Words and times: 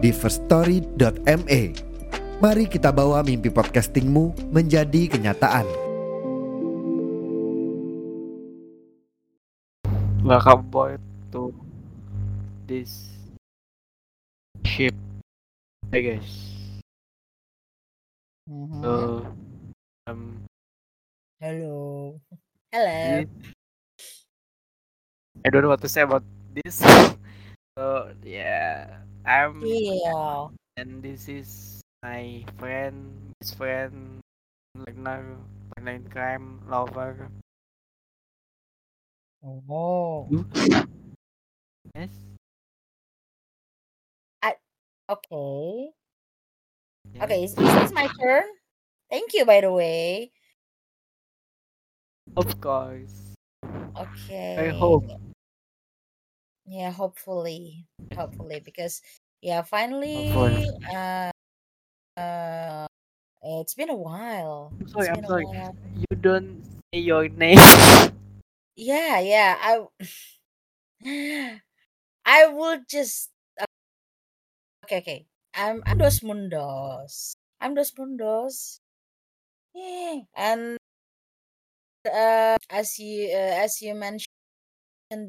di 0.00 0.16
firststory.me. 0.16 1.60
Mari 2.40 2.64
kita 2.72 2.88
bawa 2.88 3.20
mimpi 3.20 3.52
podcastingmu 3.52 4.48
menjadi 4.48 5.12
kenyataan. 5.12 5.68
Welcome 10.24 10.72
boy 10.72 10.96
to 11.36 11.52
this 12.64 13.12
ship. 14.64 14.96
Hey 15.92 16.16
guys. 16.16 16.32
Mhm. 18.48 18.80
So 18.80 18.92
um 20.08 20.48
Hello. 21.40 22.16
Hello. 22.72 23.24
I 25.40 25.48
don't 25.48 25.64
know 25.64 25.72
what 25.72 25.80
to 25.84 25.88
say 25.92 26.04
about 26.04 26.24
this. 26.56 26.80
so 27.76 28.12
yeah, 28.24 29.00
I'm 29.24 29.60
Yeah. 29.64 30.48
and 30.76 31.02
this 31.02 31.28
is 31.28 31.80
my 32.02 32.44
friend, 32.58 33.32
best 33.40 33.56
friend, 33.56 34.20
partner, 34.74 35.36
partner 35.74 35.92
in 35.92 36.04
crime, 36.08 36.60
lover. 36.68 37.28
Oh. 39.42 40.28
You? 40.30 40.46
Yes. 41.94 42.10
Okay. 45.10 45.90
yes. 47.14 47.22
Okay. 47.24 47.44
Is, 47.44 47.50
is 47.58 47.74
this 47.74 47.92
my 47.92 48.06
turn? 48.22 48.44
Thank 49.10 49.34
you, 49.34 49.44
by 49.44 49.60
the 49.60 49.72
way. 49.72 50.30
Of 52.36 52.60
course. 52.60 53.34
Okay. 53.98 54.70
I 54.70 54.78
hope. 54.78 55.04
Yeah. 56.70 56.92
Hopefully. 56.92 57.86
Hopefully, 58.14 58.60
because 58.64 59.02
yeah, 59.42 59.62
finally. 59.62 60.30
Hopefully. 60.30 60.68
Uh. 60.86 61.30
Uh. 62.16 62.86
It's 63.42 63.74
been 63.74 63.90
a 63.90 63.96
while. 63.96 64.72
I'm 64.80 64.88
sorry. 64.88 65.08
I'm 65.10 65.24
sorry. 65.26 65.44
while. 65.46 65.76
You 65.96 66.16
don't 66.16 66.62
say 66.92 67.00
your 67.00 67.28
name. 67.28 67.58
Yeah. 68.76 69.20
Yeah. 69.20 69.56
I. 69.60 69.84
I 72.26 72.46
will 72.48 72.80
just. 72.88 73.30
uh, 73.60 73.66
Okay. 74.84 74.98
Okay. 74.98 75.20
I'm. 75.54 75.82
I'm 75.86 75.98
Dos 75.98 76.20
Mundos. 76.22 77.34
I'm 77.60 77.74
Dos 77.74 77.92
Mundos. 77.98 78.80
Yeah. 79.74 80.26
And 80.36 80.78
uh, 82.06 82.56
as 82.70 82.98
you 82.98 83.28
uh, 83.32 83.54
as 83.64 83.80
you 83.82 83.94
mentioned 83.94 84.28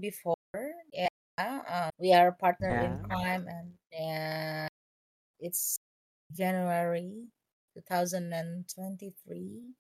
before, 0.02 0.38
yeah, 0.94 1.10
uh, 1.38 1.90
we 2.00 2.14
are 2.14 2.30
a 2.30 2.34
partner 2.34 2.78
in 2.78 3.00
crime, 3.00 3.48
and 3.48 3.74
yeah, 3.92 4.68
it's 5.40 5.80
January 6.34 7.28
2023. 7.76 9.74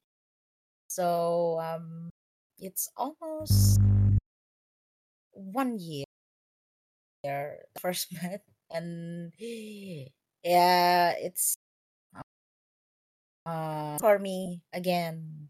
So 0.87 1.59
um, 1.61 2.09
it's 2.59 2.89
almost 2.97 3.79
one 5.33 5.77
year 5.79 6.05
first 7.79 8.11
met, 8.23 8.43
and 8.69 9.33
yeah, 10.43 11.13
it's 11.17 11.57
uh, 13.45 13.97
for 13.99 14.19
me 14.19 14.61
again 14.73 15.47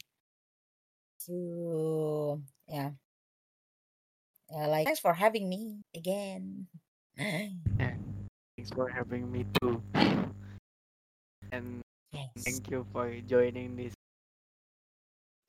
to 1.25 2.41
yeah 2.67 2.91
yeah 4.51 4.67
like 4.67 4.85
thanks 4.85 4.99
for 4.99 5.13
having 5.13 5.49
me 5.49 5.81
again 5.95 6.67
Yeah. 7.79 7.95
Thanks 8.57 8.71
for 8.71 8.87
having 8.89 9.31
me 9.31 9.45
too. 9.61 9.81
And 11.51 11.81
yes 12.13 12.29
thank 12.45 12.69
you 12.71 12.85
for 12.93 13.09
joining 13.27 13.75
this. 13.75 13.93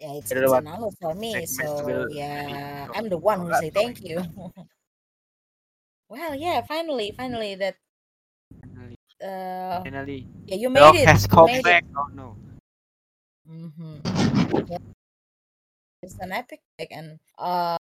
yeah 0.00 0.12
it's, 0.14 0.32
it's 0.32 0.52
an 0.52 0.66
honor 0.66 0.90
for 1.00 1.14
me 1.14 1.46
so 1.46 1.84
will 1.84 2.08
yeah 2.10 2.88
i'm 2.94 3.08
the 3.08 3.16
one 3.18 3.40
who 3.40 3.54
say 3.54 3.70
thank 3.70 4.02
you 4.02 4.22
well 6.08 6.34
yeah 6.34 6.60
finally 6.62 7.12
finally 7.16 7.54
that 7.54 7.76
Finally, 8.74 8.96
uh 9.22 9.82
finally, 9.84 10.26
yeah 10.46 10.56
you 10.56 10.70
dog 10.74 10.94
made 10.94 10.94
it 10.94 11.06
has 11.06 11.26
you 11.30 11.30
come 11.30 11.46
made 11.46 11.58
it 11.58 11.64
back. 11.64 11.84
Oh 11.96 12.08
no. 12.14 12.36
hmm 13.46 13.96
yeah, 14.68 14.78
it's 16.02 16.18
an 16.20 16.32
epic 16.32 16.60
and 16.90 17.18
uh 17.38 17.76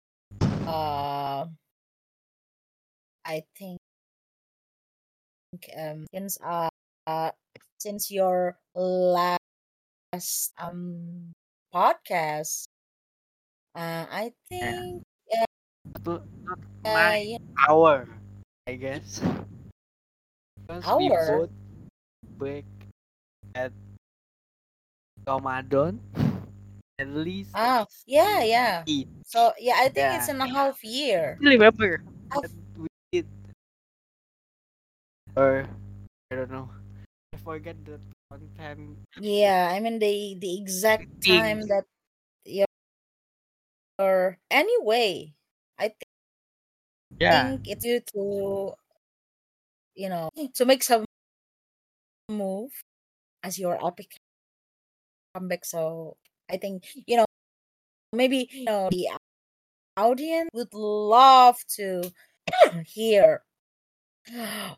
uh 0.68 1.46
i 3.24 3.44
think 3.56 3.78
um 5.76 6.06
since 6.12 6.38
uh, 6.44 6.68
uh 7.06 7.30
since 7.78 8.10
your 8.10 8.58
last 8.74 9.38
um 10.58 11.32
podcast 11.74 12.66
uh 13.74 14.06
i 14.10 14.32
Yeah. 14.60 14.72
think 14.78 15.02
Not, 16.46 16.58
uh 16.84 17.12
my 17.14 17.20
yeah, 17.22 17.38
hour, 17.68 18.08
I 18.66 18.74
guess. 18.76 19.20
Because 20.66 20.92
we 20.92 21.08
Hour? 21.08 21.10
both 21.10 21.50
break 22.38 22.64
at 23.54 23.72
Ramadan. 25.26 26.00
At 26.98 27.08
least 27.08 27.54
ah 27.54 27.86
yeah 28.06 28.42
yeah 28.42 28.86
eat. 28.86 29.08
so 29.22 29.52
yeah 29.58 29.76
i 29.78 29.88
think 29.88 30.12
it's 30.12 30.28
in 30.28 30.40
a 30.40 30.48
half 30.48 30.82
year 30.84 31.40
still 31.40 31.52
remember 31.52 32.02
Half- 32.32 32.42
that 32.42 32.50
we 32.76 32.86
did. 33.12 33.26
Or 35.36 35.66
I 36.30 36.34
don't 36.36 36.50
know. 36.50 36.68
I 37.32 37.38
forget 37.38 37.76
that 37.86 38.00
one 38.28 38.50
time. 38.56 39.04
yeah 39.16 39.70
i 39.74 39.80
mean 39.80 39.98
the 39.98 40.36
the 40.40 40.58
exact 40.60 41.08
Things. 41.20 41.54
time 41.60 41.66
that 41.68 41.84
your 42.44 42.66
or 43.98 44.38
anyway 44.50 45.34
i 45.78 45.92
Yeah. 47.18 47.50
think 47.50 47.66
it's 47.66 47.84
due 47.84 48.00
to 48.00 48.74
you 49.94 50.08
know 50.08 50.30
to 50.54 50.64
make 50.64 50.82
some 50.82 51.04
move 52.30 52.72
as 53.42 53.58
your 53.58 53.78
epic 53.86 54.16
comeback 55.34 55.64
so 55.64 56.16
i 56.50 56.56
think 56.56 56.84
you 57.06 57.16
know 57.16 57.24
maybe 58.12 58.48
you 58.52 58.64
know 58.64 58.88
the 58.90 59.08
audience 59.96 60.50
would 60.54 60.72
love 60.74 61.58
to 61.68 62.02
hear 62.86 63.42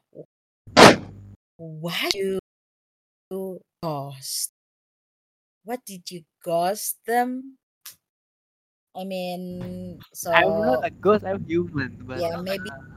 why 1.57 2.11
you 2.15 2.41
ghost 3.83 4.53
what 5.65 5.85
did 5.87 6.11
you 6.11 6.25
ghost 6.45 6.99
them 7.07 7.59
i 8.95 9.05
mean 9.05 10.03
so 10.13 10.31
I'm 10.33 10.63
not 10.65 10.85
a 10.85 10.91
ghost. 10.91 11.25
I'm 11.25 11.45
human. 11.45 11.99
But 12.07 12.25
yeah 12.25 12.37
maybe 12.37 12.71
uh, 12.71 12.97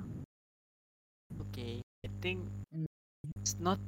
okay. 1.49 1.81
I 2.05 2.09
think 2.21 2.39
Mm. 2.73 2.85
it's 3.41 3.55
not 3.59 3.79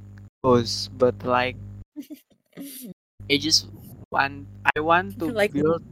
ghost, 0.44 0.92
but 0.98 1.16
like 1.26 1.58
I 3.30 3.38
just 3.38 3.68
want. 4.16 4.48
I 4.76 4.80
want 4.80 5.20
to 5.20 5.28
Like- 5.32 5.54
build 5.54 5.84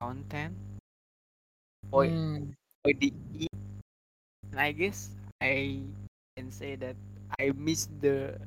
content 0.00 0.56
for 1.90 2.06
Mm, 2.06 2.54
for 2.82 2.92
the 3.00 3.12
e- 3.34 3.48
and 4.52 4.60
I 4.60 4.72
guess 4.72 5.10
I 5.40 5.80
can 6.36 6.50
say 6.50 6.76
that 6.76 6.96
I 7.38 7.52
miss 7.56 7.88
the 8.00 8.38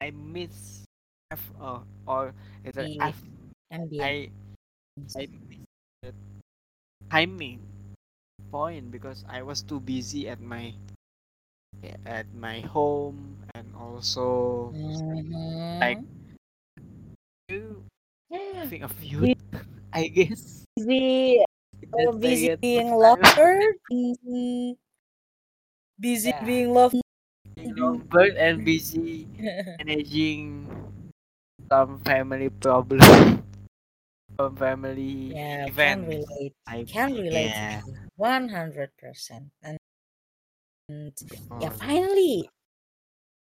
I 0.00 0.10
miss 0.10 0.84
F 1.30 1.42
or 1.60 1.82
or 2.06 2.34
is 2.64 2.76
it 2.76 2.90
Yeah. 2.90 3.00
F 3.00 3.18
ambient. 3.70 4.00
I 4.00 4.30
I 5.16 5.28
miss 5.48 5.64
the 6.02 6.12
timing 7.10 7.60
point 8.50 8.90
because 8.90 9.24
I 9.28 9.42
was 9.42 9.62
too 9.62 9.80
busy 9.80 10.28
at 10.28 10.40
my 10.40 10.74
at 12.06 12.26
my 12.34 12.60
home 12.60 13.36
and 13.54 13.74
also 13.76 14.74
Mhm. 14.74 15.80
like 15.80 16.00
you 17.48 17.84
think 18.68 18.82
of 18.84 18.92
you 19.04 19.34
I 19.92 20.08
guess 20.08 20.64
busy 20.76 21.44
uh, 21.92 22.12
busy 22.18 22.48
being 22.60 22.88
time. 23.02 23.20
lover 23.20 23.60
busy 23.88 24.76
busy 26.00 26.30
Yeah. 26.30 26.44
being 26.46 26.72
loved 26.72 26.96
you 27.56 27.74
know, 27.74 28.00
and 28.36 28.64
busy 28.64 29.28
managing 29.78 30.68
some 31.70 32.00
family 32.04 32.48
problem, 32.50 33.00
some 34.40 34.56
family 34.56 35.34
yeah, 35.34 35.68
can 35.76 36.06
relate. 36.06 36.54
I 36.66 36.84
Can 36.84 37.12
relate 37.14 37.52
yeah. 37.56 37.82
one 38.16 38.48
hundred 38.48 38.90
percent. 38.98 39.50
And, 39.62 39.78
and 40.88 41.12
yeah, 41.60 41.70
finally 41.70 42.48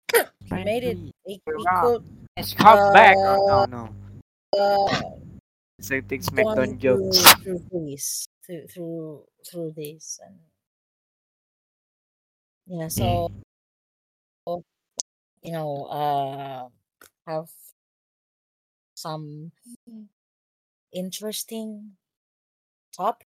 we 0.51 0.59
made 0.65 0.85
it. 0.85 0.99
finally, 0.99 1.13
We, 1.27 1.41
we're 1.47 1.57
we 1.57 1.65
back. 1.65 1.83
could 1.83 2.03
Let's 2.39 2.55
come 2.55 2.93
back. 2.93 3.19
Oh 3.27 3.41
no, 3.47 3.67
no. 3.67 3.91
uh, 4.59 4.87
Something 5.81 6.21
gone 6.39 6.77
Smackdown 6.77 6.79
jokes. 6.79 7.35
through 7.43 7.63
this 7.73 8.29
through 8.47 8.67
through 8.69 9.25
through 9.51 9.73
this 9.77 10.21
and 10.25 10.39
yeah. 12.67 12.89
So 12.89 13.29
Mm. 14.49 14.63
you 15.43 15.53
know, 15.53 15.85
uh, 15.87 16.69
have 17.27 17.49
some 18.95 19.53
interesting 20.93 21.97
topics 22.97 23.27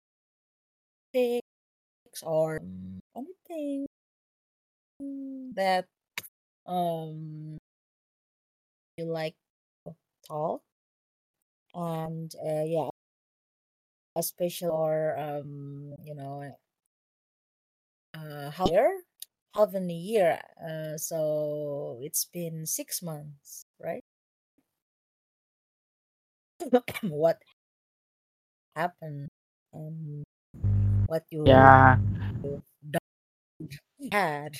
or 2.23 2.59
anything 3.15 3.87
that 5.55 5.85
um 6.67 7.57
like 9.05 9.35
to 9.85 9.95
talk 10.27 10.61
and 11.75 12.33
uh, 12.45 12.63
yeah 12.65 12.89
especially 14.15 14.69
or 14.69 15.17
um 15.17 15.93
you 16.03 16.15
know 16.15 16.43
uh 18.13 18.51
half 18.51 18.69
year 18.71 19.01
half 19.55 19.73
in 19.75 19.89
a 19.89 19.93
year 19.93 20.39
uh 20.67 20.97
so 20.97 21.99
it's 22.01 22.25
been 22.25 22.65
six 22.65 23.01
months 23.01 23.65
right? 23.79 24.03
What 27.03 27.39
happened 28.75 29.29
and 29.73 30.23
what 31.07 31.25
you 31.31 31.45
Yeah, 31.45 31.97
had 34.11 34.53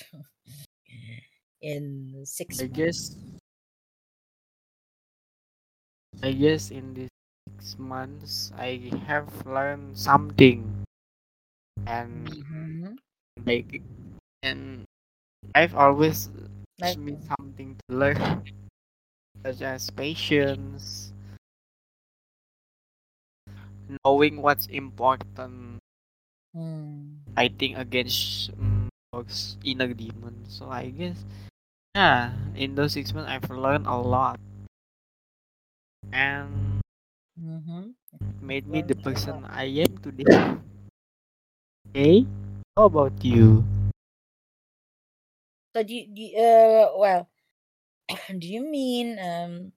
in 1.62 2.24
six 2.26 2.62
I 2.62 2.66
months. 2.68 2.68
guess 2.68 3.16
I 6.20 6.32
guess 6.32 6.72
in 6.72 6.94
these 6.94 7.10
six 7.46 7.78
months 7.78 8.50
I 8.58 8.90
have 9.06 9.46
learned 9.46 9.96
something 9.96 10.82
and 11.86 12.28
Mhm. 12.28 12.96
like 13.46 13.82
and 14.42 14.84
I've 15.54 15.74
always 15.76 16.30
like 16.80 16.98
me 16.98 17.18
something 17.38 17.76
to 17.88 17.96
learn 17.96 18.44
such 19.46 19.62
as 19.62 19.90
patience, 19.90 21.12
knowing 24.04 24.40
what's 24.42 24.66
important, 24.66 25.78
hmm, 26.54 27.22
fighting 27.36 27.76
against 27.76 28.50
um, 28.60 28.88
inner 29.64 29.92
demons. 29.94 30.56
So 30.58 30.68
I 30.70 30.90
guess 30.90 31.24
yeah, 31.94 32.32
in 32.56 32.74
those 32.74 32.92
six 32.94 33.12
months 33.14 33.30
I've 33.30 33.50
learned 33.50 33.86
a 33.86 33.96
lot 33.96 34.40
and 36.10 36.80
mhm, 37.36 37.94
made 38.42 38.66
me 38.68 38.82
the 38.82 38.94
learned 38.94 39.06
a 39.06 39.12
lot. 39.12 39.42
person 39.42 39.44
I 39.48 39.64
am 39.80 39.96
today. 40.04 40.26
Okay, 41.88 42.26
how 42.76 42.84
about 42.86 43.24
you? 43.24 43.64
So 45.74 45.82
do 45.82 45.94
you, 45.94 46.06
do 46.14 46.22
you- 46.22 46.38
uh 46.38 46.92
well 46.96 47.30
do 48.38 48.46
you 48.48 48.62
mean 48.62 49.18
um 49.18 49.72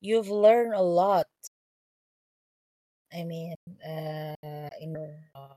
you've 0.00 0.28
learned 0.28 0.74
a 0.74 0.82
lot? 0.82 1.26
I 3.12 3.24
mean 3.24 3.54
uh 3.84 4.34
in 4.80 4.96
uh, 5.34 5.54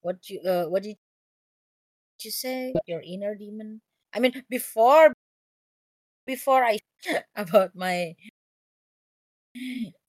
what 0.00 0.28
you 0.28 0.40
uh, 0.42 0.66
what 0.66 0.82
did 0.82 0.96
you 2.22 2.30
say 2.30 2.80
your 2.86 3.00
inner 3.00 3.34
demon? 3.34 3.80
I 4.12 4.20
mean 4.20 4.44
before 4.48 5.12
before 6.26 6.64
I 6.64 6.78
about 7.36 7.74
my 7.74 8.14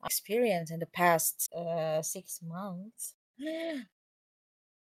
experience 0.05 0.71
in 0.71 0.79
the 0.79 0.85
past 0.85 1.51
uh 1.53 2.01
six 2.01 2.39
months. 2.41 3.15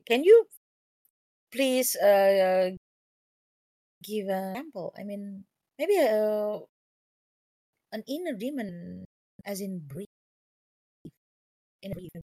Can 0.07 0.25
you 0.25 0.47
please 1.51 1.95
uh 1.97 2.71
give 4.03 4.29
an 4.29 4.51
example? 4.57 4.93
I 4.97 5.05
mean 5.05 5.45
maybe 5.79 5.99
uh 5.99 6.61
an 7.93 8.03
inner 8.09 8.35
demon 8.35 9.05
as 9.45 9.61
in 9.61 9.79
breathe 9.79 10.09
inner 11.83 11.95
demon. 11.95 12.23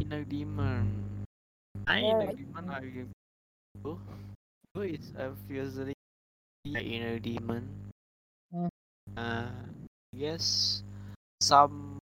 Inner 0.00 0.24
demon. 0.24 1.24
My 1.86 2.00
Or 2.00 2.02
inner 2.02 2.32
demon 2.32 2.70
are 2.70 2.84
you? 2.84 3.08
Who 3.82 4.00
who 4.74 4.82
is 4.82 5.12
obviously 5.18 5.94
my 6.64 6.80
inner 6.80 7.18
demon? 7.18 7.68
Mm. 8.52 8.68
Uh, 9.16 9.50
guess 10.16 10.82
some 11.40 11.98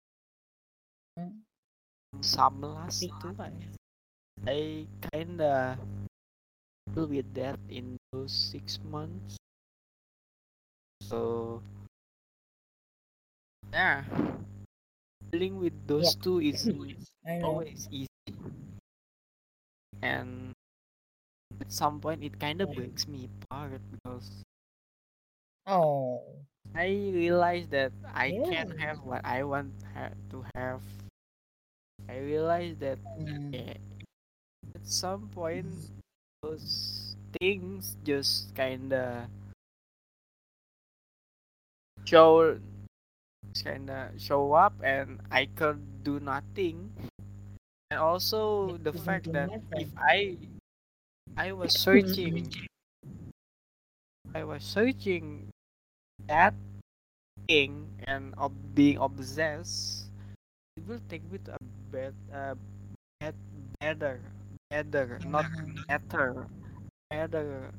some 2.20 2.61
last 2.61 3.08
two. 3.20 3.37
I, 4.47 4.87
kinda 5.12 5.79
deal 6.94 7.06
with 7.06 7.35
that 7.35 7.58
in 7.69 7.97
those 8.12 8.32
six 8.32 8.79
months. 8.91 9.37
So 11.03 11.62
yeah, 13.73 14.05
dealing 15.31 15.58
with 15.61 15.73
yeah, 15.73 15.87
those 15.87 16.14
two 16.17 16.41
isn't 16.41 16.97
I 17.26 17.38
know. 17.38 17.44
always 17.47 17.88
easy, 17.91 18.08
and 20.03 20.53
at 21.61 21.70
some 21.73 22.00
point 22.00 22.23
it 22.25 22.38
kind 22.41 22.61
of 22.62 22.75
breaks 22.75 23.06
me 23.08 23.29
apart 23.50 23.81
because 23.93 24.45
Oh, 25.67 26.23
I 26.75 26.87
realize 26.87 27.69
that 27.69 27.93
I 28.15 28.33
can't 28.33 28.71
have 28.81 29.03
what 29.03 29.25
I 29.25 29.43
want 29.45 29.73
ha- 29.95 30.11
to 30.31 30.45
have. 30.55 30.83
I 32.09 32.19
realize 32.19 32.77
that 32.79 32.99
Mm, 33.19 33.53
at 34.75 34.87
some 34.87 35.29
point 35.29 35.67
those 36.43 37.17
things 37.41 37.96
just 38.05 38.55
kinda 38.55 39.29
show 42.06 42.58
kinda 43.63 44.13
show 44.19 44.53
up 44.55 44.75
and 44.82 45.20
I 45.31 45.46
could 45.46 46.05
do 46.05 46.20
nothing. 46.20 46.93
And 47.91 48.01
also 48.01 48.77
the 48.79 48.93
fact 48.93 49.32
that 49.32 49.51
if. 49.73 49.91
I 49.99 50.39
I 51.37 51.53
was 51.53 51.73
searching 51.75 52.53
I 54.35 54.44
was 54.44 54.63
searching 54.63 55.51
that 56.29 56.55
thing 57.49 57.89
and 58.06 58.35
of 58.39 58.53
being 58.75 58.99
obsessed, 58.99 60.11
it 60.77 60.87
will 60.87 61.01
take 61.09 61.23
me 61.31 61.39
to 61.47 61.55
a 61.55 61.59
bad, 61.93 62.15
uh, 62.33 62.55
better, 63.81 64.21
better, 64.71 65.21
not 65.25 65.47
better, 65.89 66.47
better 67.11 67.73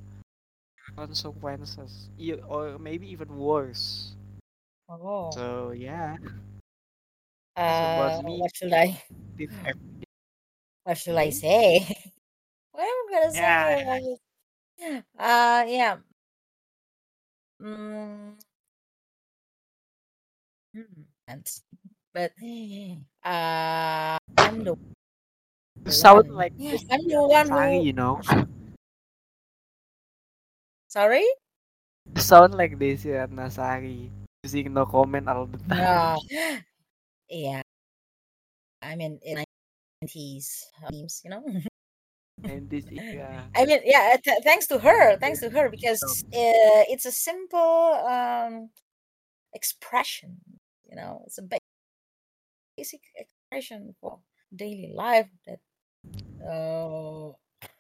consequences, 0.96 2.10
or 2.48 2.78
maybe 2.80 3.08
even 3.10 3.38
worse. 3.38 4.16
Oh, 4.90 5.32
So 5.32 5.72
yeah, 5.72 6.18
uh, 7.56 8.22
me. 8.24 8.40
what 8.40 8.56
should 8.56 8.74
I 8.74 9.02
what 10.84 10.98
should 10.98 11.16
I 11.16 11.30
say? 11.30 11.80
What 12.72 12.84
am 12.84 12.88
I 12.88 13.20
gonna 13.20 13.32
say 13.34 13.46
Yeah, 13.46 14.00
about? 14.00 14.20
Uh, 15.20 15.66
yeah. 15.68 15.98
Mm, 17.62 18.38
hmm, 20.74 21.02
and 21.28 21.46
but 22.14 22.32
uh, 23.26 24.18
I'm 24.38 24.64
the 24.64 24.78
sound 25.90 26.28
one. 26.28 26.36
like 26.36 26.54
I'm 26.92 27.08
the 27.08 27.22
one 27.28 27.50
Anasari, 27.50 27.82
who. 27.82 27.86
you 27.86 27.94
know. 27.94 28.22
Sorry? 30.88 31.26
Sound 32.18 32.56
like 32.56 32.78
Desy 32.78 33.12
Ratnasari, 33.16 34.10
using 34.44 34.74
no 34.74 34.86
comment 34.86 35.28
all 35.30 35.46
the 35.46 35.58
time. 35.70 35.80
No. 35.80 36.18
Yeah. 37.30 37.62
I 38.82 38.96
mean, 38.96 39.20
in 39.24 39.44
nineties 40.02 40.66
memes, 40.92 41.22
you 41.24 41.30
know. 41.32 41.44
And 42.44 42.70
this. 42.70 42.86
I 43.56 43.66
mean, 43.66 43.80
yeah. 43.84 44.16
Th- 44.24 44.42
thanks 44.44 44.68
to 44.68 44.80
her, 44.80 45.18
thanks 45.18 45.40
to 45.40 45.50
her, 45.50 45.70
because 45.70 46.02
uh, 46.34 46.84
it's 46.90 47.06
a 47.06 47.12
simple 47.12 47.60
um, 48.08 48.70
expression. 49.54 50.38
You 50.90 50.96
know, 50.96 51.24
it's 51.26 51.38
a 51.38 51.44
basic 52.78 53.02
expression 53.16 53.96
for 54.02 54.20
daily 54.56 54.92
life 54.96 55.30
that 55.46 55.60
uh, 56.46 57.32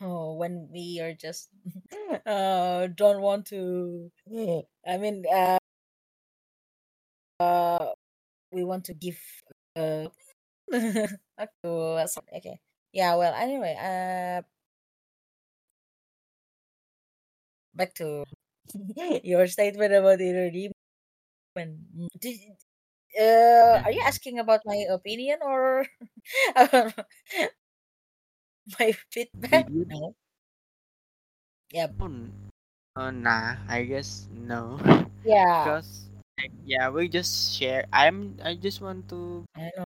oh, 0.01 0.33
when 0.37 0.37
when 0.37 0.69
we 0.71 0.99
are 1.01 1.13
just 1.13 1.49
uh 2.25 2.87
don't 2.87 3.21
want 3.21 3.45
to. 3.47 4.11
I 4.87 4.97
mean, 4.97 5.23
uh, 5.33 5.57
uh, 7.39 7.87
we 8.51 8.63
want 8.63 8.85
to 8.85 8.93
give 8.93 9.19
uh 9.75 10.07
okay. 10.73 12.59
Yeah. 12.97 13.15
Well, 13.15 13.33
anyway, 13.35 13.75
uh, 13.77 14.41
back 17.75 17.93
to 17.95 18.25
your 19.23 19.47
statement 19.47 19.93
about 19.93 20.21
inner 20.21 20.51
demon. 20.51 20.75
Did, 22.19 22.39
uh, 23.19 23.79
are 23.85 23.91
you 23.91 24.03
asking 24.07 24.39
about 24.39 24.61
my 24.65 24.85
opinion 24.89 25.39
or 25.41 25.87
my 28.79 28.91
feedback? 29.11 29.71
No. 29.89 30.15
Yeah. 31.71 31.87
know? 31.99 32.29
Uh, 32.95 33.11
nah, 33.11 33.57
I 33.69 33.83
guess 33.85 34.27
no. 34.31 34.79
Yeah. 35.23 35.75
Because 35.77 36.09
like, 36.39 36.51
yeah, 36.65 36.89
we 36.89 37.09
just 37.09 37.55
share. 37.57 37.85
I'm. 37.93 38.37
I 38.43 38.55
just 38.55 38.81
want 38.81 39.09
to 39.09 39.45
I 39.55 39.71
know. 39.75 39.85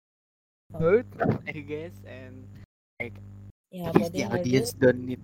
hurt, 0.80 1.08
I 1.48 1.52
guess, 1.52 1.94
and 2.06 2.48
like 3.06 3.18
Yeah, 3.72 3.92
the 4.10 4.26
then 4.30 4.48
do 4.50 4.50
audience 4.50 4.74
don't 4.74 5.06
need 5.06 5.22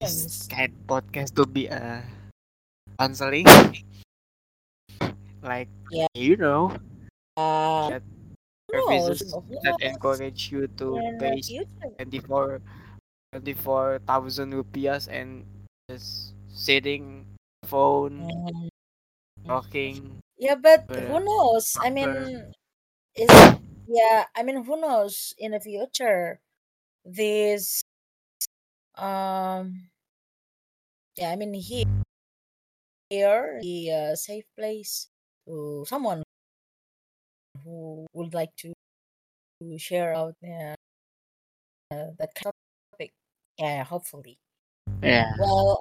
this 0.00 0.46
kind 0.48 0.72
of 0.72 0.80
podcast 0.86 1.34
to 1.36 1.46
be 1.46 1.68
uh 1.70 2.02
counseling. 2.98 3.46
like 5.42 5.68
Yeah. 5.90 6.06
you 6.14 6.36
know, 6.36 6.72
Uh, 7.36 7.90
that 7.90 8.02
services 8.72 9.36
Who 9.48 9.60
that 9.62 9.76
knows? 9.76 9.80
encourage 9.80 10.52
you 10.52 10.68
to 10.80 11.02
pay 11.18 11.42
future. 11.46 11.96
24 11.98 12.60
24,000 13.32 14.52
rupias 14.54 15.08
and 15.08 15.44
just 15.90 16.34
sitting 16.48 17.26
phone 17.66 18.14
Mm, 18.18 18.68
talking 19.46 20.20
Yeah, 20.38 20.54
but 20.56 20.88
for 20.88 21.00
who 21.06 21.20
knows? 21.24 21.78
I 21.82 21.90
mean, 21.90 22.52
is 23.14 23.30
yeah. 23.86 24.26
I 24.36 24.42
mean, 24.42 24.64
who 24.64 24.80
knows 24.80 25.34
in 25.38 25.52
the 25.52 25.60
future? 25.60 26.40
This 27.04 27.82
um. 28.96 29.90
Yeah, 31.16 31.30
I 31.30 31.36
mean 31.36 31.54
here 31.54 31.84
here 33.10 33.60
the 33.62 33.90
uh, 33.90 34.14
safe 34.16 34.44
place 34.56 35.08
to 35.46 35.84
someone 35.88 36.22
who 37.64 38.06
would 38.12 38.32
like 38.34 38.54
to 38.56 38.72
to 39.60 39.78
share 39.78 40.14
out 40.14 40.36
uh, 40.44 40.74
uh, 41.90 42.10
that 42.18 42.34
kind 42.34 42.46
of 42.52 42.54
topic. 42.92 43.12
Yeah, 43.58 43.84
hopefully. 43.84 44.38
yeah 45.02 45.34
Well, 45.36 45.80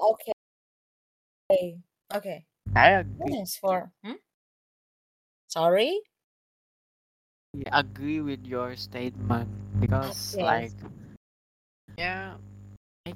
okay, 1.50 1.82
okay. 2.14 2.46
I 2.76 2.90
agree 2.92 3.34
Thanks 3.34 3.58
for. 3.58 3.94
Hmm? 4.04 4.14
Sorry. 5.48 6.02
I 7.72 7.80
agree 7.80 8.22
with 8.22 8.46
your 8.46 8.76
statement 8.76 9.50
because 9.82 10.38
Yes. 10.38 10.40
like 10.40 10.72
yeah. 11.98 12.36
I, 13.06 13.14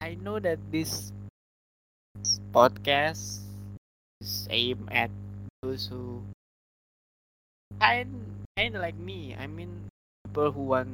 I 0.00 0.14
know 0.20 0.38
that 0.38 0.58
this 0.70 1.12
podcast 2.52 3.44
is 4.20 4.48
aimed 4.50 4.88
at 4.90 5.10
those 5.62 5.86
who 5.86 6.22
kind 7.80 8.08
kind 8.56 8.74
of 8.76 8.82
like 8.82 8.96
me. 8.98 9.36
I 9.38 9.46
mean 9.46 9.88
people 10.26 10.52
who 10.52 10.62
want 10.76 10.90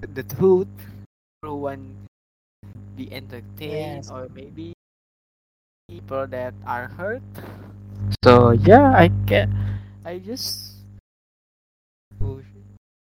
the 0.00 0.22
truth 0.22 0.68
people 0.76 1.56
who 1.56 1.60
want 1.72 1.84
to 2.62 2.68
be 2.96 3.12
entertained 3.12 4.04
Yes. 4.04 4.10
or 4.10 4.28
maybe 4.34 4.72
people 5.88 6.26
that 6.28 6.54
are 6.66 6.88
hurt. 6.88 7.22
So 8.24 8.50
yeah 8.52 8.92
I 8.92 9.08
get 9.28 9.48
I 10.04 10.18
just 10.18 10.80
oh, 12.22 12.40
to 12.40 12.44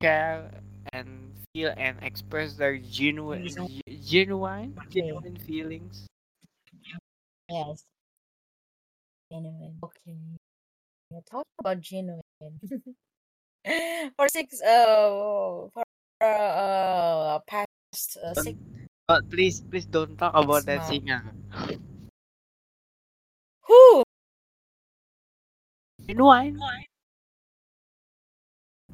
share 0.02 0.50
and 0.92 1.27
feel 1.52 1.72
and 1.76 1.98
express 2.02 2.54
their 2.54 2.78
genuine 2.78 3.46
ge- 3.48 3.82
genuine 4.04 4.74
genuine 4.90 5.36
feelings 5.36 6.06
Yes. 7.48 7.84
Genuine. 9.30 9.78
Okay. 9.82 10.16
Talk 11.30 11.46
about 11.60 11.80
genuine. 11.80 12.22
for 14.16 14.26
six 14.28 14.60
uh 14.62 15.68
for 15.72 15.84
uh 16.22 17.38
past 17.46 18.16
uh, 18.24 18.34
six 18.34 18.56
but 19.06 19.28
please 19.30 19.60
please 19.60 19.86
don't 19.86 20.16
talk 20.16 20.32
about 20.34 20.64
that 20.66 20.86
singer 20.86 21.22
Who? 23.68 24.02
genuine 26.06 26.58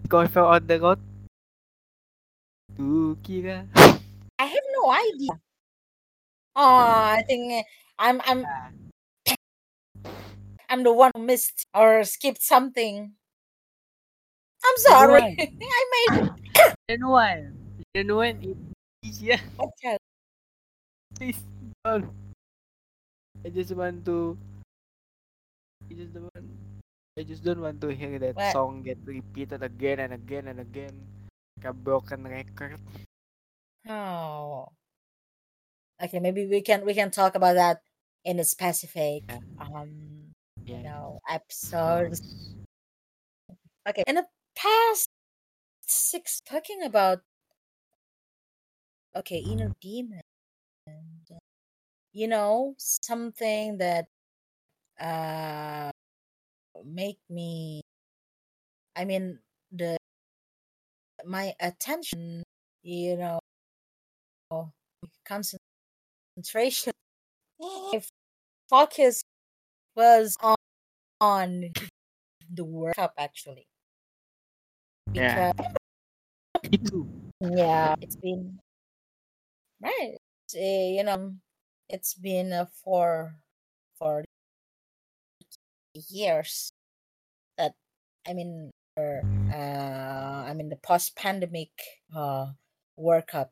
cover 0.08 0.40
on 0.40 0.66
the 0.66 0.80
road 0.80 0.98
I 4.38 4.44
have 4.46 4.62
no 4.76 4.90
idea. 4.92 5.40
Oh, 6.56 6.62
I 7.16 7.22
think 7.26 7.52
uh, 7.52 7.62
I'm 7.98 8.20
I'm 8.24 8.44
I'm 10.68 10.82
the 10.82 10.92
one 10.92 11.10
who 11.14 11.22
missed 11.22 11.66
or 11.74 12.04
skipped 12.04 12.42
something. 12.42 13.16
I'm 14.64 14.76
sorry. 14.78 15.36
I 15.62 16.08
made 16.08 16.32
genuine 16.88 17.56
genuine 17.94 18.38
easier 19.02 19.38
okay. 19.58 19.96
please 21.14 21.42
don't 21.84 22.10
I 23.44 23.48
just 23.50 23.72
want 23.72 24.04
to 24.06 24.36
I 25.90 25.94
just 25.94 26.12
don't 26.12 26.28
want 26.34 26.50
I 27.18 27.22
just 27.22 27.44
don't 27.44 27.60
want 27.62 27.80
to 27.82 27.88
hear 27.94 28.18
that 28.18 28.36
What? 28.36 28.52
song 28.52 28.82
get 28.82 28.98
repeated 29.04 29.62
again 29.62 30.00
and 30.00 30.12
again 30.14 30.48
and 30.48 30.60
again 30.60 30.94
like 31.64 31.70
a 31.70 31.72
broken 31.72 32.24
record 32.28 32.78
Oh. 33.88 34.74
Okay, 36.02 36.18
maybe 36.20 36.46
we 36.46 36.60
can 36.62 36.84
we 36.84 36.94
can 36.94 37.10
talk 37.10 37.34
about 37.34 37.54
that 37.54 37.82
in 38.24 38.38
a 38.40 38.44
specific 38.44 39.24
Yeah. 39.28 39.38
um 39.58 40.32
you 40.66 40.82
know 40.82 41.20
course. 41.82 42.20
Okay, 43.88 44.04
in 44.06 44.14
the 44.16 44.26
past 44.56 45.08
six 45.82 46.40
talking 46.42 46.82
about 46.82 47.22
okay 49.14 49.38
inner 49.38 49.70
demon 49.80 50.20
and 50.86 51.26
uh, 51.32 51.38
you 52.12 52.28
know 52.28 52.74
something 52.78 53.78
that 53.78 54.06
uh 55.00 55.90
make 56.84 57.18
me 57.30 57.82
I 58.96 59.04
mean 59.04 59.40
my 61.26 61.54
attention 61.60 62.42
you 62.82 63.16
know 63.16 63.40
concentration. 65.26 66.92
My 67.60 68.02
focus 68.68 69.22
was 69.96 70.36
on, 70.40 70.56
on 71.20 71.72
the 72.52 72.64
World 72.64 72.96
Cup 72.96 73.14
actually. 73.18 73.66
Yeah. 75.14 75.52
Me 76.70 76.78
too. 76.78 77.08
Yeah 77.40 77.94
it's 78.00 78.16
been 78.16 78.58
right. 79.80 80.16
Uh, 80.54 80.60
you 80.60 81.02
know 81.04 81.34
it's 81.88 82.14
been 82.14 82.52
uh, 82.52 82.66
for 82.82 83.34
for 83.98 84.24
years 85.94 86.72
that 87.58 87.74
I 88.26 88.32
mean 88.34 88.70
uh 88.96 90.44
I 90.46 90.54
mean 90.54 90.68
the 90.68 90.76
post 90.76 91.16
pandemic 91.16 91.70
uh 92.14 92.52
World 92.96 93.26
Cup 93.26 93.50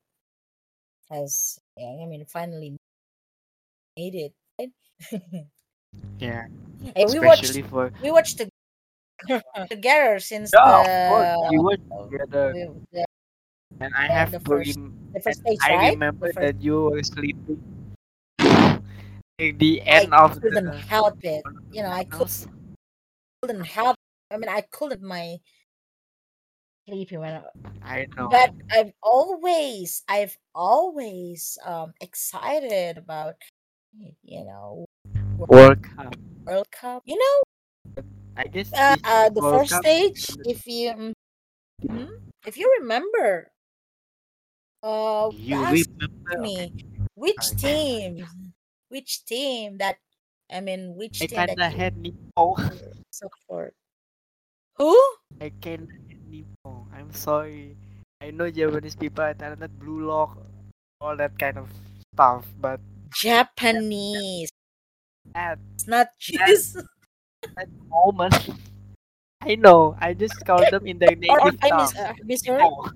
has 1.10 1.58
I 1.78 2.06
mean 2.06 2.24
finally 2.26 2.76
made 3.96 4.14
it 4.14 4.34
right? 4.58 4.72
yeah. 6.18 6.46
Hey, 6.96 7.06
we 7.06 7.20
watched 7.20 7.54
for 7.70 7.90
we 8.02 8.10
watched 8.10 8.38
the 8.38 8.50
together 9.70 10.18
since 10.18 10.50
yeah 10.50 10.82
the, 10.82 11.48
we 11.50 11.58
were 11.58 11.76
together. 11.78 12.52
the, 12.54 12.74
the, 12.92 13.04
and 13.80 13.92
I 13.94 14.06
have 14.08 14.30
the 14.32 14.40
to 14.40 14.50
first 14.50 14.78
rem- 14.78 14.94
the 15.14 15.20
first 15.20 15.40
stage 15.40 15.58
I 15.62 15.74
right? 15.74 15.94
remember 15.94 16.26
first 16.26 16.38
that 16.40 16.62
you 16.62 16.90
were 16.90 17.02
sleeping. 17.02 17.62
At 19.38 19.58
the 19.58 19.82
end 19.82 20.12
I 20.12 20.16
of 20.18 20.40
couldn't 20.40 20.66
the 20.66 20.78
help 20.86 21.18
it. 21.22 21.42
You 21.72 21.82
know 21.82 21.90
I 21.90 22.04
could, 22.04 22.30
finals. 22.30 22.46
couldn't 23.42 23.64
help 23.64 23.96
I 24.32 24.36
mean 24.38 24.48
I 24.50 24.62
couldn't 24.62 25.02
my 25.02 25.38
sleepy 26.88 27.16
when 27.16 27.34
I- 27.34 27.48
I 27.82 28.06
know 28.16 28.30
but 28.30 28.50
I've 28.72 28.92
always 29.02 30.02
I've 30.08 30.38
always 30.54 31.58
um 31.64 31.94
excited 32.00 32.98
about 32.98 33.36
you 34.22 34.44
know 34.44 34.86
World 35.48 35.82
Cup 35.82 36.14
World 36.46 36.70
Cup 36.70 37.02
you 37.06 37.16
know 37.18 37.42
I 38.36 38.44
guess 38.44 38.72
uh, 38.76 38.96
uh 39.04 39.28
the 39.30 39.40
World 39.40 39.42
first 39.42 39.74
Cup 39.74 39.84
stage 39.84 40.36
if 40.44 40.66
you 40.66 40.92
mm, 40.92 41.12
mhm, 41.82 42.08
if 42.46 42.56
you 42.56 42.76
remember 42.80 43.52
uh 44.82 45.30
you 45.44 45.56
remember 45.56 46.38
me 46.40 46.74
which 47.14 47.54
team? 47.56 48.26
Which 48.88 49.24
team 49.24 49.78
that 49.78 49.98
I 50.50 50.60
mean 50.60 50.94
which 50.96 51.20
I 51.22 51.26
team 51.26 51.46
that 51.46 51.58
kinda 51.58 51.70
you 51.70 51.78
had 51.78 51.96
Nippon. 51.96 52.56
support? 53.10 53.74
Who? 54.76 54.96
I 55.40 55.50
can't 55.60 55.88
Nippon. 56.30 56.86
I'm 56.94 57.12
sorry. 57.12 57.76
I 58.20 58.30
know 58.30 58.50
Japanese 58.50 58.96
people 58.96 59.24
are 59.24 59.34
talented, 59.34 59.78
Blue 59.78 60.06
Lock, 60.06 60.38
all 61.00 61.16
that 61.16 61.36
kind 61.38 61.58
of 61.58 61.68
stuff, 62.14 62.46
but 62.60 62.80
Japanese. 63.14 64.50
at 65.34 65.58
It's 65.74 65.86
not 65.88 66.08
just 66.18 66.78
that 67.56 67.68
moment, 67.90 68.34
I 69.42 69.56
know. 69.56 69.96
I 70.00 70.14
just 70.14 70.38
call 70.46 70.62
them 70.70 70.86
in 70.86 70.98
their 70.98 71.18
or, 71.28 71.40
or 71.40 71.50
native 71.50 71.58
I 71.62 71.68
tongue. 71.68 72.16
miss 72.24 72.46
uh. 72.48 72.52
Nippon. 72.56 72.94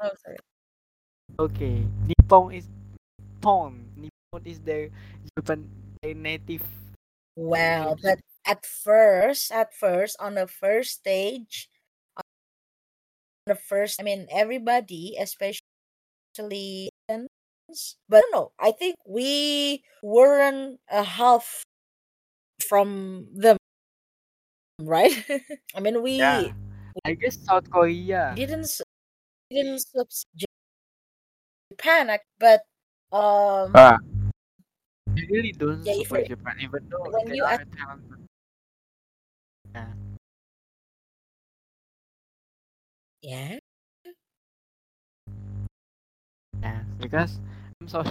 Oh 0.00 0.10
sorry. 0.20 0.36
Okay, 1.40 1.82
Nippon 2.06 2.52
is 2.52 2.68
Nippon. 3.40 3.88
Nippon 3.96 4.42
is 4.44 4.60
their 4.60 4.90
Japan 5.36 5.64
their 6.02 6.14
native. 6.14 6.62
Wow, 7.36 7.96
language. 7.96 8.02
but 8.02 8.18
at 8.46 8.66
first, 8.66 9.52
at 9.52 9.74
first, 9.74 10.16
on 10.20 10.34
the 10.34 10.46
first 10.46 10.92
stage, 10.92 11.68
on 12.16 12.22
the 13.46 13.54
first, 13.54 14.00
I 14.00 14.04
mean, 14.04 14.26
everybody, 14.30 15.16
especially, 15.18 15.62
but 18.08 18.24
no, 18.32 18.52
I 18.58 18.72
think 18.72 18.96
we 19.06 19.82
weren't 20.02 20.80
a 20.90 21.02
half 21.02 21.62
from 22.68 23.28
them, 23.34 23.56
right? 24.80 25.12
I 25.74 25.80
mean, 25.80 26.02
we 26.02 26.18
Yeah, 26.18 26.52
I 27.04 27.14
guess 27.14 27.38
South 27.38 27.70
Korea. 27.70 28.36
didn't 28.36 28.64
s- 28.64 28.82
didn't 29.50 29.80
subs- 29.80 30.26
Japan, 31.70 32.18
but 32.38 32.62
um, 33.12 33.72
Ah, 33.74 33.98
I 35.16 35.22
really 35.30 35.52
don't 35.52 35.84
Yeah, 35.84 35.94
support 35.94 36.26
Japan, 36.26 36.56
even 36.60 36.88
though 36.88 37.10
when 37.10 37.28
they 37.28 37.36
you 37.36 37.44
are 37.44 37.52
act- 37.54 37.76
talented. 37.76 38.23
Yeah. 39.74 39.86
yeah, 43.22 43.58
Yeah, 46.62 46.82
because 46.98 47.38
I'm 47.80 47.88
sorry, 47.88 48.10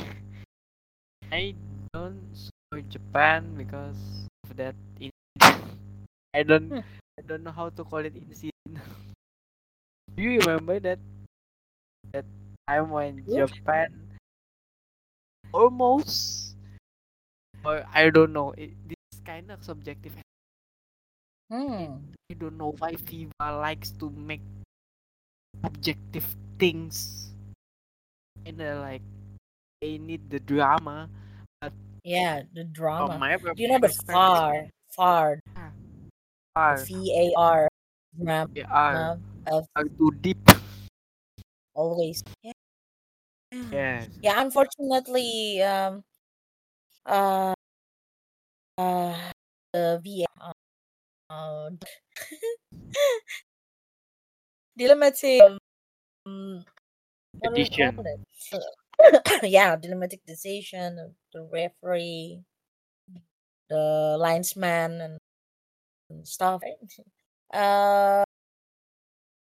I 1.32 1.56
don't 1.94 2.22
support 2.34 2.90
Japan 2.90 3.56
because 3.58 4.28
of 4.44 4.56
that. 4.58 4.76
incident. 5.00 5.78
I 6.34 6.44
don't, 6.44 6.74
Hmm. 6.74 6.80
I 7.20 7.22
don't 7.28 7.44
know 7.44 7.52
how 7.52 7.70
to 7.70 7.84
call 7.84 8.00
it 8.06 8.16
incident. 8.16 8.54
Do 10.16 10.24
you 10.24 10.40
remember 10.40 10.80
that 10.80 11.00
that 12.14 12.26
time 12.68 12.90
when 12.92 13.26
Yeah. 13.26 13.46
Japan 13.46 14.10
almost, 15.54 16.56
or 17.66 17.84
I 17.94 18.10
don't 18.10 18.34
know, 18.34 18.52
it, 18.52 18.72
this 18.88 18.98
is 19.14 19.20
kind 19.26 19.52
of 19.52 19.64
subjective. 19.64 20.14
Hmm. 21.54 22.02
I 22.32 22.34
don't 22.34 22.58
know 22.58 22.74
why 22.82 22.98
FIFA 22.98 23.62
likes 23.62 23.94
to 24.02 24.10
make 24.10 24.42
objective 25.62 26.26
things. 26.58 27.30
And 28.46 28.58
uh, 28.58 28.82
like 28.82 29.06
they 29.82 30.02
need 30.02 30.30
the 30.34 30.42
drama. 30.42 31.10
But 31.62 31.74
yeah, 32.02 32.42
the 32.54 32.66
drama. 32.66 33.22
Do 33.38 33.62
you 33.62 33.70
know 33.70 33.78
the 33.78 33.94
far, 34.10 34.66
far, 34.90 35.40
far, 35.54 35.70
are, 36.56 36.82
V 36.82 37.14
A 37.14 37.26
R, 37.38 37.70
drama 38.18 38.50
they 38.54 38.66
are, 38.66 39.18
of 39.48 39.66
are 39.76 39.86
too 39.86 40.12
deep. 40.22 40.42
always. 41.76 42.24
Yeah. 42.42 42.52
Yes. 43.72 44.10
Yeah, 44.22 44.42
unfortunately, 44.42 45.62
um, 45.62 46.04
uh, 47.06 47.54
uh, 48.78 49.16
the 49.74 50.02
VA, 50.04 50.54
uh, 51.34 51.70
dilemmatic, 54.80 55.58
um, 56.26 56.64
what 57.40 57.56
do 57.56 57.62
we 57.62 57.70
Edition. 57.70 57.96
call 57.96 58.06
it? 59.42 59.52
yeah, 59.52 59.76
dilemmatic 59.76 60.20
decision 60.26 61.00
of 61.00 61.12
the 61.34 61.42
referee, 61.52 62.44
the 63.70 64.16
linesman, 64.20 65.02
and, 65.02 65.18
and 66.10 66.28
stuff. 66.28 66.62
right? 66.64 66.74
Uh, 67.54 68.24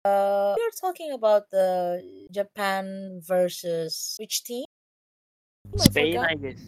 uh, 0.04 0.54
we're 0.56 0.70
talking 0.80 1.12
about 1.12 1.50
the 1.50 2.00
Japan 2.32 3.20
versus 3.22 4.16
which 4.18 4.44
team? 4.44 4.64
I 5.78 5.84
Spain, 5.84 6.12
forgot. 6.14 6.30
I 6.30 6.34
guess. 6.36 6.60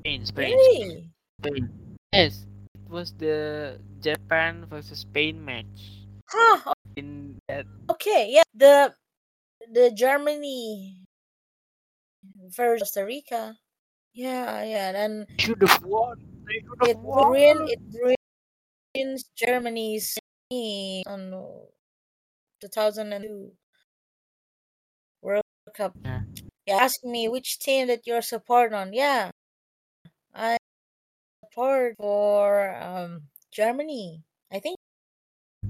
Spain, 0.00 0.26
Spain, 0.26 0.52
Really? 0.52 1.10
Spain. 1.42 1.70
Yes, 2.12 2.44
was 2.90 3.12
the 3.14 3.80
Japan 4.00 4.66
versus 4.66 5.00
Spain 5.00 5.44
match. 5.44 6.04
Huh, 6.28 6.72
In 6.96 7.38
that, 7.48 7.66
Okay, 7.90 8.30
yeah, 8.32 8.42
the 8.54 8.94
the 9.72 9.92
Germany 9.92 11.04
versus 12.56 12.82
Costa 12.82 13.04
Rica. 13.04 13.58
Yeah, 14.14 14.64
yeah, 14.64 15.04
and 15.04 15.28
should 15.38 15.60
have 15.62 15.82
won. 15.82 16.16
They 16.46 16.60
should 16.66 16.80
it 16.82 16.96
have 16.96 17.02
won. 17.02 17.38
ruined 17.42 17.68
it 17.70 17.80
ruins 18.94 19.24
Germany's 19.36 20.18
on 21.06 21.30
2002 22.60 23.56
World 25.22 25.44
Cup. 25.74 25.96
Yeah. 26.04 26.22
You 26.66 26.74
ask 26.74 27.04
me 27.04 27.28
which 27.28 27.58
team 27.58 27.88
that 27.88 28.06
you're 28.06 28.22
support 28.22 28.72
on. 28.74 28.92
Yeah, 28.92 29.30
support 31.50 31.96
for 31.98 32.74
um 32.78 33.22
Germany. 33.50 34.22
I 34.52 34.58
think 34.60 34.78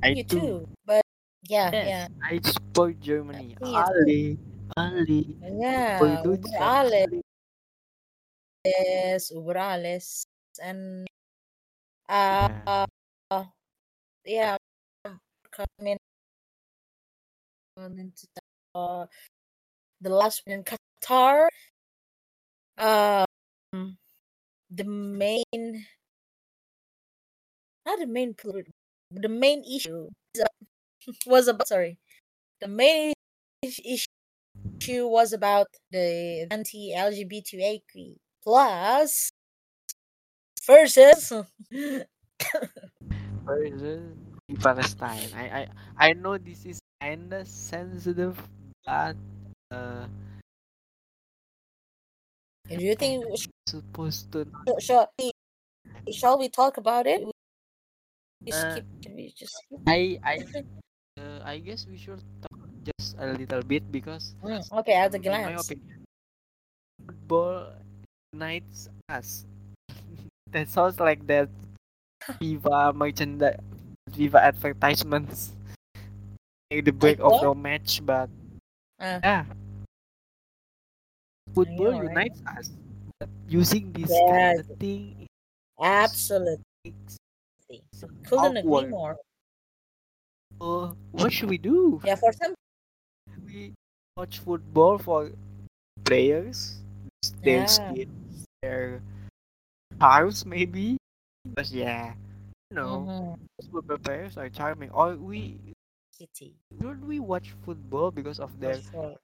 I 0.04 0.12
you 0.12 0.24
do. 0.24 0.40
too, 0.40 0.68
but 0.84 1.02
yeah, 1.48 1.72
Yes, 1.72 1.86
yeah, 1.88 2.08
I 2.22 2.40
support 2.44 3.00
Germany. 3.00 3.56
I 3.56 3.56
think 3.56 3.60
you 3.60 3.72
too. 3.72 4.00
Ali, 4.04 4.38
Ali, 4.76 5.36
Yeah, 5.40 5.98
for 5.98 6.08
Uber 6.08 6.36
Deutschland. 6.36 6.60
Alex, 6.60 7.12
Ali. 8.64 9.32
Uber 9.32 9.56
Alex, 9.56 10.24
and 10.62 11.06
Yeah. 12.08 12.60
uh, 12.66 12.86
uh 13.30 13.44
yeah, 14.24 14.56
coming 15.52 15.96
into 17.76 18.26
the, 18.36 18.42
uh, 18.76 19.06
the 20.00 20.10
last 20.10 20.42
one 20.44 20.60
in 20.60 20.64
Qatar. 20.64 21.48
Um, 22.80 23.96
the 24.70 24.85
main, 24.85 25.87
not 27.87 27.98
the 27.98 28.06
main, 28.06 28.35
the 29.11 29.28
main 29.28 29.62
issue 29.64 30.09
was 31.26 31.48
about 31.48 31.66
sorry, 31.68 31.98
the 32.61 32.68
main 32.68 33.14
issue 33.62 34.06
was 35.09 35.33
about 35.33 35.68
the 35.90 36.46
anti-LGBTQ 36.50 38.16
plus 38.42 39.30
versus 40.66 41.33
versus 43.46 44.16
Palestine. 44.62 45.30
I, 45.35 45.44
I 45.48 45.62
I 45.96 46.12
know 46.12 46.38
this 46.38 46.64
is 46.66 46.80
kinda 47.00 47.44
sensitive, 47.46 48.37
but 48.85 49.16
uh, 49.70 50.06
do 52.68 52.82
you 52.84 52.94
think 52.94 53.24
we 53.26 53.36
supposed 53.68 54.30
to 54.32 54.44
should, 54.66 54.82
shall 54.82 55.06
we, 55.18 55.32
shall 56.12 56.38
we 56.38 56.48
talk 56.48 56.76
about 56.76 57.06
it? 57.06 57.24
We 57.24 57.32
Uh. 58.52 58.80
Can 59.02 59.14
we 59.16 59.32
just 59.36 59.52
skip? 59.52 59.80
I 59.86 60.18
I 60.24 60.34
uh, 61.20 61.40
I 61.44 61.58
guess 61.60 61.86
we 61.86 61.96
should 61.96 62.20
talk 62.42 62.60
just 62.84 63.16
a 63.20 63.26
little 63.36 63.62
bit 63.62 63.84
because 63.92 64.34
Mm, 64.42 64.64
okay, 64.80 64.96
at 64.96 65.12
a 65.12 65.20
in 65.20 65.22
my 65.22 65.54
glance. 65.54 65.60
opinion, 65.60 66.00
football 67.06 67.76
unites 68.32 68.88
us. 69.08 69.44
that 70.52 70.68
sounds 70.68 70.98
like 70.98 71.20
that 71.28 71.48
Viva 72.40 72.92
merchandise, 72.96 73.60
Viva 74.08 74.40
advertisements. 74.40 75.52
The 76.70 76.90
break 76.92 77.18
of 77.20 77.40
the 77.40 77.52
match, 77.54 78.00
but 78.04 78.30
Uh, 79.00 79.20
yeah, 79.24 79.44
football 81.54 81.92
unites 81.94 82.40
us. 82.56 82.70
Using 83.48 83.92
this 83.92 84.20
Yes. 84.20 84.28
kind 84.28 84.58
of 84.60 84.66
thing 84.78 85.26
absolutely. 85.80 86.62
Couldn't 88.26 88.56
agree 88.56 88.86
more. 88.86 89.16
Uh, 90.60 90.92
what 91.12 91.32
should 91.32 91.48
we 91.48 91.58
do? 91.58 92.00
Yeah, 92.02 92.16
for 92.16 92.32
some, 92.32 92.54
We 93.44 93.72
watch 94.16 94.38
football 94.38 94.98
for 94.98 95.30
players, 96.04 96.80
their 97.42 97.66
Yeah. 97.66 97.66
skills, 97.66 98.46
their 98.62 99.02
cars, 100.00 100.44
maybe. 100.46 100.96
But 101.44 101.70
yeah, 101.70 102.14
you 102.70 102.76
know, 102.76 103.10
mhm, 103.10 103.36
football 103.72 103.98
players 103.98 104.36
are 104.36 104.48
charming. 104.50 104.90
Or 104.90 105.16
we 105.16 105.58
City 106.10 106.56
should 106.80 107.04
we 107.06 107.20
watch 107.20 107.52
football 107.64 108.10
because 108.10 108.40
of 108.40 108.58
their 108.60 108.80
sure. 108.80 109.16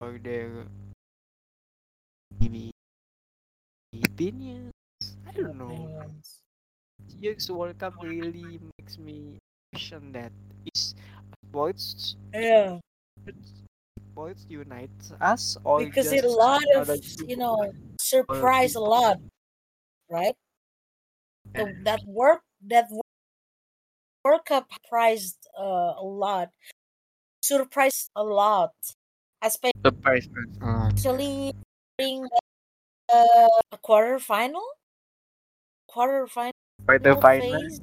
Shoes 0.00 0.14
or 0.14 0.18
their 0.18 0.66
maybe 2.40 2.72
opinions. 4.04 4.72
I 5.26 5.32
don't 5.32 5.56
know. 5.58 6.12
Year's 7.18 7.50
World 7.50 7.78
Cup 7.78 7.94
really 8.00 8.58
makes 8.78 8.98
me 8.98 9.38
question 9.70 10.12
that 10.12 10.32
is 10.74 10.94
sports 11.46 12.16
Yeah, 12.32 12.80
sports 14.12 14.46
unites 14.48 15.10
us 15.20 15.56
or 15.64 15.82
because 15.88 16.12
it 16.12 16.24
a 16.24 16.28
lot 16.28 16.62
of 16.74 16.88
you 17.26 17.36
know 17.36 17.72
surprise 18.00 18.74
a 18.74 18.80
lot, 18.80 19.18
right? 20.10 20.36
The, 21.54 21.72
that 21.84 22.00
work 22.04 22.42
that 22.62 22.88
Wo- 22.90 23.02
World 24.24 24.46
Cup 24.46 24.72
surprised 24.72 25.46
uh, 25.58 25.92
a 25.98 26.02
lot, 26.02 26.52
surprised 27.42 28.10
a 28.16 28.24
lot, 28.24 28.74
especially 29.42 29.72
surprise 29.84 30.28
uh, 30.62 30.90
during 31.02 31.52
uh, 33.12 33.48
a 33.72 33.78
quarterfinal, 33.78 34.62
quarterfinal 35.90 36.52
by 36.86 36.98
the 36.98 37.16
final 37.16 37.60
phase. 37.60 37.80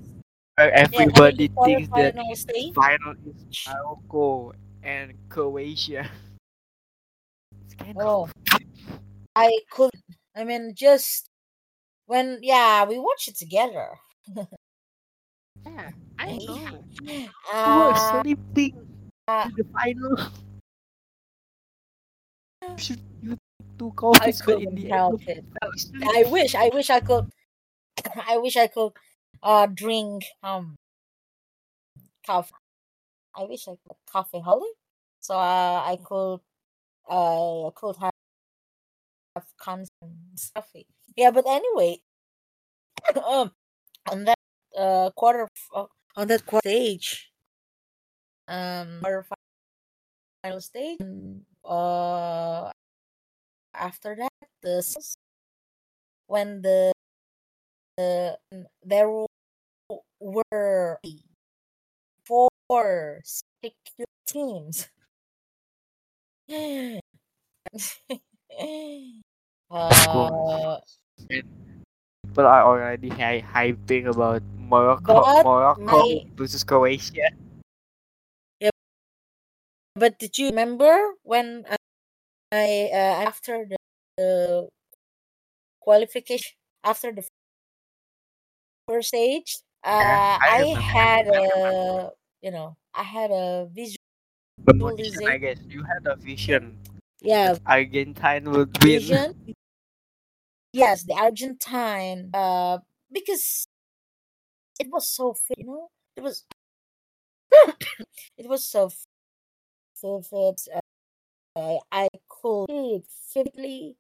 where 0.56 0.72
Yeah, 0.92 1.06
everybody 1.12 1.48
thinks 1.64 1.90
that 1.96 2.16
the 2.16 2.36
stage. 2.36 2.76
final 2.76 3.14
is 3.26 3.46
Morocco 3.66 4.54
and 4.84 5.14
Croatia. 5.30 6.10
It's 7.66 7.76
kind 7.76 8.02
of 8.02 8.08
Oh, 8.08 8.28
I 9.36 9.60
could. 9.72 9.92
I 10.36 10.44
mean, 10.44 10.74
just 10.76 11.30
when 12.08 12.40
yeah, 12.44 12.86
we 12.86 13.00
watch 13.00 13.28
it 13.28 13.38
together. 13.38 14.00
yeah, 15.66 15.92
I 16.20 16.38
know. 16.40 16.84
Yeah. 17.02 17.28
We 17.66 17.74
were 17.74 17.94
Uh, 17.94 17.94
sleeping 17.96 18.88
uh, 19.28 19.48
in 19.48 19.54
the 19.56 19.66
final. 19.74 20.18
You 22.76 22.96
you 23.22 23.38
two 23.80 23.92
I 24.20 24.32
coffees, 24.32 24.42
but 24.42 24.60
in 24.60 24.76
the 24.76 24.92
end 24.92 25.22
it. 25.28 25.46
I 26.16 26.24
wish, 26.30 26.56
I 26.56 26.70
wish 26.74 26.90
I 26.90 27.00
could. 27.00 27.26
I 28.28 28.38
wish 28.38 28.58
I 28.58 28.68
could 28.68 28.94
uh 29.44 29.68
drink 29.68 30.26
um 30.44 30.76
coffee. 32.26 32.54
I 33.36 33.44
wish 33.46 33.68
I 33.68 33.72
could 33.88 33.98
coffee 34.12 34.42
holic, 34.42 34.76
so 35.20 35.36
uh, 35.36 35.84
I 35.86 35.98
could 36.04 36.40
uh 37.10 37.72
could 37.76 37.98
have 37.98 38.14
have 39.36 39.46
constant 39.58 40.52
coffee. 40.54 40.88
Yeah, 41.16 41.32
but 41.32 41.46
anyway, 41.48 42.02
um, 43.26 43.52
on 44.12 44.26
that 44.26 44.40
uh 44.78 45.12
quarter 45.12 45.44
f- 45.44 45.70
uh, 45.76 45.86
on 46.16 46.28
that 46.28 46.46
quarter 46.46 46.62
stage, 46.64 47.32
um, 48.48 49.02
quarter 49.02 49.26
final 50.44 50.62
stage, 50.62 51.00
uh, 51.68 52.72
after 53.74 54.16
that 54.16 54.32
the 54.62 54.82
when 56.28 56.62
the 56.62 56.92
the 57.98 58.38
there 58.84 59.10
were 60.20 61.00
four 62.26 63.22
secure 63.24 64.08
teams. 64.28 64.88
uh, 69.72 70.78
People 71.28 72.46
are 72.46 72.64
already 72.64 73.10
hy- 73.10 73.42
hyping 73.42 74.08
about 74.08 74.44
Morocco, 74.58 75.24
Morocco 75.44 75.82
I 75.88 76.26
versus 76.36 76.64
Croatia. 76.64 77.32
But 79.98 80.20
did 80.20 80.38
you 80.38 80.48
remember 80.50 81.14
when 81.24 81.66
I, 82.52 82.90
uh, 82.94 83.28
after 83.28 83.66
the, 83.70 83.78
the 84.18 84.70
qualification 85.82 86.54
after 86.84 87.12
the 87.12 87.24
first 88.88 89.10
stage 89.10 89.58
uh 89.84 89.90
Yeah, 90.00 90.38
I 90.42 90.62
I 90.76 90.80
had 90.80 91.28
a 91.28 92.12
you 92.42 92.52
know 92.52 92.78
I 92.94 93.04
had 93.04 93.32
a 93.32 93.70
Premonition, 94.66 95.28
I 95.28 95.38
guess. 95.38 95.60
You 95.70 95.84
had 95.84 96.06
a 96.06 96.16
vision. 96.16 96.78
Yeah. 97.22 97.58
Argentine 97.66 98.52
would 98.52 98.78
win. 98.84 99.00
vision? 99.00 99.56
Yes 100.74 101.04
the 101.04 101.14
Argentine 101.14 102.30
uh 102.34 102.80
because 103.12 103.68
it 104.80 104.88
was 104.90 105.08
so 105.10 105.36
you 105.58 105.66
know? 105.66 105.90
It 106.16 106.22
was 106.22 106.46
it 108.38 108.48
was 108.48 108.66
so 108.66 108.90
vivid 110.02 110.60
uh, 111.56 111.78
I 111.92 112.08
could 112.30 112.70
it 112.70 113.06
vividly 113.34 113.98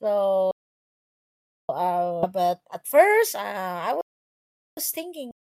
so 0.00 0.52
uh 1.68 2.26
but 2.28 2.60
at 2.72 2.86
first 2.86 3.34
uh, 3.34 3.38
I 3.38 3.94
was 4.76 4.90
thinking 4.90 5.32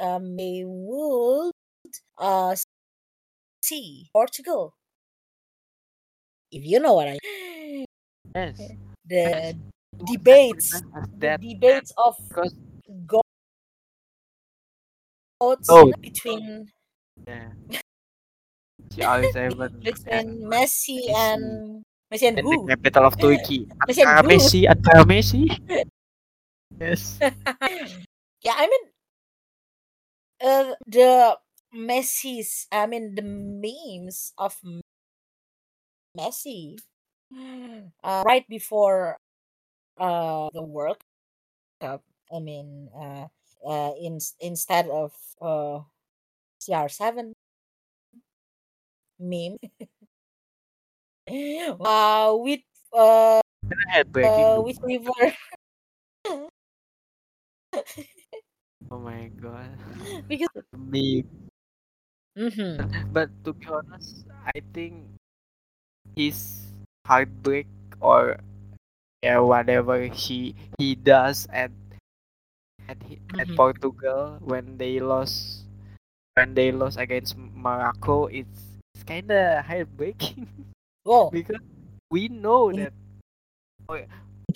um 0.00 0.36
they 0.36 0.62
would 0.66 1.52
uh 2.18 2.56
see 3.62 4.10
Portugal 4.12 4.74
if 6.50 6.64
you 6.64 6.80
know 6.80 6.94
what 6.94 7.08
I 7.08 7.18
Yes. 8.34 8.72
the 9.04 9.24
Yes. 9.24 9.54
It 9.98 10.04
was 10.04 10.16
as 10.72 10.82
debates 10.82 10.82
the 11.18 11.28
that 11.28 11.40
debates 11.40 11.92
of 11.96 12.16
because 12.28 12.54
goats 13.06 13.28
oh 15.68 15.92
between 16.02 16.70
yeah, 17.26 17.50
CR7 18.90 19.70
between 19.82 20.04
and 20.10 20.42
Messi 20.50 21.10
Messi 21.10 21.12
and 21.14 21.82
Messi 22.12 22.28
and 22.28 22.38
and 22.38 22.50
the 22.50 22.58
who? 22.58 22.68
capital 22.68 23.04
of 23.06 23.18
Turkey. 23.18 23.68
Messi 23.88 24.02
and 24.02 24.18
who? 24.20 24.50
Messi, 24.50 24.66
Ankara 24.66 25.04
Messi. 25.04 25.48
Yes. 26.80 27.20
yeah, 28.42 28.54
I 28.56 28.66
mean 28.66 28.90
uh, 30.42 30.74
the 30.86 31.38
Messi's 31.74 32.66
I 32.72 32.86
mean 32.86 33.14
the 33.14 33.22
memes 33.22 34.32
of 34.38 34.56
Messi 36.16 36.76
uh, 38.02 38.22
right 38.26 38.46
before 38.48 39.16
uh 39.98 40.50
the 40.52 40.62
World 40.62 40.98
Cup. 41.80 42.02
I 42.32 42.40
mean 42.40 42.90
uh 42.94 43.28
uh 43.66 43.92
in 44.00 44.18
instead 44.40 44.88
of 44.88 45.12
uh 45.40 45.82
CR7 46.60 47.32
meme 49.20 49.58
uh 51.84 52.34
with 52.38 52.60
uh, 52.92 53.40
uh 54.22 54.58
with 54.64 54.78
river 54.82 55.34
Oh 58.90 58.98
my 58.98 59.28
god. 59.28 59.78
because 60.28 60.48
Me. 60.76 61.24
hmm 62.36 62.80
But 63.12 63.28
to 63.44 63.52
be 63.52 63.66
honest, 63.66 64.26
I 64.46 64.60
think 64.72 65.06
his 66.16 66.72
heartbreak 67.06 67.66
or 68.00 68.38
yeah, 69.22 69.38
whatever 69.40 70.02
he 70.06 70.54
he 70.78 70.94
does 70.96 71.46
at 71.52 71.72
at 72.88 72.98
at 73.38 73.48
Mhm. 73.48 73.60
Portugal 73.60 74.36
when 74.44 74.76
they 74.76 75.00
lost 75.00 75.64
when 76.34 76.54
they 76.54 76.72
lost 76.72 76.98
against 76.98 77.36
Morocco, 77.36 78.26
it's 78.26 78.62
it's 79.00 79.08
kind 79.08 79.32
of 79.32 79.64
heartbreaking 79.64 80.44
oh 81.08 81.30
because 81.32 81.56
we 82.12 82.28
know 82.28 82.68
that 82.72 82.92
for, 83.88 84.04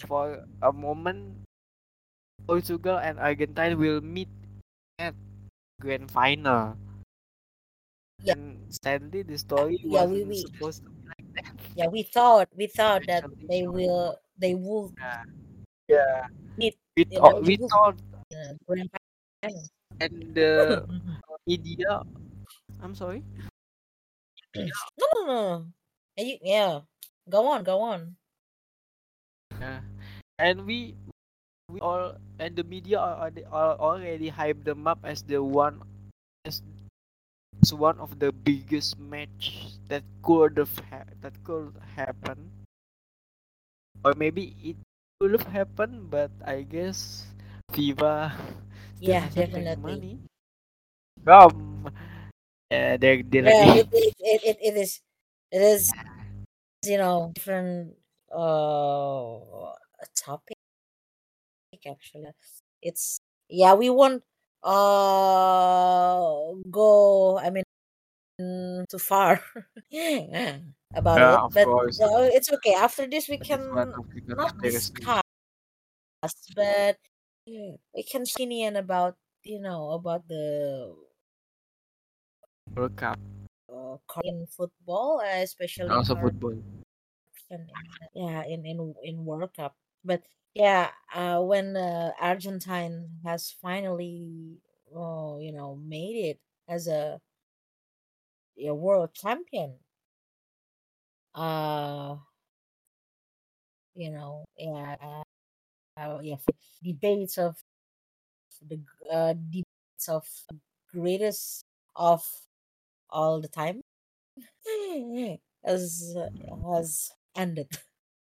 for 0.04 0.44
a 0.60 0.72
moment 0.72 1.32
Portugal 2.46 3.00
and 3.00 3.16
Argentina 3.18 3.72
will 3.72 4.02
meet 4.04 4.28
at 5.00 5.14
grand 5.80 6.10
final. 6.10 6.76
Yeah. 8.20 8.36
And 8.36 8.60
sadly, 8.68 9.22
the 9.24 9.38
story 9.40 9.80
Yeah, 9.80 10.04
we- 10.04 10.20
wasn't 10.20 10.28
we- 10.28 10.44
supposed 10.44 10.80
to 10.84 10.90
be 10.92 11.00
like 11.08 11.28
that. 11.40 11.52
yeah 11.72 11.88
we 11.88 12.02
thought 12.04 12.48
we 12.52 12.66
thought 12.68 13.00
that 13.08 13.24
they 13.48 13.64
so- 13.64 13.72
will 13.72 14.18
they 14.36 14.52
will 14.52 14.92
Yeah. 15.00 15.24
Yeah. 15.88 16.20
Meet, 16.60 16.76
We 16.96 17.06
you 17.08 17.16
thought 17.18 17.32
know, 17.32 17.40
we 17.48 17.56
thought 17.56 17.96
uh, 18.28 18.52
grand 18.68 18.90
final. 18.92 19.64
and 20.04 20.14
the 20.36 20.84
Mhm. 20.88 21.16
media. 21.48 22.04
I'm 22.84 22.92
sorry. 22.94 23.24
No 24.54 25.06
no 25.14 25.20
no 25.26 25.34
no. 25.58 25.72
Yeah, 26.16 26.24
you- 26.24 26.38
yeah 26.42 26.80
go 27.28 27.46
on 27.48 27.64
go 27.64 27.80
on 27.82 28.16
Yeah. 29.58 29.80
And 30.38 30.66
we 30.66 30.96
we 31.70 31.80
all 31.80 32.16
and 32.38 32.56
the 32.56 32.64
media 32.64 32.98
are, 33.00 33.16
are, 33.30 33.32
are 33.52 33.76
already 33.78 34.30
hyped 34.30 34.64
them 34.64 34.86
up 34.86 35.00
as 35.04 35.22
the 35.22 35.42
one 35.42 35.82
as, 36.44 36.62
as 37.62 37.74
one 37.74 37.98
of 37.98 38.18
the 38.20 38.32
biggest 38.32 38.98
match 38.98 39.74
that 39.88 40.04
could 40.22 40.56
have 40.58 40.78
ha- 40.90 41.10
that 41.20 41.34
could 41.44 41.74
happen 41.96 42.50
or 44.04 44.14
maybe 44.14 44.54
it 44.62 44.76
could 45.18 45.32
have 45.32 45.46
happened 45.50 46.08
but 46.10 46.30
I 46.44 46.62
guess 46.62 47.26
FIFA 47.72 48.32
Yeah, 49.00 49.28
hasn't 49.28 49.50
make 49.52 49.70
definitely. 49.70 49.74
money 49.74 50.18
from 52.70 52.96
they're, 52.98 53.22
yeah 53.40 53.52
directly 53.52 53.84
it, 53.92 54.14
it, 54.18 54.40
it, 54.44 54.58
it, 54.60 54.76
is 54.76 55.00
it 55.50 55.62
is 55.62 55.94
you 56.84 56.98
know 56.98 57.32
different 57.34 57.96
uh 58.32 59.72
topic 60.16 60.56
actually. 61.86 62.30
It's 62.82 63.20
yeah, 63.48 63.74
we 63.74 63.90
won't 63.90 64.22
uh 64.62 66.52
go. 66.70 67.38
I 67.38 67.50
mean, 67.50 67.64
too 68.88 68.98
far 68.98 69.40
about 70.94 71.22
Yeah, 71.22 71.28
it, 71.28 71.42
but 71.52 71.68
course. 71.68 72.00
it's 72.32 72.50
okay. 72.52 72.74
After 72.74 73.06
this, 73.06 73.28
we 73.28 73.38
But 73.38 73.48
can 73.48 73.60
one 73.70 73.94
of 73.94 74.06
the 74.14 74.36
not 74.36 74.60
discuss, 74.60 75.22
but 76.54 76.98
we 77.94 78.02
can 78.02 78.22
opinion 78.22 78.76
about 78.76 79.16
you 79.42 79.60
know 79.60 79.90
about 79.92 80.26
the 80.28 80.94
World 82.72 82.96
Cup. 82.96 83.18
uh, 83.68 83.96
Korean 84.06 84.46
football, 84.46 85.20
uh, 85.20 85.42
especially 85.42 85.88
Also 85.90 86.14
Korean 86.14 86.34
football. 86.40 86.56
in, 87.50 87.68
yeah 88.14 88.44
in 88.46 88.64
in 88.66 88.94
in 89.02 89.24
World 89.24 89.54
Cup. 89.54 89.76
But 90.04 90.22
yeah, 90.54 90.90
uh, 91.14 91.40
when 91.42 91.76
uh, 91.76 92.12
Argentine 92.20 93.20
has 93.24 93.50
finally, 93.60 94.58
oh, 94.94 95.38
you 95.40 95.52
know, 95.52 95.76
made 95.76 96.16
it 96.30 96.40
as 96.68 96.86
a, 96.88 97.20
a 98.58 98.74
world 98.74 99.14
champion, 99.14 99.78
uh, 101.34 102.16
you 103.94 104.10
know, 104.10 104.44
yeah, 104.56 104.96
uh, 105.00 105.22
uh, 106.00 106.20
yeah, 106.22 106.36
debates 106.82 107.38
of 107.38 107.56
the 108.68 108.80
uh, 109.12 109.34
debates 109.34 110.08
of 110.08 110.26
greatest 110.92 111.64
of 111.96 112.24
all 113.14 113.40
the 113.40 113.48
time 113.48 113.82
has 115.64 116.14
has 116.72 117.12
ended. 117.36 117.68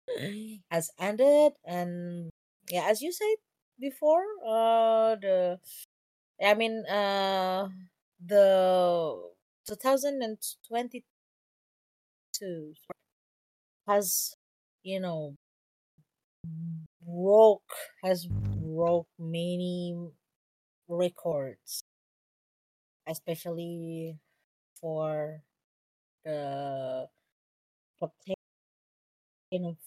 has 0.72 0.92
ended 1.00 1.54
and 1.66 2.30
yeah 2.70 2.86
as 2.90 3.02
you 3.02 3.12
said 3.12 3.38
before 3.80 4.24
uh 4.48 5.16
the 5.16 5.60
i 6.46 6.54
mean 6.54 6.86
uh 6.88 7.68
the 8.26 9.18
2022 9.68 11.04
has 13.88 14.36
you 14.84 15.00
know 15.00 15.36
broke 17.06 17.74
has 18.04 18.26
broke 18.28 19.08
many 19.18 19.96
records 20.90 21.84
especially 23.08 24.18
for 24.82 25.42
the 26.26 27.10
captain 29.52 29.66
of 29.66 29.78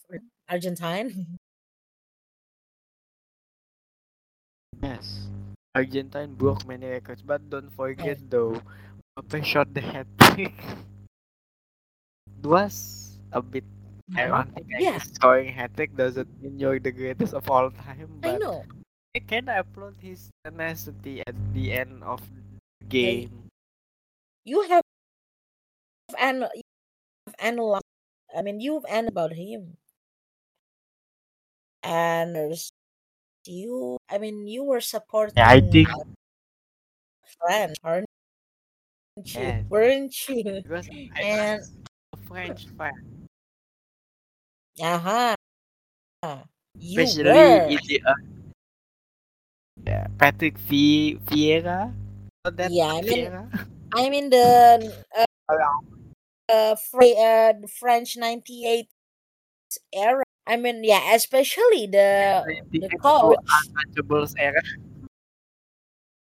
argentine 0.49 1.39
Yes. 4.83 5.29
Argentine 5.75 6.35
broke 6.35 6.67
many 6.67 6.87
records, 6.87 7.23
but 7.23 7.41
don't 7.49 7.71
forget 7.73 8.19
Yes. 8.19 8.25
though, 8.29 8.61
Mbappe 9.17 9.45
shot 9.45 9.73
the 9.73 9.81
hat 9.81 10.07
trick. 10.21 10.53
it 12.41 12.47
was 12.47 13.19
a 13.33 13.41
bit 13.43 13.65
ironic. 14.17 14.65
I 14.75 14.81
Yeah. 14.81 14.99
scoring 14.99 15.49
hat 15.55 15.75
trick 15.77 15.97
doesn't 15.97 16.29
mean 16.43 16.59
you're 16.59 16.79
the 16.81 16.93
greatest 16.93 17.33
of 17.35 17.49
all 17.49 17.71
time, 17.71 18.21
i 18.23 18.33
but 18.33 18.39
know 18.39 18.67
I 19.15 19.21
can 19.21 19.49
applaud 19.49 19.97
his 20.01 20.31
tenacity 20.45 21.21
at 21.27 21.37
the 21.55 21.73
end 21.73 22.03
of 22.03 22.21
the 22.81 22.87
game. 22.89 23.49
you 24.45 24.63
have 24.69 24.82
an 26.23 26.49
you've 26.55 27.37
analyzed 27.41 27.85
I 28.37 28.43
mean 28.43 28.61
you've 28.61 28.87
analyzed 28.87 29.11
about 29.11 29.33
him. 29.35 29.77
And 31.85 32.57
you 33.47 33.99
I 34.11 34.19
mean 34.19 34.47
you 34.49 34.65
were 34.65 34.81
supporting 34.81 35.35
Yeah, 35.37 35.49
I 35.49 35.61
think 35.61 35.89
friend 37.41 37.77
aren't 37.85 38.07
you? 39.35 39.55
Yes, 39.57 39.65
weren't 39.69 40.29
you? 40.29 40.63
Because 40.63 40.89
and 41.23 41.63
French 42.29 42.67
fan, 42.79 42.93
uh-huh. 44.83 45.35
You 46.75 47.13
especially 47.13 47.23
were. 47.23 47.77
the 47.87 48.03
uh, 48.07 48.15
yeah, 49.87 50.07
Patrick 50.19 50.59
Vi- 50.59 51.17
Vieira. 51.27 51.93
That 52.45 52.73
yeah 52.73 52.89
I 52.93 53.03
mean 53.03 53.29
Vieira. 53.31 53.49
I 53.95 54.11
mean 54.11 54.31
the 54.31 54.95
uh, 55.19 55.25
uh, 56.49 56.75
uh 56.75 57.53
the 57.61 57.69
French 57.69 58.17
98 58.17 58.89
era 59.95 60.25
I 60.47 60.57
mean 60.57 60.85
yeah 60.85 61.15
especially 61.15 61.87
the 61.87 62.47
the 62.81 62.91
98 62.91 63.01
coach 63.03 63.73
Untouchables 63.77 64.35
era. 64.39 64.63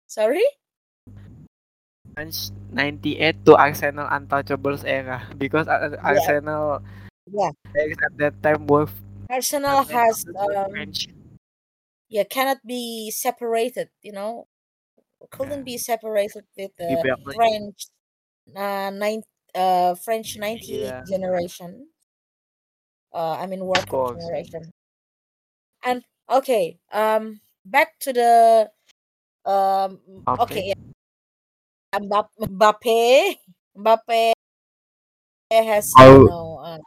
sorry 0.07 0.45
French 2.15 2.51
98 2.73 3.45
to 3.45 3.53
Arsenal 3.57 4.07
Untouchables 4.09 4.83
era 4.85 5.29
because 5.37 5.67
yeah 6.03 6.03
Arsenal 6.03 6.81
yeah 7.27 7.51
at 7.77 8.15
that 8.19 8.35
time 8.43 8.67
were 8.67 8.89
Arsenal 9.29 9.83
has 9.83 10.25
um 10.37 10.71
French. 10.71 11.09
yeah 12.09 12.25
cannot 12.25 12.59
be 12.67 13.11
separated 13.11 13.89
you 14.03 14.13
know 14.13 14.47
couldn't 15.31 15.61
Yeah. 15.61 15.65
be 15.65 15.79
separated 15.79 16.45
with 16.57 16.73
the. 16.79 17.05
French 17.35 17.87
uh 18.57 18.91
nine 18.91 19.23
uh 19.55 19.95
French 19.95 20.37
98 20.39 20.97
Yeah, 20.97 21.05
generation. 21.07 21.89
Uh 23.13 23.37
I 23.41 23.47
mean 23.47 23.65
World 23.65 23.87
generation. 24.15 24.71
And 25.85 26.05
okay 26.31 26.79
um 26.93 27.41
back 27.65 27.99
to 28.01 28.13
the 28.13 28.71
um 29.45 30.01
okay 30.39 30.63
Okay. 30.63 30.73
yeah. 30.73 30.75
Mbap- 32.05 32.39
Mbappe. 32.57 32.97
Mbappe 33.83 34.21
has 35.51 35.97
you 35.99 36.21
Oh, 36.21 36.29
know 36.29 36.59
uh, 36.65 36.79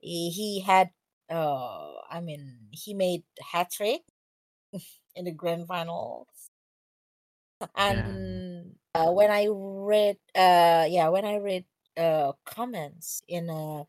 he, 0.00 0.30
he 0.30 0.60
had 0.60 0.90
uh 1.30 1.94
I 2.10 2.20
mean 2.20 2.68
he 2.70 2.94
made 2.94 3.24
hat 3.52 3.70
trick 3.72 4.02
in 5.16 5.24
the 5.24 5.32
grand 5.32 5.66
final 5.66 6.28
yeah. 7.88 8.16
and 8.16 8.74
uh, 8.94 9.10
when 9.10 9.30
I 9.30 9.48
read 9.50 10.16
uh 10.34 10.86
yeah 10.88 11.08
when 11.08 11.24
I 11.24 11.36
read 11.36 11.64
uh 11.98 12.32
comments 12.44 13.22
in 13.28 13.50
uh 13.50 13.84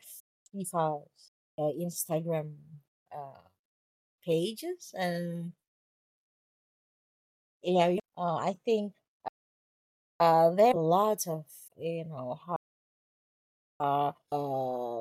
FIFA's 0.54 1.32
uh, 1.60 1.72
Instagram 1.80 2.56
uh 3.16 3.42
pages 4.26 4.94
and 4.98 5.54
yeah 7.64 7.96
uh, 8.18 8.36
I 8.38 8.56
think 8.66 8.94
uh 10.20 10.50
there 10.52 10.72
are 10.74 10.80
lots 10.82 11.28
of 11.28 11.46
you 11.78 12.06
know 12.06 12.40
uh, 13.80 14.12
uh 14.32 15.00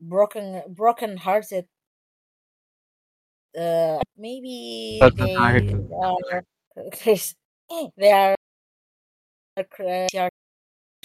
broken 0.00 0.62
broken 0.68 1.16
hearted 1.18 1.66
uh 3.58 4.00
maybe 4.16 5.00
Broken 5.00 5.16
they 5.16 5.34
hearted. 5.36 5.90
are 8.12 8.36
they 10.12 10.18
are 10.18 10.27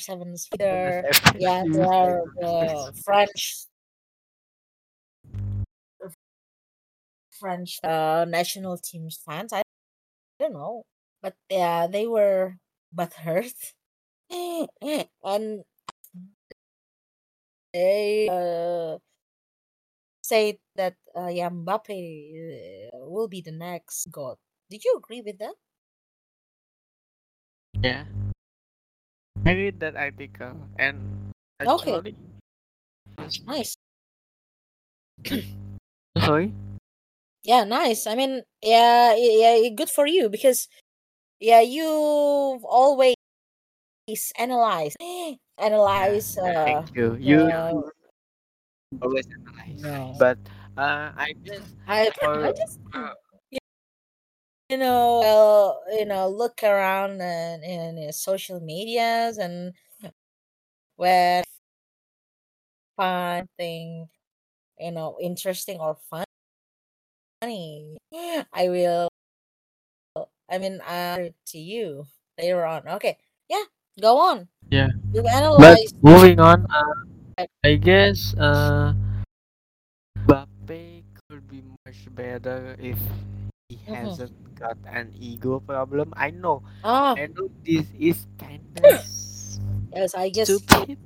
sevens 0.06 0.48
either 0.54 1.04
yeah 1.40 1.64
they 1.72 1.82
are 1.82 2.24
the 2.40 2.94
French 3.04 3.68
French 7.40 7.80
uh, 7.84 8.26
national 8.28 8.78
teams 8.78 9.18
fans. 9.26 9.54
I 9.54 9.64
don't 10.40 10.54
know, 10.54 10.86
but 11.22 11.36
yeah, 11.50 11.88
they 11.88 12.08
were 12.08 12.58
butthurt, 12.96 13.74
and 14.32 15.64
they 17.74 18.30
uh, 18.30 18.98
say 20.22 20.60
that 20.76 20.96
uh, 21.16 21.28
yeah, 21.28 21.50
Mbappe 21.50 21.92
uh, 22.94 22.98
will 23.10 23.28
be 23.28 23.42
the 23.42 23.52
next 23.52 24.08
god. 24.12 24.38
Did 24.70 24.84
you 24.84 24.96
agree 24.98 25.22
with 25.22 25.38
that? 25.40 25.56
Yeah. 27.84 28.06
I 29.46 29.52
read 29.54 29.80
that 29.80 29.96
article 29.96 30.56
and 30.78 31.32
Okay, 31.66 32.00
actually 32.00 32.16
nice. 33.46 33.78
sorry. 36.18 36.54
Yeah, 37.44 37.64
nice. 37.66 38.08
I 38.08 38.16
mean, 38.16 38.44
yeah, 38.62 39.16
yeah, 39.16 39.70
good 39.76 39.90
for 39.90 40.08
you 40.08 40.30
because 40.30 40.68
yeah, 41.40 41.62
you've 41.62 42.64
always 42.66 43.16
analyze, 44.38 44.96
analyze 45.58 46.38
yeah, 46.44 46.54
uh 46.54 46.54
thank 46.64 46.96
you. 46.96 47.16
You 47.16 47.52
the 47.52 47.92
always 49.02 49.26
analyze, 49.28 49.84
no. 49.84 50.18
but 50.18 50.38
uh, 50.78 51.12
I 51.16 51.34
just 51.46 51.76
I 51.88 52.12
I 52.44 52.52
just 52.52 52.80
uh, 52.94 53.14
you 54.74 54.78
know 54.78 55.20
well, 55.22 55.84
you 55.98 56.06
know 56.06 56.30
look 56.30 56.64
around 56.64 57.22
and 57.22 57.64
in, 57.64 57.98
in 57.98 58.14
social 58.14 58.60
medias 58.60 59.38
and 59.38 59.74
when 60.98 61.44
find 62.96 63.48
thing 63.58 64.08
you 64.80 64.92
know 64.92 65.18
interesting 65.22 65.80
or 65.80 65.96
fun, 66.10 66.26
funny, 67.42 67.98
I 68.54 68.68
will. 68.70 69.10
I 70.50 70.58
mean, 70.58 70.82
uh, 70.82 71.30
to 71.48 71.58
you 71.58 72.06
later 72.38 72.66
on. 72.66 72.88
Okay, 72.88 73.18
yeah, 73.50 73.64
go 74.02 74.18
on. 74.18 74.48
Yeah. 74.70 74.90
You 75.14 75.24
But 75.58 75.80
moving 76.02 76.40
on, 76.40 76.66
uh, 76.70 76.94
I 77.64 77.76
guess 77.76 78.34
uh, 78.36 78.94
Mbappe 80.26 81.04
could 81.30 81.48
be 81.48 81.64
much 81.86 82.08
better 82.16 82.76
if 82.80 83.00
he 83.70 83.76
Mhm. 83.88 84.18
hasn't 84.18 84.53
got 84.64 84.78
an 84.88 85.12
ego 85.20 85.60
problem. 85.60 86.14
I 86.18 86.32
know, 86.32 86.64
Ah, 86.84 87.16
I 87.18 87.28
know 87.28 87.50
this 87.66 87.88
is 88.00 88.26
kinda 88.40 89.04
yes, 89.96 90.16
I 90.16 90.30
guess 90.30 90.50
stupid. 90.50 90.98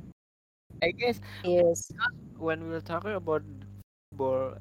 I 0.81 0.91
guess 0.91 1.19
yes. 1.43 1.91
when 2.37 2.63
we 2.65 2.69
were 2.69 2.81
talking 2.81 3.13
about 3.13 3.43
football, 4.11 4.57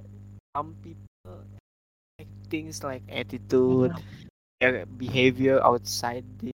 some 0.56 0.76
people 0.82 1.44
like 2.18 2.28
things 2.50 2.82
like 2.84 3.02
attitude, 3.10 3.92
Mhm. 3.92 4.02
their 4.60 4.86
behavior 4.86 5.60
outside 5.64 6.24
the 6.40 6.52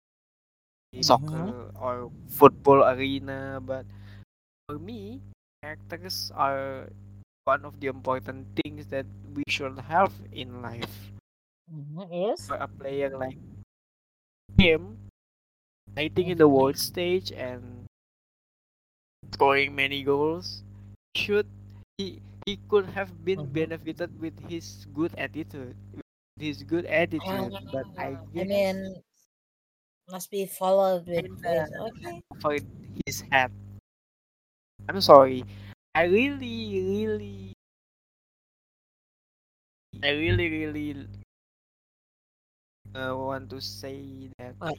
Mhm. 0.95 1.03
soccer 1.03 1.71
or 1.81 2.11
football 2.29 2.85
arena, 2.85 3.61
but 3.63 3.87
for 4.69 4.79
me, 4.79 5.21
characters 5.63 6.33
are 6.35 6.89
one 7.45 7.65
of 7.65 7.81
the 7.81 7.89
important 7.89 8.47
things 8.65 8.87
that 8.89 9.07
we 9.35 9.45
should 9.49 9.79
have 9.81 10.13
in 10.33 10.63
life. 10.63 11.12
Mhm, 11.69 12.09
Yes. 12.13 12.49
For 12.49 12.55
a 12.55 12.69
player 12.69 13.17
like 13.19 13.37
him, 14.59 15.11
fighting 15.95 16.29
in 16.29 16.39
the 16.39 16.49
world 16.49 16.79
stage 16.79 17.33
and 17.33 17.87
scoring 19.35 19.75
many 19.75 20.03
goals, 20.05 20.63
should 21.17 21.49
he 21.99 22.23
he 22.47 22.57
could 22.71 22.87
have 22.87 23.25
been 23.25 23.43
Mhm. 23.43 23.53
benefited 23.53 24.11
with 24.21 24.37
his 24.49 24.87
good 24.95 25.15
attitude, 25.19 25.77
with 25.93 26.07
his 26.39 26.63
good 26.63 26.87
attitude. 26.87 27.53
But 27.73 27.87
I 27.99 28.09
Ah, 28.09 28.25
I 28.39 28.45
mean, 28.45 29.03
must 30.09 30.31
be 30.31 30.47
followed 30.47 31.09
with 31.09 31.27
kinda 31.43 31.67
with 31.67 31.69
okay. 31.81 32.23
for 32.41 32.57
his 33.07 33.21
head. 33.31 33.51
I'm 34.89 35.01
sorry. 35.01 35.45
I 35.95 36.05
really, 36.05 36.81
really, 36.81 37.55
I 40.03 40.11
really, 40.11 40.49
really 40.51 41.09
uh, 42.95 43.15
want 43.17 43.51
to 43.51 43.61
say 43.61 44.29
that 44.39 44.55
What? 44.59 44.79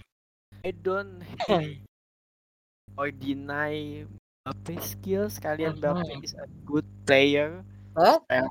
I 0.65 0.71
don't 0.71 1.21
hate 1.47 1.82
or 2.97 3.12
deny 3.12 4.06
Mbappe's 4.47 4.91
skills. 4.97 5.39
Kylian 5.39 5.78
Mbappe 5.80 6.04
Mhm. 6.04 6.23
is 6.23 6.34
a 6.34 6.47
good 6.65 6.86
player. 7.06 7.63
What? 7.93 8.23
Uh, 8.30 8.47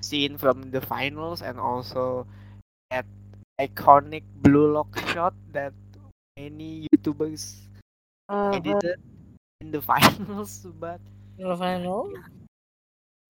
seen 0.00 0.36
from 0.38 0.70
the 0.70 0.80
finals 0.80 1.42
and 1.42 1.58
also 1.58 2.26
that 2.90 3.06
iconic 3.60 4.24
blue 4.42 4.72
lock 4.72 4.98
shot 5.12 5.34
that 5.52 5.72
many 6.36 6.86
YouTubers 6.92 7.56
Uh, 8.28 8.52
edited 8.54 9.00
in 9.60 9.70
the 9.70 9.82
finals. 9.90 10.66
But 10.78 11.00
in 11.38 11.48
the 11.48 11.56
final. 11.56 12.12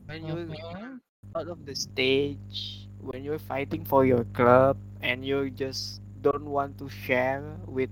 when 0.07 0.27
you're 0.27 0.47
Mhm. 0.47 1.01
out 1.37 1.49
of 1.49 1.65
the 1.67 1.75
stage, 1.75 2.89
when 3.03 3.25
you're 3.25 3.39
fighting 3.43 3.85
for 3.85 4.05
your 4.05 4.25
club 4.35 4.77
and 5.03 5.25
you 5.25 5.51
just 5.51 6.01
don't 6.23 6.45
want 6.47 6.79
to 6.79 6.89
share 6.89 7.43
with 7.67 7.91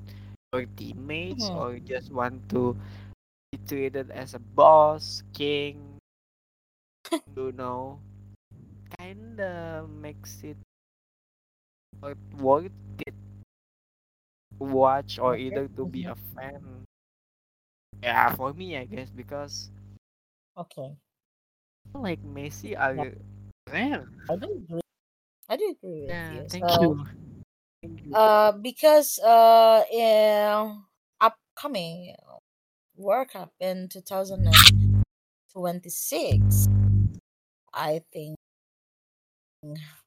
your 0.53 0.67
teammates 0.77 1.51
Mhm. 1.51 1.55
or 1.55 1.79
just 1.79 2.13
want 2.13 2.49
to 2.51 2.77
be 3.53 3.59
treated 3.67 4.11
as 4.11 4.35
a 4.35 4.39
boss, 4.41 5.23
king, 5.33 5.99
you 7.37 7.53
know, 7.53 8.01
kinda 8.99 9.87
makes 10.01 10.43
it 10.43 10.57
worth 12.39 12.73
it 13.07 13.15
to 14.59 14.65
watch 14.65 15.19
or 15.19 15.37
either 15.37 15.69
to 15.69 15.85
be 15.87 16.05
Mhm. 16.05 16.07
a 16.07 16.15
fan. 16.15 16.85
Yeah, 18.03 18.35
for 18.35 18.53
me, 18.53 18.77
I 18.77 18.85
guess 18.85 19.11
because 19.11 19.71
Okay. 20.57 20.99
like 21.95 22.23
Messi 22.25 22.77
are 22.79 23.13
rare. 23.71 24.07
I 24.29 24.37
do 24.37 24.47
agree. 24.53 24.81
I 25.49 25.57
do 25.57 25.71
agree 25.71 26.07
with 26.07 26.09
Yeah, 26.09 26.29
you. 26.29 26.47
thank 26.51 26.53
So, 26.61 26.81
you. 26.81 27.05
Thank 27.83 28.05
you. 28.05 28.15
uh, 28.15 28.53
because 28.53 29.19
uh, 29.21 29.85
in 29.93 30.83
upcoming 31.21 32.15
World 32.97 33.29
Cup 33.31 33.53
in 33.61 33.89
2026, 33.89 36.69
I 37.73 38.03
think 38.13 38.37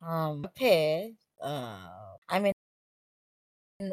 um 0.01 0.41
Mbappe, 0.43 1.15
uh, 1.41 2.17
I 2.29 2.39
mean 2.39 2.53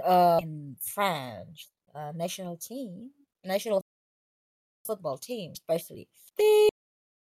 uh 0.04 0.38
in 0.40 0.76
France 0.80 1.70
uh, 1.94 2.12
national 2.14 2.56
team, 2.56 3.10
national 3.44 3.82
football 4.84 5.18
team, 5.18 5.52
especially 5.52 6.08
they 6.36 6.68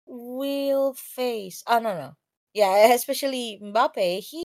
will 0.06 0.94
face. 0.94 1.62
Oh 1.66 1.78
no 1.78 1.94
no, 1.94 2.14
yeah, 2.54 2.92
especially 2.94 3.60
Mbappe. 3.62 4.20
He 4.20 4.44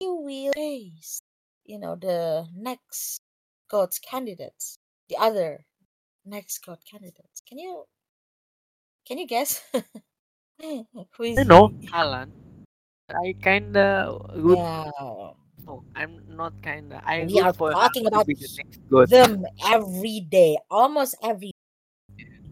he 0.00 0.08
will 0.08 0.52
face, 0.54 1.22
you 1.64 1.78
know, 1.78 1.94
the 1.96 2.48
next 2.54 3.20
GOAT 3.68 3.98
candidates, 4.02 4.78
the 5.08 5.16
other 5.16 5.64
next 6.24 6.58
GOAT 6.64 6.84
candidates. 6.84 7.42
Can 7.46 7.58
you 7.58 7.86
can 9.06 9.18
you 9.18 9.26
guess 9.26 9.62
who 10.60 11.24
is 11.24 11.40
I 11.40 11.44
know 11.44 11.70
he? 11.80 11.94
I 13.10 13.34
kinda 13.42 14.18
root. 14.36 14.58
Yeah, 14.58 15.32
No, 15.66 15.84
I'm 15.94 16.22
not 16.28 16.52
kinda. 16.62 17.02
I 17.04 17.26
we 17.26 17.40
are 17.40 17.52
talking 17.72 18.06
about 18.06 18.26
the 18.38 18.48
them 19.06 19.44
every 19.64 20.20
day, 20.20 20.58
almost 20.70 21.16
every 21.22 21.52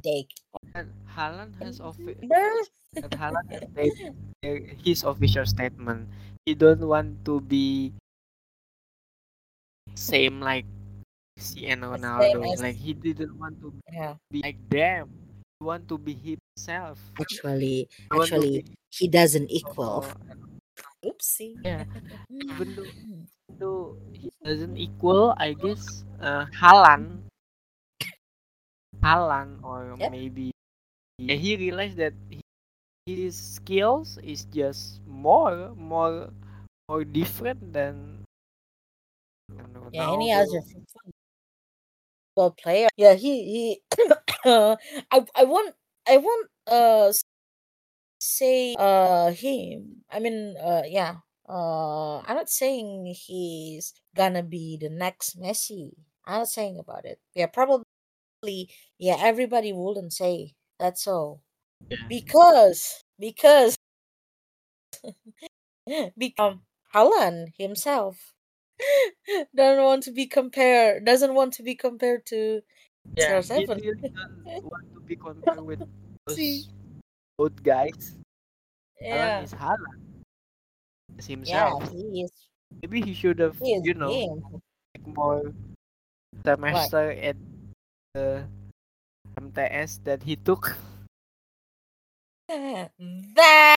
day. 0.03 0.27
And 0.75 0.93
Haaland 1.17 1.57
has 1.63 1.81
offi- 1.81 2.13
Remember? 2.21 2.61
that 3.01 3.11
Haaland 3.17 3.49
has 3.53 3.65
made 3.73 3.97
uh, 4.45 4.61
his 4.85 5.03
official 5.05 5.47
statement. 5.47 6.09
He 6.45 6.55
don't 6.55 6.85
want 6.87 7.25
to 7.25 7.41
be 7.41 7.93
same 9.95 10.41
like 10.41 10.67
Messi 11.39 11.69
and 11.73 11.83
The 11.83 11.97
same 11.97 12.05
Ronaldo. 12.05 12.53
as 12.53 12.61
Like 12.63 12.77
he 12.77 12.93
didn't 12.95 13.35
want 13.39 13.61
to 13.61 13.73
yeah. 13.93 14.15
be 14.31 14.41
like 14.45 14.61
them. 14.69 15.11
He 15.59 15.65
want 15.65 15.89
to 15.89 15.97
be 15.99 16.13
himself. 16.15 17.01
Actually, 17.21 17.89
He 17.89 18.07
actually, 18.13 18.63
be 18.63 18.75
he 18.93 19.09
doesn't 19.09 19.49
equal. 19.51 20.05
Oopsie. 21.05 21.57
yeah. 21.65 21.85
Even 22.31 22.75
though 22.77 22.93
though 23.59 23.97
he 24.13 24.29
doesn't 24.45 24.77
equal, 24.77 25.33
I 25.39 25.55
guess 25.55 26.05
uh, 26.21 26.45
Haaland, 26.53 27.25
Haaland, 29.03 29.63
or 29.65 29.97
Yep. 29.99 30.11
maybe 30.13 30.53
yeah, 31.19 31.35
he 31.37 31.57
realized 31.57 31.97
that 31.97 32.15
he, 32.31 32.41
his 33.07 33.37
skills 33.37 34.19
is 34.23 34.45
just 34.47 35.01
more, 35.07 35.75
more, 35.75 36.31
more 36.89 37.05
different 37.05 37.73
than 37.73 38.25
Yeah, 39.93 40.11
any 40.13 40.33
other 40.33 40.63
football 42.35 42.53
player. 42.53 42.89
Yeah, 42.97 43.15
he 43.15 43.33
he. 43.45 43.83
I 44.45 45.27
I 45.35 45.45
won't 45.45 45.75
I 46.07 46.17
won't 46.19 46.49
uh 46.67 47.13
say 48.19 48.75
uh 48.79 49.31
him. 49.33 50.05
I 50.11 50.19
mean 50.21 50.57
uh 50.59 50.83
yeah. 50.87 51.19
Uh, 51.49 52.19
I'm 52.27 52.35
not 52.35 52.49
saying 52.51 53.07
he's 53.15 53.95
gonna 54.17 54.43
be 54.43 54.77
the 54.81 54.91
next 54.91 55.39
Messi. 55.39 55.93
I'm 56.25 56.41
not 56.41 56.49
saying 56.49 56.79
about 56.79 57.05
it. 57.05 57.21
Yeah, 57.35 57.47
probably. 57.47 57.87
Yeah, 58.99 59.17
everybody 59.21 59.73
wouldn't 59.73 60.13
say 60.13 60.56
that's 60.79 61.07
all. 61.07 61.43
Yeah. 61.91 61.97
because 62.09 63.05
because 63.19 63.77
become 66.19 66.63
Haaland 66.95 67.53
himself 67.59 68.35
don't 69.55 69.83
want 69.83 70.03
to 70.05 70.13
be 70.13 70.27
compared 70.27 71.05
doesn't 71.05 71.35
want 71.35 71.53
to 71.55 71.63
be 71.63 71.75
compared 71.75 72.27
to 72.27 72.63
Yeah, 73.17 73.41
he 73.55 73.65
CR7. 73.65 73.81
really 73.83 74.09
don't 74.15 74.65
want 74.65 74.85
to 74.95 75.01
be 75.01 75.17
compared 75.17 75.61
with 75.65 75.81
those 76.27 76.69
old 77.39 77.63
guys. 77.63 78.17
Yeah. 79.01 79.43
is 79.43 79.53
Haaland. 79.55 80.25
As 81.19 81.27
Yeah, 81.43 81.79
he 81.91 82.23
is 82.25 82.33
Maybe 82.83 83.01
he 83.03 83.15
should 83.15 83.39
have, 83.39 83.57
he 83.61 83.75
you 83.83 83.95
know, 83.95 84.13
him. 84.13 84.45
like 84.95 85.07
more 85.07 85.53
semester 86.45 87.11
at 87.13 87.37
the 88.15 88.21
uh, 88.21 88.43
MTS 89.37 89.99
that 90.05 90.23
he 90.25 90.37
took. 90.37 90.77
That 92.49 93.77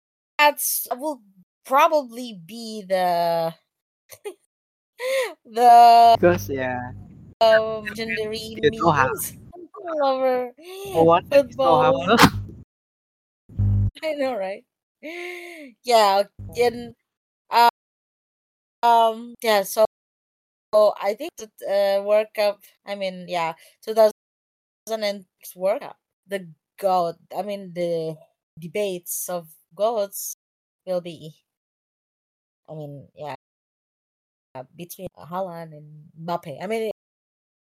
that's 0.38 0.86
will 0.96 1.22
probably 1.64 2.38
be 2.46 2.84
the 2.86 3.54
the 5.44 6.16
Because 6.18 6.48
yeah, 6.48 6.92
um, 7.40 7.84
legendary 7.84 8.56
You 8.62 8.70
know 8.70 8.90
how- 8.90 9.08
memes. 9.08 9.34
lover. 10.00 10.52
No 10.94 11.04
one 11.04 11.24
that 11.30 11.46
is 11.46 11.56
so 11.60 11.92
Football. 11.92 12.16
I 14.02 14.14
know, 14.14 14.36
right? 14.36 14.64
Yeah, 15.84 16.24
in 16.56 16.94
uh, 17.50 17.68
um 18.82 19.34
yeah, 19.42 19.62
so, 19.62 19.84
so 20.74 20.94
I 21.00 21.14
think 21.14 21.32
that 21.38 21.52
uh 21.68 22.02
World 22.04 22.28
Cup, 22.34 22.60
I 22.86 22.94
mean, 22.96 23.26
yeah, 23.28 23.54
2006 23.84 24.15
World 25.56 25.80
Cup, 25.82 25.98
the 26.26 26.48
God, 26.78 27.16
I 27.36 27.42
mean 27.42 27.72
the 27.74 28.16
debates 28.58 29.28
of 29.28 29.48
gods 29.74 30.36
will 30.86 31.00
be 31.00 31.42
I 32.68 32.74
mean, 32.74 33.08
yeah, 33.14 33.36
between 34.74 35.08
Haaland 35.16 35.76
and 35.76 36.08
Mbappe. 36.18 36.62
I 36.62 36.66
mean, 36.66 36.90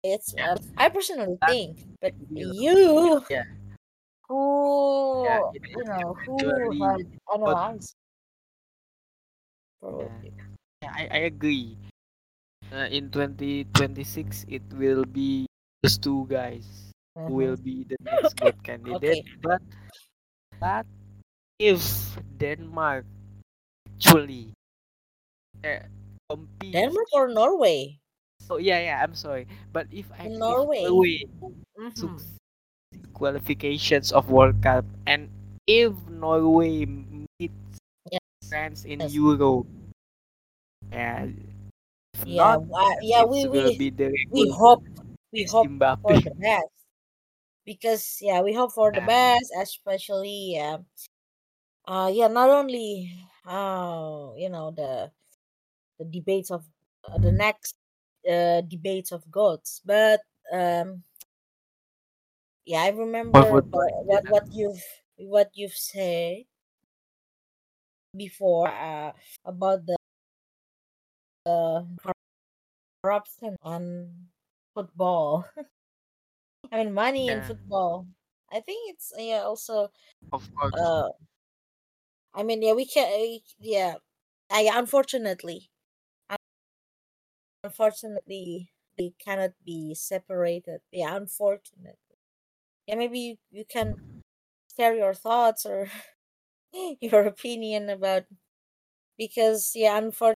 it's 0.04 0.34
Yeah. 0.36 0.54
uh, 0.54 0.58
I 0.78 0.90
personally 0.90 1.38
That- 1.42 1.50
think, 1.50 1.78
but 2.02 2.14
you 2.36 3.22
Yeah. 3.30 3.44
who 4.28 5.24
Yeah, 5.26 5.40
you 5.76 5.84
know 5.86 6.16
who 6.26 6.40
had 6.82 7.08
analyzed 7.34 7.96
probably. 9.80 10.34
Yeah, 10.84 10.94
I, 10.96 11.08
I 11.12 11.18
agree. 11.28 11.78
Uh, 12.72 12.88
in 12.92 13.10
2026, 13.12 14.46
it 14.48 14.64
will 14.74 15.04
be 15.06 15.48
those 15.84 15.98
two 15.98 16.28
guys 16.30 16.92
who 17.26 17.34
will 17.34 17.58
Mhm. 17.58 17.64
be 17.64 17.84
the 17.84 17.98
next 18.04 18.40
good 18.40 18.62
candidate. 18.64 19.20
Okay. 19.20 19.24
But 19.42 19.62
but 20.60 20.86
if 21.60 21.82
Denmark 22.38 23.06
actually 23.88 24.54
uh, 25.64 25.80
compete, 26.30 26.74
Denmark 26.74 27.08
or 27.14 27.28
Norway? 27.28 28.00
oh 28.50 28.58
yeah 28.58 28.80
yeah, 28.80 29.04
I'm 29.04 29.16
sorry. 29.16 29.48
But 29.74 29.88
if 29.92 30.10
I 30.18 30.32
if 30.46 30.60
Norway. 30.80 30.84
Norway 30.84 31.24
Mhm. 31.78 31.94
succeed 31.96 32.40
qualifications 33.14 34.12
of 34.12 34.32
World 34.32 34.62
Cup 34.64 34.86
and 35.08 35.30
if 35.68 35.94
Norway 36.10 36.86
meets 36.86 37.80
Yes. 38.12 38.22
France 38.50 38.86
in 38.86 39.00
Yes. 39.00 39.14
Euro, 39.14 39.66
yeah, 40.92 41.28
Yeah, 42.24 42.56
not, 42.56 42.62
uh, 42.74 42.94
yeah, 43.02 43.24
we 43.26 43.46
will 43.46 43.72
we 43.72 43.78
be 43.78 43.90
the 43.90 44.12
we 44.32 44.50
hope 44.50 44.84
we 45.32 45.44
hope 45.44 45.72
for 46.02 46.20
the 46.20 46.32
best 46.32 46.70
because 47.70 48.18
yeah, 48.22 48.42
we 48.42 48.54
hope 48.54 48.74
for 48.74 48.92
the 48.92 49.02
best, 49.02 49.52
especially 49.62 50.54
yeah, 50.58 50.78
uh, 51.88 52.10
yeah, 52.14 52.28
not 52.28 52.50
only 52.50 53.12
uh, 53.46 54.32
you 54.38 54.50
know 54.50 54.72
the 54.72 55.12
the 56.00 56.06
debates 56.06 56.52
of 56.52 56.66
uh, 57.06 57.18
the 57.20 57.32
next 57.32 57.76
uh 58.30 58.62
debates 58.62 59.12
of 59.12 59.30
gods, 59.32 59.82
but 59.86 60.22
um, 60.54 61.04
yeah, 62.66 62.82
I 62.84 62.90
remember 62.90 63.44
what 63.72 63.92
what, 64.06 64.24
what 64.28 64.46
you've 64.52 64.84
what 65.18 65.52
you've 65.54 65.74
said 65.76 66.46
before 68.16 68.68
uh 68.68 69.12
about 69.46 69.86
the 69.86 69.96
uh, 71.46 71.84
corruption 73.04 73.56
on 73.64 74.28
football. 74.74 75.46
I 76.72 76.84
mean, 76.84 76.94
money 76.94 77.32
in 77.32 77.42
football. 77.42 78.08
I 78.52 78.60
think 78.62 78.92
it's 78.94 79.14
yeah 79.18 79.42
also 79.44 79.92
of 80.32 80.50
course. 80.56 80.74
uh 80.80 81.10
I 82.34 82.42
mean 82.42 82.64
yeah 82.64 82.74
we 82.74 82.86
can 82.88 83.40
yeah 83.60 83.98
I 84.50 84.70
unfortunately 84.74 85.72
unfortunately 87.64 88.72
they 88.98 89.14
cannot 89.20 89.52
be 89.64 89.94
separated. 89.96 90.82
Yeah, 90.92 91.16
unfortunately. 91.16 91.96
Yeah, 92.88 92.96
maybe 92.96 93.20
you, 93.20 93.38
you 93.52 93.66
can 93.66 93.96
share 94.76 94.96
your 94.96 95.14
thoughts 95.14 95.66
or 95.66 95.90
your 97.02 97.24
opinion 97.26 97.90
about 97.90 98.26
because 99.18 99.74
yeah 99.76 99.98
unfortunately 99.98 100.36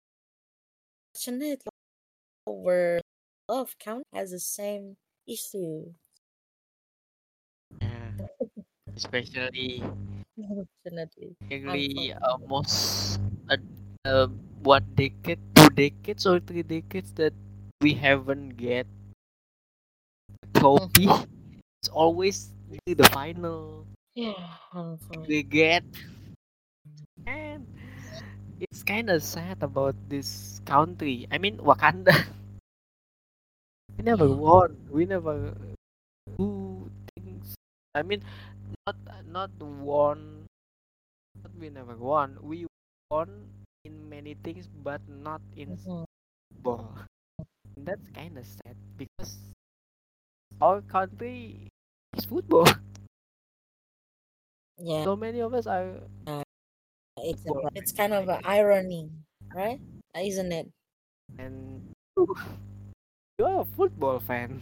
over 2.46 3.00
love 3.48 3.76
count 3.78 4.04
has 4.12 4.30
the 4.32 4.40
same 4.40 4.96
issue. 5.26 5.94
Especially 8.96 9.82
nearly 11.48 12.12
almost 12.22 13.20
a, 13.50 13.58
uh, 14.04 14.26
what 14.62 14.84
decade, 14.96 15.38
two 15.54 15.68
decades 15.70 16.26
or 16.26 16.40
three 16.40 16.62
decades 16.62 17.12
that 17.14 17.34
we 17.80 17.94
haven't 17.94 18.56
get 18.56 18.86
trophy. 20.54 21.06
Mhm. 21.06 21.26
It's 21.82 21.88
always 21.88 22.52
the 22.86 23.08
final 23.12 23.86
Yeah, 24.14 24.36
we 25.26 25.42
get, 25.42 25.84
and 27.26 27.66
it's 28.60 28.82
kind 28.82 29.10
of 29.10 29.22
sad 29.22 29.58
about 29.62 29.94
this 30.08 30.60
country. 30.66 31.26
I 31.30 31.38
mean, 31.38 31.58
Wakanda. 31.58 32.12
We 33.96 34.02
never 34.04 34.28
won. 34.28 34.76
We 34.90 35.06
never 35.06 35.54
things. 36.36 36.59
I 37.94 38.02
mean, 38.02 38.22
not 38.86 38.96
not 39.26 39.50
won. 39.60 40.46
Not 41.42 41.52
we 41.58 41.70
never 41.70 41.96
won. 41.96 42.38
We 42.42 42.66
won 43.10 43.50
in 43.84 44.08
many 44.08 44.34
things, 44.34 44.68
but 44.68 45.00
not 45.08 45.42
in 45.56 45.76
Mhm. 45.76 46.04
football. 46.52 46.94
And 47.76 47.86
that's 47.86 48.06
kind 48.14 48.38
of 48.38 48.46
sad 48.46 48.76
because 48.96 49.38
our 50.60 50.80
country 50.82 51.68
is 52.16 52.24
football. 52.24 52.66
Yeah, 54.78 55.04
So 55.04 55.16
many 55.16 55.40
of 55.40 55.54
us 55.54 55.66
are 55.66 56.00
it's 57.16 57.44
a, 57.46 57.52
it's 57.74 57.92
kind 57.92 58.12
of 58.12 58.28
an 58.28 58.40
irony, 58.44 59.10
right? 59.54 59.80
Isn't 60.16 60.52
it? 60.52 60.70
and 61.38 61.92
you're 63.38 63.60
a 63.60 63.64
football 63.64 64.20
fan. 64.20 64.60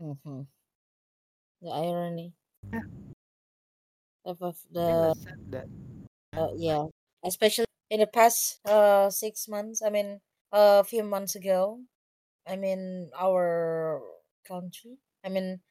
Mm-hmm. 0.00 0.42
The 1.62 1.70
irony 1.70 2.34
Yeah. 2.72 2.80
of, 4.24 4.42
of 4.42 4.58
the 4.70 5.14
that. 5.50 5.68
uh, 6.36 6.48
yeah, 6.56 6.84
especially 7.24 7.66
in 7.90 8.00
the 8.00 8.06
past 8.06 8.60
uh 8.66 9.10
six 9.10 9.48
months. 9.48 9.82
I 9.82 9.90
mean, 9.90 10.20
a 10.52 10.84
few 10.84 11.02
months 11.04 11.34
ago. 11.34 11.82
I 12.46 12.56
mean, 12.56 13.10
our 13.18 14.02
country. 14.46 14.98
I 15.24 15.30
mean, 15.30 15.62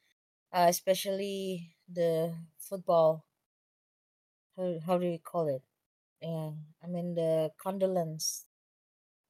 uh, 0.53 0.67
especially 0.69 1.75
the 1.89 2.35
football. 2.59 3.25
How 4.55 4.79
how 4.79 4.97
do 4.97 5.07
you 5.07 5.19
call 5.19 5.49
it? 5.49 5.61
Yeah, 6.21 6.53
I 6.81 6.87
mean 6.87 7.15
the 7.15 7.53
condolence 7.57 8.47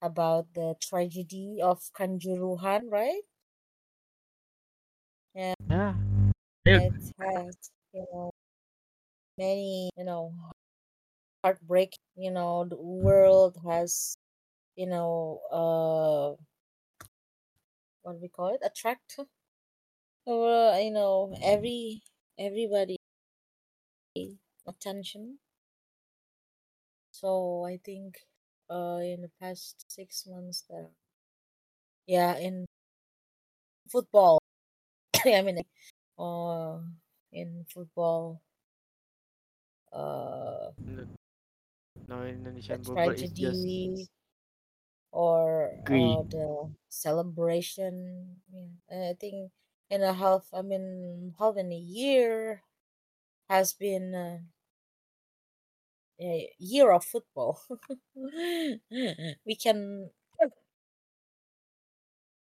about 0.01 0.53
the 0.53 0.75
tragedy 0.81 1.61
of 1.61 1.91
Kanjuruhan, 1.93 2.91
right? 2.91 3.23
Yeah, 5.33 5.53
Yeah. 5.69 5.95
It 6.65 6.95
has 7.19 7.55
you 7.93 8.07
know 8.11 8.31
many 9.37 9.89
you 9.97 10.03
know 10.05 10.33
heartbreak. 11.43 11.97
You 12.15 12.31
know 12.31 12.65
the 12.65 12.77
world 12.77 13.57
has 13.65 14.17
you 14.75 14.87
know 14.87 15.41
uh 15.51 16.41
what 18.03 18.13
do 18.13 18.19
we 18.21 18.27
call 18.27 18.53
it 18.53 18.61
attract 18.63 19.17
uh, 20.27 20.77
you 20.81 20.91
know 20.91 21.35
every 21.41 22.01
everybody 22.37 22.97
attention. 24.65 25.39
So 27.11 27.63
I 27.63 27.77
think 27.77 28.25
uh 28.69 28.99
in 29.01 29.21
the 29.21 29.31
past 29.39 29.85
six 29.89 30.25
months 30.27 30.63
that 30.69 30.91
yeah 32.07 32.35
in 32.37 32.65
football 33.89 34.39
I 35.25 35.41
mean 35.41 35.59
uh 36.21 36.79
in 37.33 37.65
football 37.69 38.41
uh 39.93 40.71
No, 40.85 41.07
no 42.07 42.25
the 42.69 42.77
Indonesian 42.77 42.83
football 42.83 43.13
is 43.13 43.31
just 43.31 43.67
tragedy 43.67 44.09
or 45.11 45.75
uh 45.89 46.23
the 46.29 46.69
celebration 46.89 48.41
yeah 48.89 49.11
I 49.11 49.13
think 49.19 49.51
in 49.89 50.03
a 50.03 50.13
half 50.13 50.47
I 50.53 50.61
mean 50.61 51.35
half 51.39 51.57
in 51.57 51.71
a 51.71 51.77
year 51.77 52.63
has 53.49 53.73
been 53.73 54.15
uh, 54.15 54.39
a 56.19 56.51
year 56.59 56.91
of 56.91 57.03
football. 57.05 57.61
We 59.45 59.55
can 59.55 60.09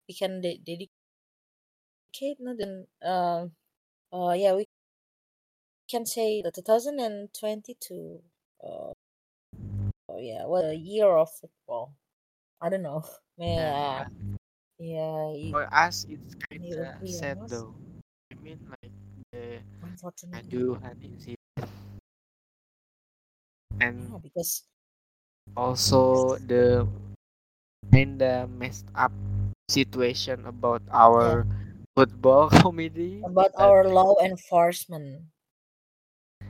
we 0.09 0.15
can 0.15 0.41
de- 0.41 0.59
no 2.41 2.55
then 2.57 2.87
uh 3.03 3.47
uh 4.12 4.33
yeah 4.33 4.55
we 4.55 4.67
can 5.89 6.05
say 6.05 6.43
the 6.43 6.51
2022 6.51 8.23
uh 8.62 8.93
oh 10.09 10.19
yeah 10.19 10.45
what 10.47 10.65
a 10.65 10.75
year 10.75 11.09
of 11.17 11.31
football. 11.33 11.95
I 12.61 12.69
don't 12.71 12.83
know 12.83 13.05
Yeah, 13.55 13.77
yeah. 13.79 14.05
Yeah 14.79 15.33
for 15.51 15.65
us, 15.73 16.07
it's 16.09 16.35
kind 16.35 16.73
of 16.75 17.09
sad 17.09 17.39
though. 17.49 17.75
I 18.33 18.35
mean 18.43 18.59
like 18.71 18.93
the 19.33 19.61
I 20.33 20.41
Unfortunately, 20.41 20.43
Kanjuruhan 20.43 20.97
incident 21.05 21.39
and 23.81 23.99
yeah, 23.99 24.19
because 24.23 24.65
also 25.57 26.37
the 26.47 26.87
kinda 27.93 28.47
messed 28.61 28.85
up 28.95 29.12
situation 29.69 30.45
about 30.45 30.83
our 30.93 31.47
football 31.97 32.51
committee. 32.63 33.25
about 33.25 33.53
that- 33.59 33.75
our 33.75 33.85
law 33.89 34.15
enforcement. 34.23 35.27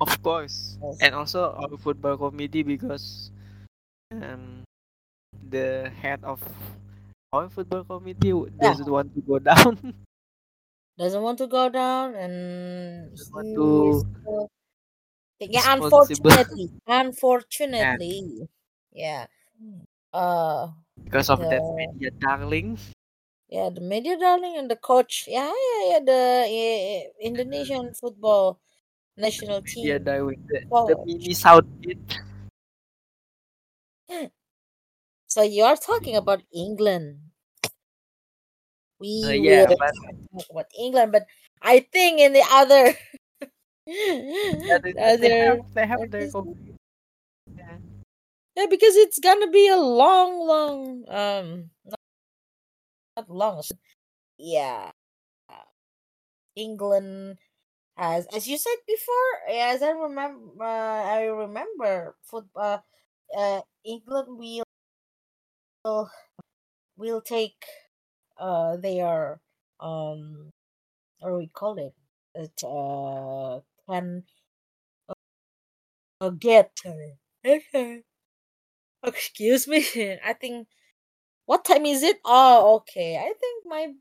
of 0.01 0.11
course, 0.23 0.79
Yes. 0.83 1.01
and 1.01 1.15
also 1.15 1.53
our 1.55 1.77
football 1.79 2.17
committee 2.17 2.63
because 2.63 3.31
um 4.13 4.63
the 5.51 5.91
head 6.01 6.25
of 6.25 6.41
our 7.33 7.49
football 7.49 7.85
committee 7.85 8.31
w- 8.31 8.51
Yeah. 8.61 8.75
doesn't 8.75 8.91
want 8.91 9.15
to 9.15 9.21
go 9.23 9.39
down. 9.51 9.95
doesn't 10.99 11.23
want 11.23 11.39
to 11.39 11.47
go 11.47 11.69
down 11.69 12.15
and 12.15 13.17
Doesn't 13.17 13.35
want 13.35 13.49
to 13.55 14.05
yeah 15.41 15.73
unfortunately 15.75 16.71
unfortunately 16.87 18.49
yeah 18.93 19.27
uh 20.13 20.69
because 21.05 21.31
of 21.31 21.49
that 21.49 21.63
The- 21.63 21.77
media 21.77 22.11
darling. 22.19 22.79
Yeah 23.55 23.69
the 23.77 23.81
media 23.81 24.17
darling 24.19 24.57
and 24.59 24.71
the 24.71 24.77
coach. 24.77 25.15
Yeah 25.29 25.53
yeah 25.67 25.83
yeah 25.91 26.01
the 26.11 26.23
uh, 26.61 27.01
indonesian 27.29 27.93
football 28.01 28.61
national 29.17 29.63
team 29.63 29.87
darling, 30.09 30.41
the, 30.49 30.59
the 30.89 30.95
mini 31.07 31.35
Southgate. 31.35 32.19
so 35.27 35.43
you're 35.43 35.77
talking 35.77 36.17
about 36.17 36.43
england. 36.53 37.21
We 39.01 39.11
Uh, 39.27 39.31
yeah, 39.31 39.67
but 39.67 39.95
talk 40.33 40.47
about 40.51 40.67
england 40.79 41.13
but 41.13 41.25
i 41.63 41.81
think 41.81 42.21
in 42.21 42.33
the 42.33 42.45
other 42.51 42.95
yeah, 43.87 44.79
they, 44.83 44.93
the 44.93 45.03
they 45.21 45.31
other 45.31 45.35
have 45.47 45.61
they 45.75 45.87
have 45.87 46.11
their 46.11 46.29
yeah. 47.57 47.79
Yeah, 48.57 48.67
because 48.71 48.97
it's 48.97 49.19
gonna 49.19 49.51
be 49.51 49.69
a 49.69 49.77
long, 49.77 50.47
long, 50.47 51.05
um, 51.09 51.71
not, 53.17 53.31
long. 53.31 53.63
Yeah, 54.39 54.93
uh, 55.51 55.69
England 56.57 57.39
has, 57.97 58.27
as 58.35 58.49
you 58.49 58.59
said 58.59 58.79
before, 58.87 59.33
as 59.51 59.83
I 59.83 59.91
remember, 59.91 60.65
uh, 60.65 61.03
I 61.05 61.25
remember 61.25 62.17
football. 62.25 62.85
Uh, 63.37 63.63
England 63.85 64.39
will 64.39 64.65
will 66.97 67.21
take 67.21 67.65
uh 68.39 68.77
their 68.77 69.41
um, 69.81 70.53
do 71.23 71.35
we 71.37 71.49
call 71.49 71.79
it? 71.79 71.95
It 72.35 72.63
uh 72.65 73.61
can 73.89 74.25
uh, 76.21 76.31
get. 76.31 76.73
Excuse 79.05 79.69
me. 79.69 79.87
I 80.25 80.33
think. 80.33 80.69
What 81.47 81.65
time 81.65 81.85
is 81.87 82.03
it? 82.03 82.21
Oh, 82.25 82.77
okay. 82.81 83.17
I 83.21 83.33
think 83.37 83.67
my 83.67 83.93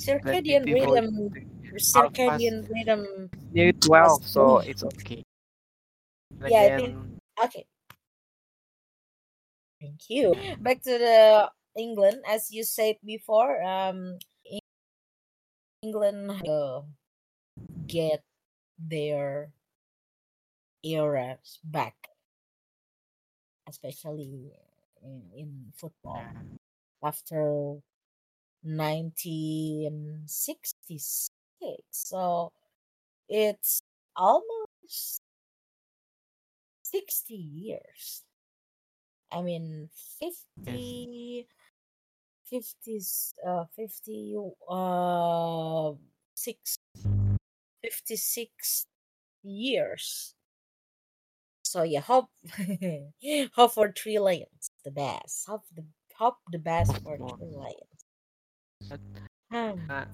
circadian 0.00 0.64
rhythm, 0.64 1.28
circadian 1.76 2.64
rhythm. 2.72 3.30
near 3.52 3.72
12 3.72 4.24
so 4.24 4.58
it's 4.64 4.82
okay 4.84 5.22
And 6.40 6.50
Yeah, 6.50 6.64
I 6.64 6.76
think- 6.76 6.96
Okay. 7.36 7.64
Thank 9.80 10.08
you. 10.08 10.32
Back 10.58 10.80
to 10.88 10.96
the 10.96 11.52
England, 11.76 12.24
as 12.24 12.48
you 12.50 12.64
said 12.64 12.96
before. 13.04 13.60
Um, 13.62 14.16
England 15.84 16.32
uh, 16.48 16.80
get 17.86 18.24
their 18.80 19.52
eras 20.82 21.60
back, 21.62 22.08
especially 23.68 24.56
in, 25.04 25.28
in 25.36 25.48
football. 25.76 26.24
After 27.06 27.80
1966. 28.62 31.30
So 31.90 32.52
it's 33.28 33.82
almost 34.16 35.20
60 36.82 37.34
years. 37.34 38.24
I 39.30 39.42
mean, 39.42 39.90
50, 40.18 41.46
50, 42.50 43.00
uh, 43.46 43.64
50, 43.76 44.36
uh, 44.68 45.92
six, 46.34 46.78
56 47.82 48.86
years. 49.42 50.34
So 51.62 51.82
yeah, 51.82 52.00
hope, 52.00 52.30
hope 53.54 53.72
for 53.72 53.92
three 53.92 54.18
lions, 54.18 54.70
the 54.84 54.90
best. 54.90 55.46
Hope 55.48 55.64
the 55.74 55.84
hope 56.18 56.38
the 56.50 56.58
best 56.58 56.98
for 57.02 57.18
course. 57.18 57.38
three 57.38 57.46
lions. 57.50 58.04
But, 58.88 59.00
Hmm, 59.50 59.88
uh, 59.88 60.04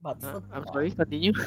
but 0.00 0.18
uh, 0.22 0.40
I'm 0.52 0.66
sorry 0.72 0.90
continue 0.90 1.32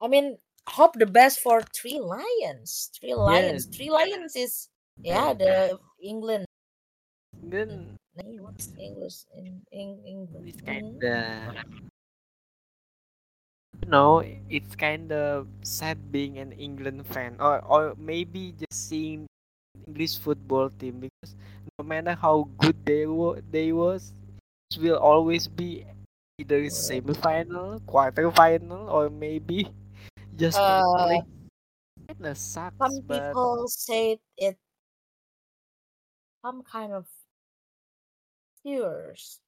I 0.00 0.08
mean, 0.08 0.38
hope 0.68 0.94
the 0.94 1.06
best 1.06 1.40
for 1.40 1.60
three 1.62 1.98
lions. 2.00 2.90
Three 2.98 3.14
lions. 3.14 3.66
Yes. 3.66 3.66
Three 3.66 3.90
lions 3.90 4.34
is 4.36 4.68
yeah 5.02 5.32
the 5.34 5.78
England. 6.00 6.46
then 7.50 7.96
What's 8.38 8.72
English 8.78 9.24
in, 9.34 9.64
in 9.70 10.02
England? 10.04 10.46
it's 10.46 10.60
Mhm. 10.62 11.02
kind 11.02 11.02
of 11.02 11.54
you 13.82 13.88
know 13.88 14.20
it's 14.48 14.74
kind 14.76 15.12
of 15.12 15.46
sad 15.62 15.98
being 16.10 16.38
an 16.38 16.52
England 16.52 17.06
fan 17.06 17.36
or 17.40 17.60
or 17.64 17.94
maybe 17.96 18.52
just 18.60 18.88
seeing 18.88 19.26
English 19.86 20.18
football 20.18 20.70
team 20.70 21.00
because 21.00 21.30
no 21.32 21.55
matter 21.86 22.14
how 22.14 22.48
good 22.58 22.76
they 22.84 23.06
were 23.06 23.40
they 23.50 23.72
was 23.72 24.12
it 24.70 24.78
will 24.82 24.98
always 24.98 25.46
be 25.48 25.86
either 26.38 26.68
semi-final 26.68 27.80
quarter-final 27.86 28.88
or 28.90 29.08
maybe 29.08 29.68
just 30.36 30.58
Uh, 30.58 30.82
like 31.06 31.24
kind 32.08 32.26
of 32.26 32.36
sucks 32.36 32.76
Some 32.76 33.00
but 33.08 33.32
people 33.32 33.68
say 33.68 34.18
it 34.36 34.58
some 36.44 36.62
kind 36.62 36.92
of 36.92 37.06
tears. 38.62 39.40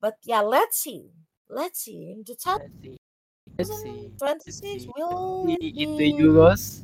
But 0.00 0.14
yeah, 0.22 0.42
let's 0.42 0.78
see. 0.78 1.10
Let's 1.48 1.80
see. 1.80 2.12
In 2.12 2.22
the 2.26 2.36
top 2.36 2.60
let's 2.60 2.72
see 2.84 2.96
let's 3.58 3.82
see 3.82 4.10
let's 4.20 4.44
26 4.52 4.60
see 4.60 4.90
will 4.96 5.46
in 5.48 5.56
it 5.62 5.96
the 5.98 6.12
Euros 6.12 6.82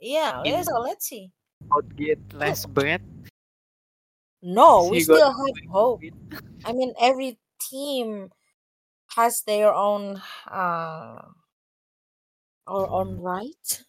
yeah, 0.00 0.42
in- 0.44 0.54
yeah, 0.54 0.62
so 0.62 0.80
let's 0.80 1.06
see. 1.06 1.30
would 1.74 1.96
get 1.96 2.18
less 2.32 2.64
bread 2.64 3.02
No, 4.42 4.86
we 4.86 5.00
still 5.00 5.32
have 5.32 5.56
hope. 5.68 6.04
I 6.64 6.72
mean, 6.72 6.94
every 7.00 7.40
team 7.60 8.32
has 9.16 9.42
their 9.42 9.72
own 9.74 10.22
uh 10.48 11.28
or 12.66 12.88
own 12.90 13.18
right, 13.20 13.84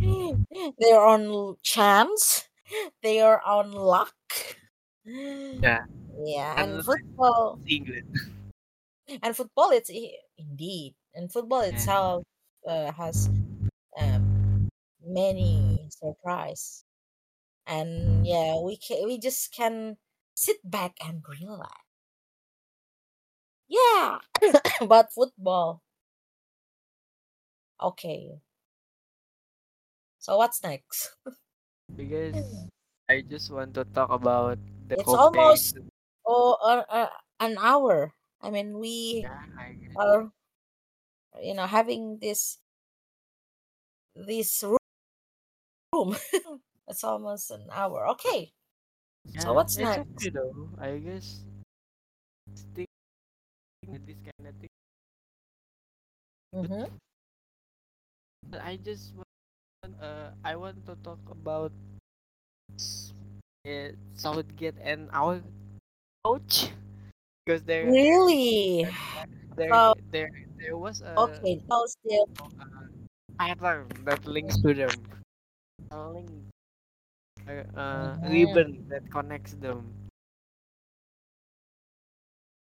their 0.78 1.00
own 1.00 1.56
chance, 1.62 2.48
their 3.02 3.46
own 3.46 3.72
luck. 3.72 4.14
Yeah. 5.62 5.84
yeah, 6.24 6.62
and 6.62 6.82
Unlike 6.82 6.84
football, 6.84 7.60
England 7.66 8.06
and 9.22 9.36
football, 9.36 9.70
it's 9.70 9.90
indeed, 10.36 10.94
and 11.14 11.32
football 11.32 11.60
Yeah. 11.70 11.90
itself 11.90 12.24
uh, 12.66 12.92
has 12.92 13.30
um 13.98 14.70
many 15.02 15.88
surprise, 15.90 16.83
and 17.66 18.26
yeah, 18.26 18.58
we 18.60 18.76
can 18.76 19.04
we 19.06 19.18
just 19.18 19.52
can 19.52 19.98
sit 20.34 20.58
back 20.64 20.96
and 21.04 21.24
relax. 21.28 21.82
Yeah, 23.68 24.20
about 24.80 25.12
football. 25.12 25.82
Okay. 27.80 28.40
So 30.18 30.36
what's 30.38 30.62
next? 30.62 31.16
because 31.96 32.66
I 33.08 33.22
just 33.22 33.50
want 33.50 33.74
to 33.74 33.84
talk 33.84 34.10
about 34.10 34.58
the 34.88 34.96
It's 34.96 35.08
almost- 35.12 35.76
Oh, 36.26 36.54
uh, 36.62 36.84
uh, 36.88 37.10
an 37.38 37.58
hour. 37.58 38.14
I 38.40 38.50
mean, 38.50 38.78
we 38.78 39.28
Yeah, 39.28 39.44
I 39.58 39.76
are, 39.96 40.32
you 41.42 41.54
know, 41.54 41.66
having 41.66 42.18
this 42.18 42.58
this 44.16 44.62
roo- 44.62 44.76
room. 45.92 46.16
it's 46.88 47.04
almost 47.04 47.50
an 47.50 47.66
hour. 47.72 48.06
Okay. 48.16 48.52
Yeah, 49.32 49.40
so 49.42 49.52
what's 49.54 49.76
next? 49.78 50.04
okay 50.16 50.28
though. 50.30 50.68
I 50.78 50.98
guess 50.98 51.40
stick 52.54 52.88
with 53.88 54.06
this 54.06 54.20
kind 54.20 54.48
of 54.48 54.54
thing. 54.60 54.74
Mm-hmm. 56.54 56.84
But 58.50 58.60
I 58.62 58.76
just 58.76 59.14
want, 59.16 59.94
uh, 60.00 60.30
I 60.44 60.54
want 60.56 60.84
to 60.86 60.94
talk 61.02 61.18
about 61.30 61.72
uh, 63.66 63.88
Southgate 64.14 64.76
and 64.80 65.08
our 65.12 65.40
coach 66.24 66.70
because 67.44 67.62
they're 67.64 67.90
Really? 67.90 68.86
they're 69.56 69.72
Oh, 69.72 69.94
there 70.12 70.30
there 70.58 70.76
was 70.76 71.00
a 71.00 71.16
Okay, 71.18 71.60
no, 71.68 71.86
still. 71.86 72.28
uh, 72.38 72.84
pattern 73.38 73.88
that 74.04 74.24
links 74.26 74.60
to 74.62 74.74
them. 74.74 74.90
Link, 75.90 76.30
Mhm. 77.92 78.12
ribbon 78.22 78.88
that 78.88 79.10
connects 79.10 79.54
them. 79.54 80.08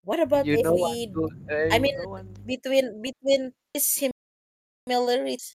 What 0.03 0.21
about 0.21 0.47
You 0.47 0.57
if 0.57 0.71
we, 0.71 1.11
to- 1.14 1.31
uh, 1.51 1.71
I 1.71 1.79
mean, 1.81 1.93
between 2.47 3.03
between 3.03 3.55
these 3.75 4.11
similarities, 4.89 5.57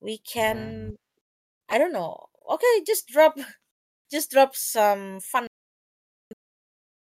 we 0.00 0.18
can, 0.18 0.96
I 1.68 1.78
don't 1.78 1.92
know. 1.92 2.28
Okay, 2.50 2.84
just 2.86 3.08
drop, 3.08 3.36
just 4.12 4.30
drop 4.32 4.56
some 4.56 5.20
fun 5.20 5.48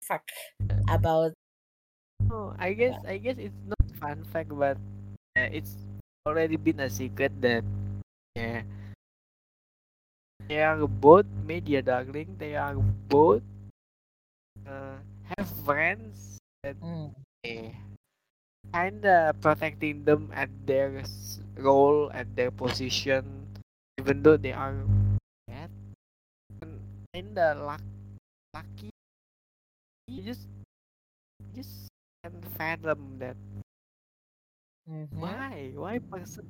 fact 0.02 0.32
about. 0.88 1.34
Oh, 2.30 2.56
I 2.58 2.74
guess 2.74 2.96
I 3.06 3.18
guess 3.18 3.38
it's 3.38 3.58
not 3.68 3.82
fun 4.00 4.24
fact, 4.34 4.50
but 4.56 4.78
uh, 5.38 5.50
it's 5.52 5.76
already 6.26 6.56
been 6.58 6.80
a 6.80 6.90
secret 6.90 7.34
that 7.42 7.64
yeah 8.36 8.64
they 10.48 10.62
are 10.64 10.88
both 10.88 11.26
media 11.46 11.82
darling. 11.82 12.36
They 12.38 12.56
are 12.56 12.76
both 12.76 13.44
uh, 14.68 14.98
have 15.38 15.48
friends 15.66 16.38
that 16.64 16.76
Mm, 16.82 17.14
eh, 17.46 17.72
kinda 18.74 19.34
protecting 19.42 20.04
them 20.04 20.32
at 20.34 20.50
their 20.66 21.04
role 21.58 22.12
at 22.14 22.28
their 22.36 22.52
position, 22.52 23.24
even 24.00 24.24
though 24.24 24.38
they 24.38 24.54
are 24.54 24.76
bad. 25.48 25.72
And 26.62 26.80
kinda 27.14 27.56
luck, 27.56 27.84
lucky. 28.54 28.92
You 30.08 30.22
just 30.24 30.48
just 31.56 31.88
can 32.24 32.42
fathom 32.58 33.18
that. 33.20 33.38
mhm. 34.88 35.08
Why? 35.20 35.72
Why 35.76 36.00
person? 36.00 36.50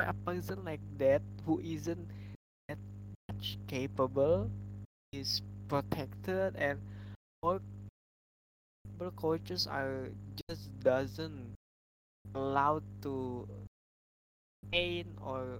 A 0.00 0.12
person 0.14 0.64
like 0.64 0.80
that 0.98 1.22
who 1.46 1.60
isn't 1.60 2.08
much 3.40 3.56
capable 3.66 4.50
is 5.12 5.40
protected 5.68 6.54
and 6.56 6.78
all 7.42 7.60
people 8.84 9.10
coaches 9.12 9.66
are 9.66 10.08
just 10.48 10.68
doesn't 10.80 11.54
allowed 12.34 12.84
to 13.02 13.48
train 14.70 15.06
or 15.22 15.58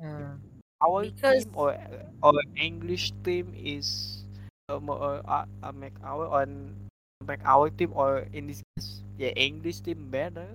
Mm. 0.00 0.38
our 0.82 1.02
Because 1.02 1.44
team 1.44 1.50
or 1.54 1.74
or 2.22 2.34
English 2.56 3.10
team 3.26 3.50
is 3.54 4.22
um, 4.70 4.88
or 4.90 5.22
uh, 5.26 5.46
uh, 5.62 5.72
make 5.74 5.94
our 6.02 6.26
on 6.30 6.74
make 7.26 7.42
our 7.44 7.70
team 7.70 7.90
or 7.94 8.26
in 8.32 8.46
this 8.46 8.62
case 8.76 9.02
yeah 9.18 9.34
English 9.34 9.80
team 9.82 10.10
better. 10.10 10.46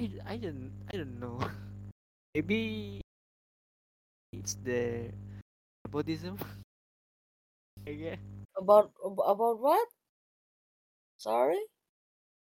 I, 0.00 0.10
I 0.26 0.36
don't 0.36 0.72
I 0.92 0.96
don't 1.00 1.20
know. 1.20 1.40
Maybe 2.34 3.00
it's 4.32 4.54
the. 4.64 5.12
I 7.86 7.92
guess. 7.92 8.18
about 8.56 8.92
about 9.04 9.60
what? 9.60 9.88
Sorry, 11.16 11.58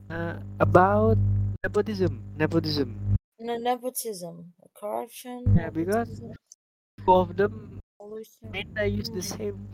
Uh, 0.09 0.39
about 0.61 1.17
nepotism. 1.63 2.23
Nepotism. 2.37 3.17
no 3.45 3.55
nepotism, 3.57 4.53
corruption, 4.73 5.43
Yeah, 5.55 5.69
because 5.69 6.21
two 7.05 7.13
of 7.13 7.37
them 7.37 7.79
kinda 8.53 8.87
use 8.87 9.09
the 9.09 9.21
same 9.23 9.67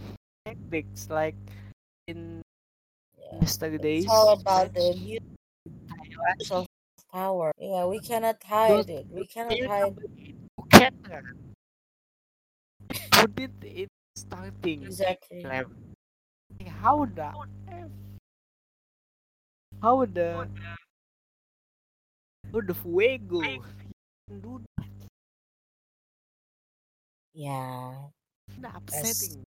tactics 0.45 1.10
like 1.10 1.36
in 2.07 2.41
yeah, 3.18 3.41
yesterday's 3.41 3.93
it's 3.93 4.07
all 4.07 4.34
about 4.34 4.74
the 4.74 4.91
abuse 4.91 5.20
of 6.51 6.66
power. 7.12 7.51
Yeah, 7.57 7.86
we 7.86 8.01
cannot 8.01 8.43
hide 8.43 8.89
it. 8.89 9.07
We 9.10 9.26
cannot 9.26 9.62
hide 9.62 9.95
number 9.95 11.41
did 13.28 13.51
it 13.63 13.89
starting 14.15 14.84
exactly. 14.86 15.43
Like, 15.43 15.67
How 16.67 17.05
the 17.05 17.34
F? 17.67 17.89
How 19.82 20.05
the 20.05 20.47
how 22.51 22.61
the 22.61 22.74
fuego 22.74 23.63
do 24.41 24.61
that? 24.78 25.09
Yeah, 27.34 28.09
Kinda 28.47 28.72
as 28.91 29.38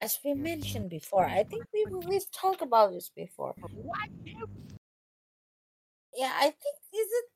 as 0.00 0.18
we 0.24 0.34
mentioned 0.34 0.90
before, 0.90 1.26
I 1.26 1.42
think 1.44 1.64
we 1.72 1.84
we've 2.08 2.30
talked 2.32 2.62
about 2.62 2.92
this 2.92 3.10
before. 3.10 3.54
What? 3.74 4.08
Yeah, 6.14 6.32
I 6.34 6.50
think 6.50 6.76
is 6.92 7.08
it 7.20 7.26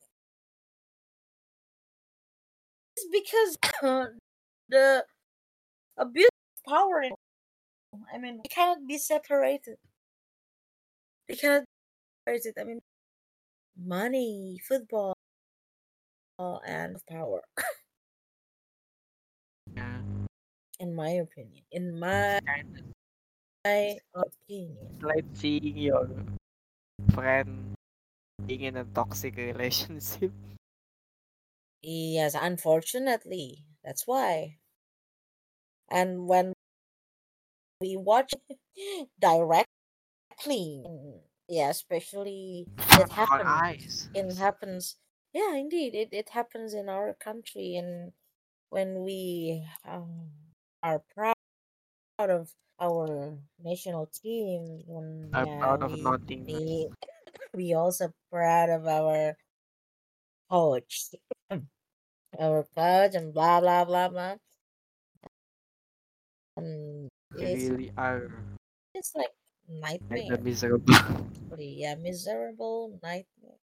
is 2.98 3.06
because 3.12 3.58
the 4.68 5.04
abuse 5.96 6.30
power. 6.66 7.02
in- 7.02 7.14
I 8.12 8.18
mean, 8.18 8.38
they 8.42 8.48
cannot 8.48 8.86
be 8.86 8.98
separated. 8.98 9.78
They 11.28 11.36
cannot 11.36 11.64
be 12.26 12.32
separated. 12.32 12.58
I 12.60 12.64
mean, 12.64 12.80
money, 13.76 14.58
football, 14.66 15.14
and 16.38 16.96
power. 17.06 17.42
Yeah, 19.76 20.00
In 20.78 20.94
my 20.94 21.08
opinion, 21.10 21.64
in 21.72 21.98
my 21.98 22.38
my 23.64 23.98
opinion. 24.14 24.94
it's 24.94 25.02
like 25.02 25.24
seeing 25.34 25.76
your 25.76 26.08
friend 27.14 27.74
being 28.46 28.62
in 28.62 28.76
a 28.76 28.84
toxic 28.84 29.36
relationship. 29.38 30.32
Yes, 31.82 32.34
unfortunately, 32.34 33.64
that's 33.84 34.08
why. 34.08 34.58
And 35.94 36.28
when 36.28 36.54
we 37.80 37.96
watch 37.96 38.32
directly, 39.20 39.66
yeah, 41.48 41.70
especially 41.70 42.68
it 42.96 43.08
front 43.08 43.12
of 43.12 43.20
our 43.30 43.36
happens. 43.36 44.08
It 44.14 44.36
happens. 44.36 44.96
Yeah, 45.32 45.54
indeed, 45.56 45.94
it 45.94 46.10
it 46.12 46.30
happens 46.30 46.74
in 46.74 46.88
our 46.88 47.14
country, 47.14 47.76
and 47.76 48.12
when 48.70 49.02
we 49.04 49.64
um, 49.86 50.30
are 50.82 51.02
proud 51.14 51.34
of 52.30 52.52
our 52.80 53.38
national 53.62 54.06
team, 54.06 54.82
when 54.86 55.30
I'm 55.34 55.46
yeah, 55.46 55.58
proud 55.58 55.82
of 55.82 55.92
we 55.92 56.26
we 56.46 56.88
we 57.54 57.74
also 57.74 58.12
proud 58.30 58.70
of 58.70 58.86
our 58.86 59.36
coach, 60.50 61.10
our 62.38 62.64
coach, 62.76 63.14
and 63.14 63.34
blah 63.34 63.60
blah 63.60 63.84
blah 63.84 64.08
blah. 64.08 64.36
And 66.56 67.10
We 67.36 67.46
it's 67.46 67.70
really 67.70 67.92
are 67.96 68.30
it's 68.94 69.14
like 69.14 69.34
nightmare. 69.68 70.38
miserable. 70.42 70.94
Yeah, 71.56 71.94
miserable 71.94 72.98
nightmare. 73.02 73.58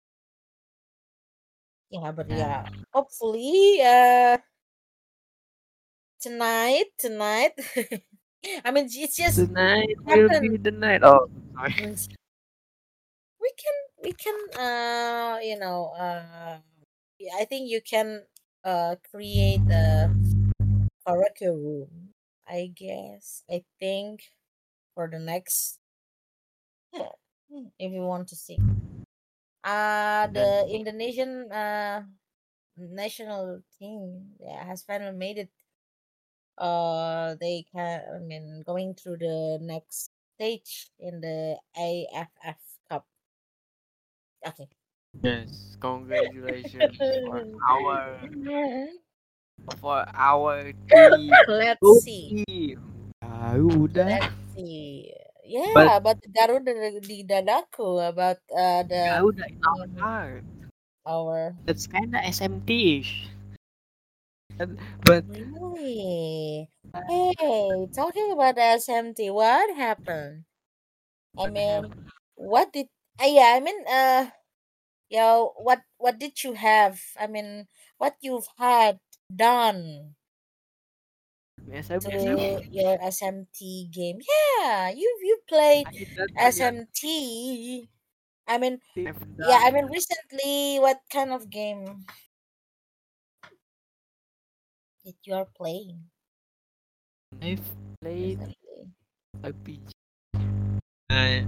Yeah, 1.89 2.11
but 2.11 2.29
Yeah. 2.29 2.69
hopefully, 2.93 3.81
uh, 3.83 4.37
tonight, 6.19 6.85
tonight. 6.97 7.53
I 8.65 8.71
mean, 8.71 8.87
it's 8.91 9.15
just 9.15 9.47
Tonight 9.47 9.95
will 10.05 10.29
be 10.29 10.57
the 10.57 10.71
night. 10.71 11.01
Oh, 11.03 11.29
sorry. 11.55 11.97
we 13.41 13.51
can 13.61 13.77
we 14.03 14.11
can 14.13 14.37
uh 14.65 15.39
you 15.41 15.57
know 15.57 15.91
uh 15.97 16.59
yeah, 17.19 17.33
I 17.39 17.45
think 17.45 17.69
you 17.69 17.81
can 17.81 18.25
uh 18.63 18.95
create 19.11 19.65
a 19.69 20.11
karaoke 21.05 21.47
room. 21.47 22.13
I 22.49 22.67
guess 22.75 23.43
I 23.49 23.65
think 23.79 24.33
for 24.95 25.09
the 25.09 25.19
next 25.19 25.79
if 27.79 27.91
you 27.91 28.01
want 28.01 28.27
to 28.29 28.35
see. 28.35 28.63
Uh 29.63 30.27
the 30.27 30.65
Indonesian 30.69 31.51
uh 31.51 32.03
national 32.77 33.63
team 33.79 34.35
yeah, 34.39 34.65
has 34.65 34.83
finally 34.83 35.17
made 35.17 35.37
it. 35.39 35.51
Uh, 36.57 37.35
they 37.35 37.63
can. 37.63 38.03
I 38.15 38.19
mean, 38.19 38.61
going 38.61 38.93
through 38.93 39.17
the 39.17 39.57
next 39.61 40.11
stage 40.35 40.91
in 40.99 41.21
the 41.21 41.59
AFF 41.75 42.77
Cup. 42.87 43.07
Okay. 44.45 44.69
yes, 45.23 45.77
congratulations 45.79 47.13
for 47.23 47.45
our 47.69 48.27
for 49.79 50.05
our 50.13 50.71
team. 50.93 51.39
Let's 51.47 51.83
Go 51.83 52.01
see. 52.03 52.37
team. 52.47 52.79
Garuda. 53.23 54.07
Let's 54.07 54.29
see. 54.55 55.13
Yeah, 55.45 55.73
But 55.73 55.93
about 55.97 56.19
Garuda 56.35 56.71
di 57.09 57.23
dadaku 57.25 57.87
about 58.11 58.39
uh 58.53 58.83
the 58.85 59.03
Garuda 59.03 59.43
in 59.49 59.59
our 59.63 59.87
heart. 59.99 60.43
our 61.05 61.55
That's 61.65 61.87
kinda 61.87 62.23
SMT-ish. 62.25 63.27
And, 64.59 64.77
but 65.01 65.25
really. 65.27 66.69
Hey, 67.07 67.87
talking 67.95 68.31
about 68.31 68.57
SMT, 68.57 69.29
what 69.31 69.75
happened? 69.75 70.45
I 71.37 71.47
what 71.51 71.51
mean, 71.51 71.91
happened? 71.91 72.11
what 72.35 72.71
did 72.73 72.87
Uh, 73.21 73.27
yeah, 73.27 73.53
I 73.55 73.59
mean, 73.61 73.79
uh, 73.87 74.31
you 75.09 75.19
know, 75.19 75.53
what 75.57 75.81
what 75.97 76.19
did 76.19 76.43
you 76.43 76.53
have? 76.53 77.01
I 77.19 77.27
mean, 77.27 77.67
what 77.97 78.15
you've 78.21 78.47
had 78.57 78.99
done 79.35 80.15
SMT. 81.71 82.01
to 82.01 82.61
your 82.69 82.97
SMT 83.01 83.89
game? 83.91 84.19
Yeah, 84.21 84.89
you 84.89 85.09
you 85.21 85.39
played 85.47 85.87
I 85.87 86.05
done 86.15 86.33
banyak 86.39 86.79
SMT. 86.93 87.89
I 88.47 88.57
mean, 88.57 88.81
yeah, 89.41 89.61
I 89.63 89.71
mean, 89.71 89.87
recently, 89.87 90.79
what 90.79 91.01
kind 91.11 91.31
of 91.31 91.49
game 91.49 92.05
that 95.03 95.17
you 95.25 95.33
are 95.33 95.43
playing 95.45 96.09
I've 97.41 97.65
played 97.99 98.39
recently? 98.39 98.93
RPG. 99.43 99.91
Uh, 101.11 101.41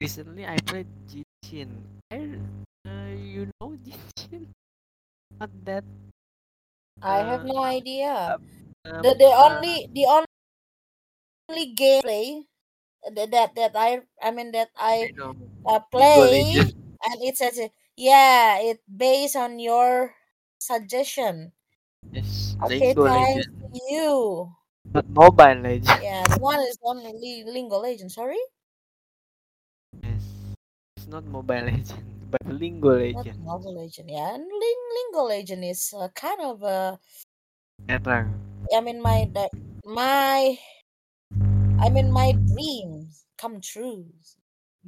recently 0.00 0.46
I 0.46 0.58
played 0.66 0.88
Genshin. 1.08 1.70
I, 2.10 2.40
uh, 2.88 3.08
you 3.14 3.50
know 3.60 3.76
Genshin? 3.84 4.52
Not 5.40 5.50
that. 5.64 5.84
I 7.02 7.18
have 7.24 7.42
Uh, 7.42 7.44
no 7.44 7.62
idea. 7.64 8.36
um, 8.84 9.02
The 9.02 9.14
the 9.18 9.26
uh, 9.38 9.64
only 9.64 9.88
the 9.92 10.06
only 11.48 11.74
gameplay 11.74 12.46
that 13.14 13.30
that 13.32 13.54
that 13.56 13.72
I 13.76 14.02
I 14.22 14.30
mean 14.30 14.52
that 14.52 14.70
I 14.76 15.10
uh, 15.66 15.80
play 15.92 16.72
and 17.04 17.18
it 17.22 17.36
says 17.36 17.60
yeah 17.96 18.58
it 18.60 18.80
based 18.88 19.36
on 19.36 19.58
your 19.58 20.14
suggestion. 20.58 21.52
Yes, 22.12 22.56
Okay, 22.62 22.94
thanks 23.02 23.46
you. 23.88 24.54
Not 24.94 25.08
Mobile 25.08 25.60
Legends. 25.62 26.00
Yeah, 26.00 26.26
one 26.38 26.60
is 26.60 26.78
only 26.82 27.44
Lingo 27.44 27.76
of 27.76 27.82
Legends. 27.82 28.14
Sorry, 28.14 28.38
Yes. 30.02 30.24
It's 30.96 31.06
not 31.08 31.24
Mobile 31.24 31.62
Legends, 31.64 31.92
but 32.30 32.46
League 32.46 32.80
of 33.14 33.26
not. 33.26 33.36
Mobile 33.36 33.74
Legend. 33.82 34.10
Yeah, 34.10 34.34
and 34.34 34.44
Ling 34.44 35.10
of 35.14 35.26
Legend 35.28 35.64
is 35.64 35.92
uh, 35.96 36.08
kind 36.08 36.40
of 36.40 36.62
uh, 36.62 36.96
Better. 37.86 38.30
I 38.72 38.80
mean 38.80 39.00
my 39.02 39.28
my 39.84 40.58
I 41.78 41.88
mean 41.88 42.12
my 42.12 42.32
dreams 42.52 43.24
come 43.38 43.60
true 43.62 44.12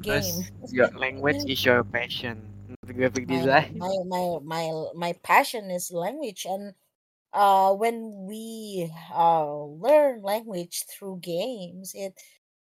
game. 0.00 0.46
Your 0.70 0.88
language 0.94 1.44
is 1.46 1.64
your 1.64 1.84
passion, 1.84 2.52
not 2.68 2.94
graphic 2.96 3.26
my 3.26 3.46
design. 3.46 3.82
my 3.82 3.94
my 4.06 4.38
my 4.42 4.64
my 4.94 5.12
passion 5.22 5.70
is 5.70 5.90
language 5.92 6.44
and 6.48 6.74
uh 7.32 7.74
when 7.74 8.26
we 8.28 8.90
uh 9.14 9.54
learn 9.64 10.22
language 10.22 10.84
through 10.86 11.18
games 11.20 11.94
it 11.94 12.14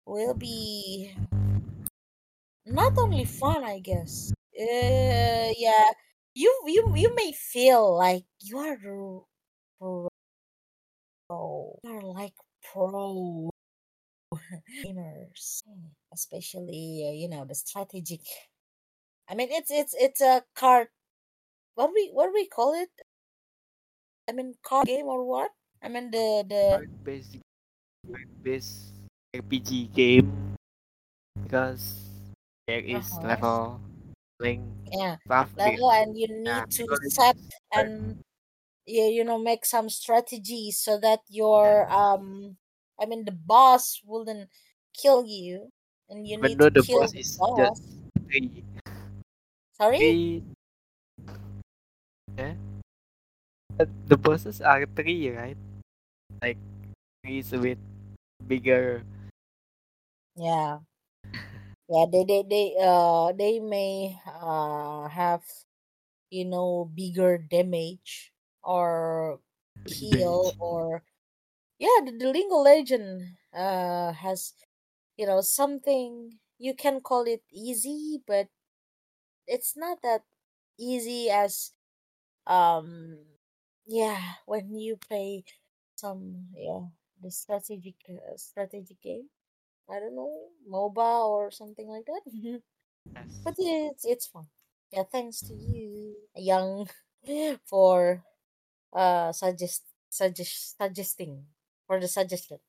will 0.05 0.33
be 0.35 1.15
not 2.65 2.91
only 2.97 3.23
fun 3.23 3.63
i 3.63 3.79
guess 3.79 4.33
uh, 4.59 5.51
yeah. 5.57 5.91
You 6.35 6.49
you 6.65 6.93
you 6.95 7.15
may 7.15 7.31
feel 7.31 7.97
like 7.97 8.25
you 8.41 8.57
are 8.57 8.77
pro 8.77 9.27
you 11.83 11.89
are 11.89 12.01
like 12.01 12.33
pro 12.71 13.49
gamers 14.83 15.61
especially 16.13 17.05
uh, 17.07 17.13
you 17.13 17.29
know 17.29 17.45
the 17.45 17.53
strategic 17.53 18.21
i 19.29 19.35
mean 19.35 19.49
it's 19.51 19.69
it's 19.69 19.93
it's 19.93 20.21
a 20.21 20.43
card 20.55 20.87
what 21.75 21.91
we 21.93 22.09
what 22.13 22.29
we 22.33 22.47
call 22.47 22.73
it? 22.73 22.89
I 24.29 24.31
mean, 24.31 24.55
card 24.63 24.87
game 24.87 25.07
or 25.07 25.25
what? 25.25 25.51
I 25.81 25.89
mean, 25.89 26.11
the 26.11 26.45
the 26.47 26.63
Card 26.77 27.03
based, 27.03 27.37
card 28.07 28.29
based 28.41 28.93
RPG 29.35 29.91
game 29.93 30.55
because 31.43 32.09
there 32.67 32.79
is 32.79 33.09
uh-huh, 33.11 33.27
level 33.27 33.81
yeah 34.91 35.17
stuff. 35.25 35.49
level, 35.57 35.91
and 35.91 36.17
you 36.17 36.27
Yeah, 36.45 36.65
need 36.67 36.69
to 36.71 36.87
set 37.01 37.37
and 37.71 38.17
you 38.85 39.03
you 39.05 39.23
know 39.23 39.39
make 39.39 39.65
some 39.65 39.89
strategies 39.89 40.79
so 40.79 40.99
that 40.99 41.21
your 41.29 41.91
um 41.91 42.57
I 43.01 43.05
mean 43.05 43.25
the 43.25 43.33
boss 43.33 44.01
wouldn't 44.05 44.49
kill 44.93 45.25
you, 45.25 45.71
and 46.09 46.27
you 46.27 46.37
Even 46.41 46.51
need 46.51 46.61
to 46.63 46.71
the 46.73 46.83
kill 46.85 47.01
boss 47.01 47.13
the 47.13 47.15
is 47.15 47.39
boss. 47.39 47.79
just 47.79 47.81
three, 48.29 48.63
Sorry, 49.71 49.99
three. 49.99 50.43
Yeah. 52.37 52.53
But 53.77 53.89
the 54.07 54.17
bosses 54.17 54.61
are 54.61 54.85
three, 54.95 55.29
right? 55.29 55.57
Like 56.41 56.57
three 57.23 57.39
is 57.39 57.53
a 57.53 57.59
bit 57.59 57.79
bigger. 58.47 59.03
yeah, 60.35 60.79
yeah. 61.89 62.05
They 62.11 62.23
they 62.23 62.43
they 62.49 62.65
uh 62.79 63.31
they 63.33 63.59
may 63.59 64.17
uh 64.27 65.07
have 65.09 65.43
you 66.29 66.45
know 66.45 66.89
bigger 66.93 67.37
damage 67.37 68.33
or 68.63 69.39
heal 69.85 70.53
or 70.59 71.03
yeah 71.79 71.99
the, 72.05 72.11
the 72.17 72.27
of 72.51 72.61
Legend 72.63 73.37
uh 73.53 74.11
has 74.13 74.53
you 75.17 75.25
know 75.25 75.41
something 75.41 76.39
you 76.59 76.73
can 76.75 77.01
call 77.01 77.23
it 77.25 77.43
easy 77.51 78.21
but 78.27 78.47
it's 79.47 79.75
not 79.77 79.99
that 80.03 80.21
easy 80.79 81.29
as 81.29 81.71
um 82.47 83.17
yeah 83.87 84.21
when 84.45 84.75
you 84.75 84.97
play 84.97 85.43
some 85.95 86.47
yeah 86.55 86.85
the 87.21 87.31
strategic 87.31 87.95
uh, 88.09 88.37
strategic 88.37 89.01
game 89.01 89.29
i 89.89 89.99
don't 89.99 90.15
know 90.15 90.49
moba 90.69 91.27
or 91.29 91.51
something 91.51 91.87
like 91.87 92.05
that. 92.05 92.21
Yes. 93.15 93.43
but 93.43 93.55
it's 93.59 94.05
it's 94.05 94.27
fun. 94.27 94.47
Yeah 94.91 95.03
thanks 95.11 95.41
to 95.43 95.53
you 95.53 96.17
young 96.35 96.89
for 97.65 98.23
uh 98.93 99.31
suggest 99.33 99.83
suggest 100.09 100.77
suggesting 100.77 101.47
for 101.87 101.99
the 101.99 102.07
suggestion. 102.07 102.59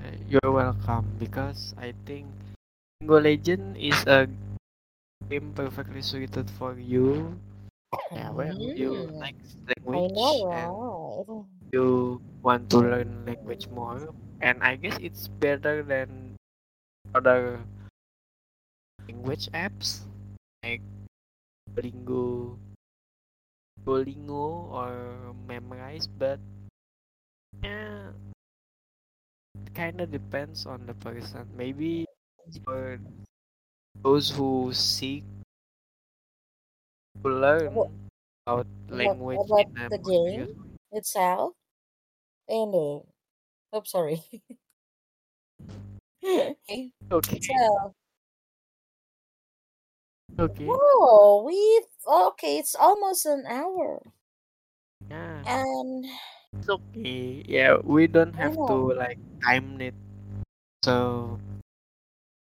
Uh, 0.00 0.16
You're 0.26 0.50
welcome 0.52 1.04
because 1.18 1.74
I 1.76 1.92
think 2.06 2.26
League 3.00 3.10
of 3.10 3.22
Legend 3.22 3.76
is 3.76 4.04
a 4.06 4.28
game 5.30 5.52
perfectly 5.54 6.02
suited 6.02 6.50
for 6.50 6.74
you. 6.78 7.38
Yeah, 8.10 8.30
well, 8.32 8.58
you 8.74 8.90
Mm, 8.90 9.18
like 9.20 9.36
language 9.68 10.44
know, 10.48 10.48
and 10.50 10.76
you 11.72 12.20
want 12.42 12.70
to 12.70 12.78
learn 12.78 13.24
language 13.26 13.68
more, 13.68 14.14
and 14.40 14.62
I 14.62 14.76
guess 14.76 14.96
it's 15.00 15.28
better 15.28 15.82
than 15.82 16.36
other 17.14 17.60
language 19.08 19.48
apps 19.52 20.04
like 20.62 20.82
Duolingo, 21.74 22.58
Duolingo 23.84 24.70
or 24.70 25.34
Memrise, 25.46 26.08
but 26.18 26.38
yeah, 27.62 28.10
it 29.64 29.74
kind 29.74 30.00
of 30.00 30.10
depends 30.10 30.66
on 30.66 30.86
the 30.86 30.94
person. 30.94 31.48
Maybe 31.56 32.06
for 32.64 32.98
those 34.02 34.30
who 34.30 34.72
seek 34.72 35.24
to 37.22 37.28
learn 37.28 37.74
What, 37.74 37.90
about 38.46 38.66
what 38.88 38.96
language 38.96 39.40
about 39.46 39.66
in 39.66 39.88
the 39.90 39.98
game 39.98 40.78
itself? 40.92 41.52
And 42.48 42.74
uh, 42.74 43.00
oh, 43.72 43.82
sorry. 43.84 44.22
okay, 46.24 46.92
Okay, 47.10 47.40
so 47.40 47.94
okay, 50.38 50.80
whoa, 51.02 51.42
we 51.42 51.84
okay. 52.06 52.58
It's 52.58 52.74
almost 52.76 53.26
an 53.26 53.44
hour, 53.46 54.12
yeah, 55.10 55.44
and 55.46 56.04
it's 56.58 56.68
okay. 56.68 57.44
Yeah, 57.48 57.78
we 57.82 58.06
don't 58.06 58.34
have 58.34 58.54
to 58.66 58.74
like 58.94 59.18
time 59.42 59.80
it. 59.80 59.94
So 60.84 61.38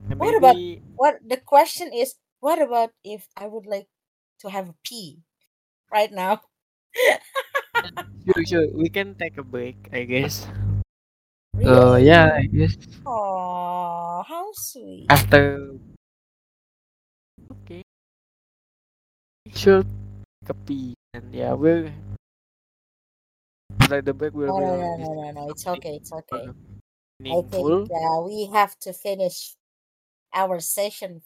yeah, 0.09 0.15
what 0.17 0.35
about 0.37 0.57
what 0.95 1.15
the 1.27 1.37
question 1.37 1.93
is. 1.93 2.15
What 2.39 2.61
about 2.61 2.91
if 3.03 3.27
I 3.37 3.47
would 3.47 3.65
like 3.65 3.87
to 4.39 4.49
have 4.49 4.69
a 4.69 4.75
pee 4.83 5.23
right 5.91 6.11
now? 6.11 6.43
sure, 8.25 8.45
sure, 8.45 8.67
we 8.73 8.89
can 8.89 9.15
take 9.15 9.37
a 9.37 9.43
break, 9.43 9.77
I 9.91 10.03
guess. 10.05 10.47
Really? 11.55 11.69
So 11.69 11.95
yeah, 11.95 12.31
I 12.35 12.45
guess 12.45 12.75
Oh, 13.05 14.23
how 14.27 14.49
sweet. 14.53 15.07
after 15.09 15.69
okay, 17.51 17.81
sure, 19.53 19.83
take 19.83 20.49
a 20.49 20.53
pee, 20.65 20.93
and 21.13 21.33
yeah, 21.33 21.53
we'll 21.53 21.89
after 23.79 24.01
the 24.01 24.13
break 24.13 24.33
we 24.33 24.45
No, 24.45 24.59
no, 24.59 24.75
no, 24.77 24.95
no, 24.97 25.13
no, 25.13 25.31
no. 25.31 25.49
It's 25.49 25.67
okay. 25.67 25.95
It's 26.01 26.11
okay. 26.11 26.49
more 27.21 27.37
I 27.37 27.41
think 27.49 27.91
uh, 27.91 28.21
we 28.21 28.49
have 28.53 28.77
to 28.79 28.93
finish 28.93 29.55
our 30.33 30.59
session 30.59 31.21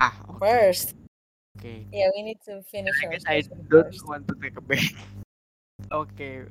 Ah, 0.00 0.12
okay, 0.36 0.38
first. 0.38 0.94
okay. 1.58 1.84
Yeah, 1.92 2.10
we 2.14 2.22
need 2.22 2.38
to 2.46 2.62
finish 2.62 2.94
I 3.02 3.06
our 3.06 3.12
guess 3.12 3.24
I 3.26 3.40
don't 3.68 3.92
first. 3.92 4.06
want 4.08 4.28
to 4.28 4.34
take 4.42 4.56
a 4.56 4.60
break. 4.60 4.94
okay, 5.92 6.44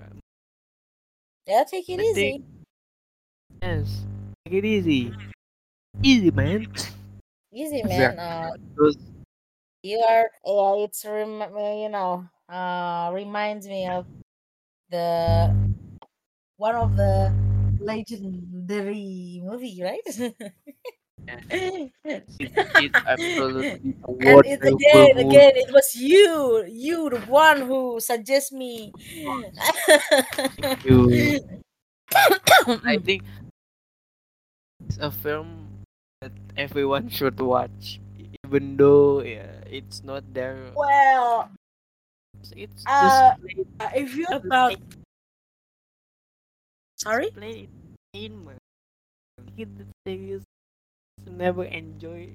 Yeah, 1.47 1.63
take 1.63 1.89
it 1.89 1.99
I 1.99 2.03
easy. 2.03 2.37
think 2.37 2.45
yes, 3.61 4.05
take 4.45 4.53
it 4.55 4.65
easy, 4.65 5.13
easy, 6.03 6.31
man. 6.31 6.67
Easy, 7.51 7.83
man. 7.83 8.19
Uh, 8.19 8.51
you 9.81 9.99
are. 9.99 10.29
Yeah, 10.45 10.83
it's 10.83 11.05
rem- 11.05 11.55
you 11.57 11.89
know. 11.89 12.27
Uh, 12.49 13.11
reminds 13.13 13.67
me 13.67 13.87
of 13.87 14.07
the 14.89 15.53
one 16.57 16.75
of 16.75 16.95
the 16.95 17.33
legendary 17.79 19.41
movie, 19.43 19.81
right? 19.83 20.33
And 21.49 21.91
it, 22.03 22.51
it's 22.77 23.01
absolutely 23.07 23.95
a 24.03 24.11
it 24.45 24.61
again, 24.61 25.17
again, 25.17 25.53
it 25.55 25.73
was 25.73 25.95
you, 25.95 26.65
you, 26.67 27.09
the 27.09 27.19
one 27.25 27.61
who 27.61 27.99
suggest 27.99 28.51
me. 28.51 28.93
Thank 30.61 30.85
you. 30.85 31.39
I 32.85 32.97
think 32.97 33.23
it's 34.85 34.97
a 34.99 35.11
film 35.11 35.81
that 36.21 36.31
everyone 36.57 37.09
should 37.09 37.39
watch, 37.39 37.99
even 38.45 38.77
though 38.77 39.21
yeah, 39.21 39.65
it's 39.65 40.03
not 40.03 40.23
there. 40.33 40.71
well, 40.75 41.49
It's 42.55 42.83
uh, 42.85 43.33
plain, 43.41 43.65
uh, 43.79 43.89
if 43.95 44.15
you 44.15 44.25
about 44.29 44.77
sorry, 46.95 47.33
entertainment. 47.33 48.59
Kid 49.57 49.69
that 50.05 50.44
never 51.27 51.63
enjoy 51.65 52.33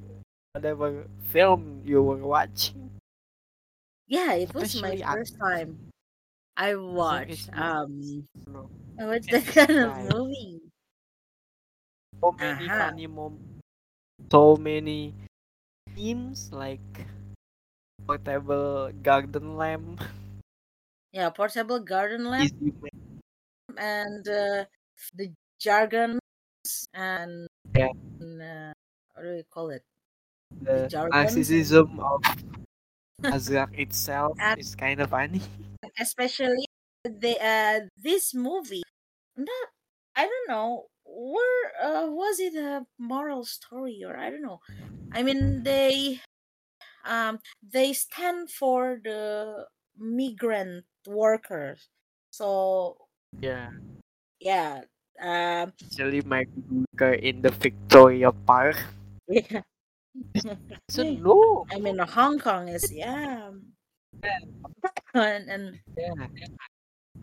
whatever 0.52 1.08
film 1.24 1.82
you 1.84 2.02
were 2.02 2.16
watching. 2.26 2.90
yeah, 4.06 4.34
it 4.34 4.54
was 4.54 4.74
my 4.74 4.96
first 5.10 5.36
time 5.42 5.78
I 6.56 6.76
watched 6.76 7.50
um 7.54 8.28
know, 8.46 8.70
I 8.98 9.06
watched 9.06 9.30
that 9.30 9.46
kind 9.46 9.78
of 9.78 9.98
movie. 9.98 10.60
So 12.22 12.32
many 12.40 12.68
Uh-huh. 12.68 12.70
funny 12.70 13.06
moments, 13.06 13.60
so 14.32 14.56
many 14.56 15.14
themes 15.94 16.52
like 16.52 17.06
portable 18.06 18.92
garden 19.00 19.56
lamp. 19.56 20.02
Yeah, 21.12 21.30
portable 21.30 21.78
garden 21.80 22.24
lamp 22.24 22.50
and 23.76 24.26
uh, 24.28 24.64
the 25.14 25.34
jargon 25.58 26.18
and 26.94 27.48
Yeah. 27.74 27.88
uh, 28.22 28.72
what 29.20 29.28
do 29.28 29.36
we 29.36 29.42
call 29.44 29.70
it? 29.70 29.84
the 30.60 30.90
jargon. 30.90 31.12
narcissism 31.12 31.98
of 32.00 32.22
Azrax 33.32 33.72
itself 33.78 34.38
And- 34.38 34.56
is 34.56 34.74
kind 34.74 35.00
of 35.00 35.10
funny. 35.10 35.40
especially 35.98 36.66
the 37.04 37.36
uh 37.40 37.80
this 37.96 38.34
movie 38.34 38.82
not 39.36 39.68
i 40.16 40.24
don't 40.26 40.48
know 40.48 40.86
where 41.04 41.64
uh, 41.82 42.06
was 42.10 42.38
it 42.40 42.54
a 42.54 42.86
moral 42.98 43.44
story 43.44 44.02
or 44.06 44.16
i 44.16 44.30
don't 44.30 44.42
know 44.42 44.60
i 45.12 45.22
mean 45.22 45.62
they 45.64 46.20
um 47.04 47.38
they 47.62 47.92
stand 47.92 48.50
for 48.50 49.00
the 49.04 49.66
migrant 49.98 50.84
workers 51.06 51.88
so 52.30 52.96
Yeah, 53.40 53.70
yeah 54.40 54.82
um 55.20 55.72
actually 55.84 56.22
my 56.22 56.44
worker 56.70 57.12
in 57.14 57.42
the 57.42 57.50
Victoria 57.50 58.32
Park. 58.32 58.76
Yeah 59.30 59.62
So 60.90 61.02
no. 61.04 61.66
i 61.72 61.78
mean 61.78 61.98
hong 61.98 62.38
kong 62.38 62.68
is 62.68 62.90
yeah 62.92 63.50
and, 65.14 65.48
and 65.50 65.80
Yeah. 65.96 66.28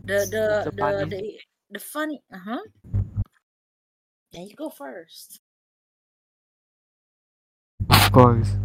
the 0.03 0.25
the 0.25 0.69
the 0.73 0.73
funny- 0.79 1.05
the, 1.05 1.39
the 1.69 1.79
funny 1.79 2.23
uh-huh 2.33 2.63
yeah 4.31 4.41
you 4.43 4.55
go 4.55 4.69
first 4.69 5.41
Of 7.89 8.11
course. 8.13 8.55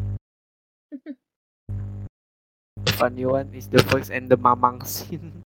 Funny 2.97 3.27
one 3.27 3.53
is 3.55 3.69
the 3.69 3.83
first 3.83 4.11
and 4.11 4.31
the 4.31 4.37
mamang 4.39 4.87
scene. 4.87 5.43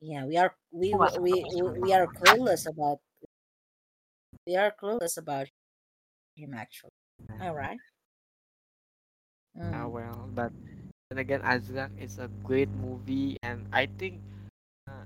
Yeah, 0.00 0.26
we 0.26 0.36
are 0.36 0.54
we 0.70 0.94
Oh, 0.94 0.98
we 0.98 1.14
we, 1.18 1.44
we 1.54 1.62
we 1.80 1.92
are 1.94 2.06
clueless 2.08 2.66
about 2.66 3.00
we 4.46 4.56
are 4.56 4.70
clueless 4.80 5.16
about 5.18 5.48
him 6.36 6.54
actually. 6.54 6.92
All 7.40 7.54
right. 7.54 7.80
Ah 9.72 9.86
Mm, 9.86 9.88
well, 9.88 10.28
but 10.34 10.52
then 11.10 11.18
again, 11.18 11.42
Azrax 11.42 11.90
is 11.98 12.18
a 12.18 12.28
great 12.44 12.68
movie, 12.70 13.36
and 13.42 13.66
I 13.72 13.86
think 13.86 14.20
uh, 14.88 15.04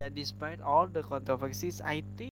that 0.00 0.14
despite 0.14 0.60
all 0.60 0.86
the 0.88 1.02
controversies, 1.02 1.80
I 1.80 2.02
think 2.16 2.32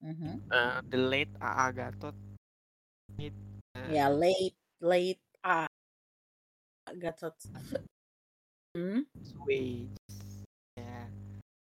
mhm. 0.00 0.40
uh, 0.50 0.80
the 0.90 0.96
late 0.98 1.28
A.A. 1.40 1.72
Gatot 1.72 2.14
it, 3.18 3.32
uh, 3.74 3.80
Yeah, 3.84 4.08
late 4.10 4.56
late 4.80 5.20
ah 5.42 5.68
Gatot. 7.02 7.36
Mm? 8.76 9.06
ways. 9.46 9.88
Yeah, 10.76 11.06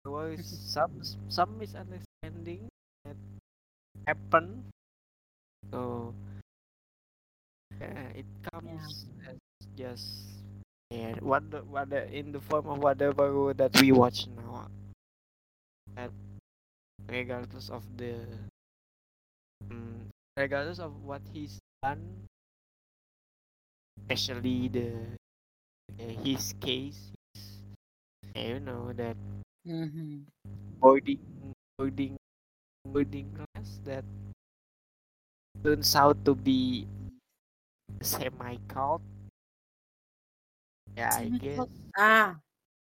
there 0.04 0.12
was 0.12 0.42
some 0.74 1.02
some 1.28 1.58
misunderstanding 1.58 2.69
that 4.06 4.16
happened. 4.16 4.64
So 5.72 6.14
yeah, 7.80 8.08
it 8.14 8.26
comes 8.52 9.06
as 9.28 9.36
just 9.76 10.06
yeah, 10.90 11.14
what 11.20 11.50
the, 11.50 11.58
what 11.64 11.90
the, 11.90 12.10
in 12.12 12.32
the 12.32 12.40
form 12.40 12.66
of 12.68 12.78
whatever 12.78 13.52
that 13.54 13.70
we 13.80 13.92
watch 13.92 14.26
now. 14.36 14.68
That 15.94 16.10
regardless 17.08 17.70
of 17.70 17.84
the 17.98 18.26
mm, 19.68 20.08
regardless 20.36 20.78
of 20.78 21.02
what 21.04 21.22
he's 21.32 21.60
done, 21.82 22.28
especially 23.98 24.68
the 24.68 24.88
uh, 26.00 26.12
his 26.24 26.54
case, 26.60 27.12
his, 27.34 27.44
you 28.34 28.60
know 28.60 28.92
that 28.92 29.16
Mhm. 29.64 30.26
boarding 30.80 31.20
boarding 31.78 32.16
boarding 32.90 33.28
class 33.36 33.78
that 33.84 34.04
turns 35.62 35.94
out 35.96 36.16
to 36.24 36.34
be 36.34 36.86
semi 38.02 38.56
cult. 38.68 39.02
Yeah, 40.96 41.14
I 41.14 41.28
guess 41.38 41.68
Ah, 41.96 42.36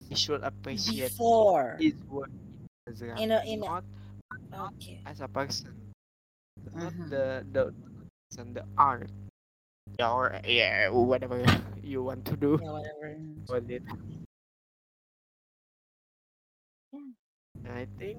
he 0.09 0.14
should 0.16 0.43
appreciate 0.43 1.12
before. 1.14 1.76
his 1.78 1.95
work 2.11 2.30
as 2.88 3.01
a, 3.03 3.14
In 3.16 3.30
a- 3.30 3.45
in 3.47 3.62
a- 3.62 3.82
not 4.51 4.72
Okay. 4.74 5.01
as 5.07 5.20
a 5.20 5.28
person, 5.28 5.70
not 6.74 6.93
Mhm. 6.93 7.09
the 7.11 7.24
the 7.53 7.62
and 8.40 8.57
the 8.57 8.64
art. 8.80 9.11
Yeah, 10.01 10.09
or 10.11 10.40
yeah, 10.49 10.88
whatever 10.88 11.45
you 11.84 12.03
want 12.03 12.24
to 12.26 12.34
do 12.36 12.57
Yeah, 12.61 12.72
whatever. 12.72 13.12
with 13.53 13.68
it. 13.70 13.84
Yeah. 16.93 17.76
I 17.76 17.86
think 18.01 18.18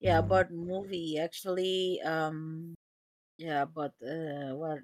Yeah, 0.00 0.18
about 0.18 0.50
movie 0.50 1.18
actually. 1.18 2.00
Um, 2.02 2.74
yeah, 3.38 3.64
but 3.66 3.94
uh, 4.02 4.54
what 4.56 4.80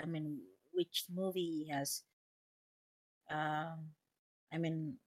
I 0.00 0.06
mean, 0.06 0.42
which 0.72 1.06
movie 1.10 1.68
has 1.72 2.04
um, 3.30 3.94
I 4.52 4.58
mean, 4.58 4.98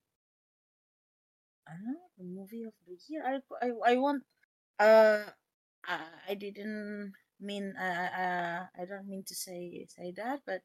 I 1.67 1.71
don't 1.73 1.85
know, 1.85 2.09
the 2.17 2.23
movie 2.25 2.63
of 2.63 2.73
the 2.85 2.97
year. 3.07 3.23
I 3.25 3.41
I, 3.65 3.93
I 3.93 3.95
want 3.97 4.23
uh 4.79 5.31
I, 5.85 6.07
I 6.29 6.35
didn't 6.35 7.13
mean 7.39 7.75
uh, 7.77 8.09
uh 8.25 8.81
I 8.81 8.85
don't 8.85 9.07
mean 9.07 9.23
to 9.25 9.35
say 9.35 9.85
say 9.89 10.11
that, 10.13 10.41
but 10.45 10.63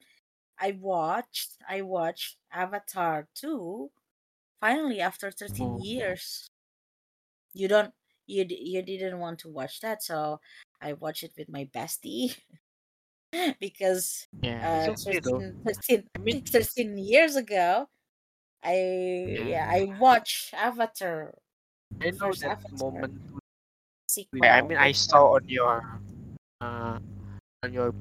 I 0.58 0.72
watched 0.72 1.58
I 1.68 1.82
watched 1.82 2.38
Avatar 2.52 3.28
2 3.34 3.92
finally 4.60 5.00
after 5.00 5.30
13 5.32 5.78
Oh. 5.78 5.78
years. 5.78 6.50
You 7.54 7.68
don't 7.68 7.94
you 8.26 8.44
d- 8.44 8.60
you 8.62 8.82
didn't 8.82 9.18
want 9.18 9.38
to 9.40 9.48
watch 9.48 9.80
that, 9.80 10.02
so 10.02 10.40
I 10.80 10.94
watched 10.94 11.22
it 11.24 11.32
with 11.36 11.48
my 11.48 11.66
bestie 11.74 12.36
because 13.60 14.26
yeah, 14.42 14.64
uh 14.66 14.92
it's 14.92 15.06
okay 15.06 15.20
though. 15.20 15.40
13, 15.40 15.64
13, 15.64 16.04
I 16.14 16.18
mean, 16.20 16.42
13 16.42 16.98
years 16.98 17.36
ago 17.36 17.88
I 18.62 18.76
yeah, 19.50 19.66
I 19.70 19.84
watched 20.00 20.54
Avatar 20.54 21.34
I 22.00 22.10
know 22.10 22.18
first 22.30 22.42
that 22.42 22.58
Avatar. 22.58 22.70
moment. 22.72 23.14
sequel. 24.08 24.44
I 24.44 24.62
mean, 24.62 24.78
I 24.78 24.92
saw 24.92 25.34
on 25.36 25.48
your 25.48 26.00
uh 26.60 26.98
on 27.62 27.72
your 27.72 27.94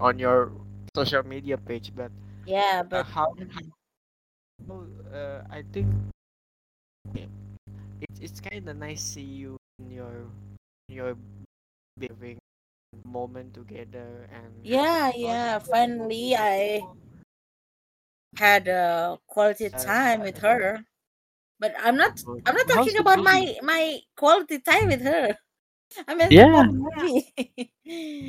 on 0.00 0.18
your 0.18 0.52
social 0.96 1.22
media 1.22 1.56
page, 1.58 1.92
but 1.94 2.10
Yeah, 2.46 2.82
uh, 2.92 3.02
but 3.02 3.06
how 3.06 3.26
Mhm. 3.34 3.72
how 4.68 4.86
uh, 5.12 5.44
I 5.50 5.62
think 5.72 5.88
yeah, 8.00 8.06
it's 8.10 8.20
it's 8.20 8.40
kind 8.40 8.68
of 8.68 8.76
nice 8.76 9.02
to 9.02 9.08
see 9.20 9.28
you 9.28 9.56
in 9.78 9.90
your 9.90 10.26
your 10.88 11.16
living 11.98 12.38
moment 13.04 13.54
together 13.54 14.28
and 14.32 14.52
yeah, 14.62 15.12
yeah. 15.14 15.58
Finally, 15.60 16.36
I 16.36 16.88
had 18.36 18.68
a 18.68 19.18
quality 19.26 19.70
time 19.70 20.20
with 20.20 20.38
her. 20.38 20.80
But 21.58 21.74
I'm 21.78 21.96
not. 21.96 22.12
I'm 22.46 22.54
not 22.54 22.66
talking 22.74 22.98
about 22.98 23.20
my 23.22 23.56
my 23.62 24.00
quality 24.16 24.60
time 24.60 24.88
with 24.88 25.02
her. 25.02 25.36
I 26.08 26.14
mean, 26.14 26.30
Yeah. 26.30 26.62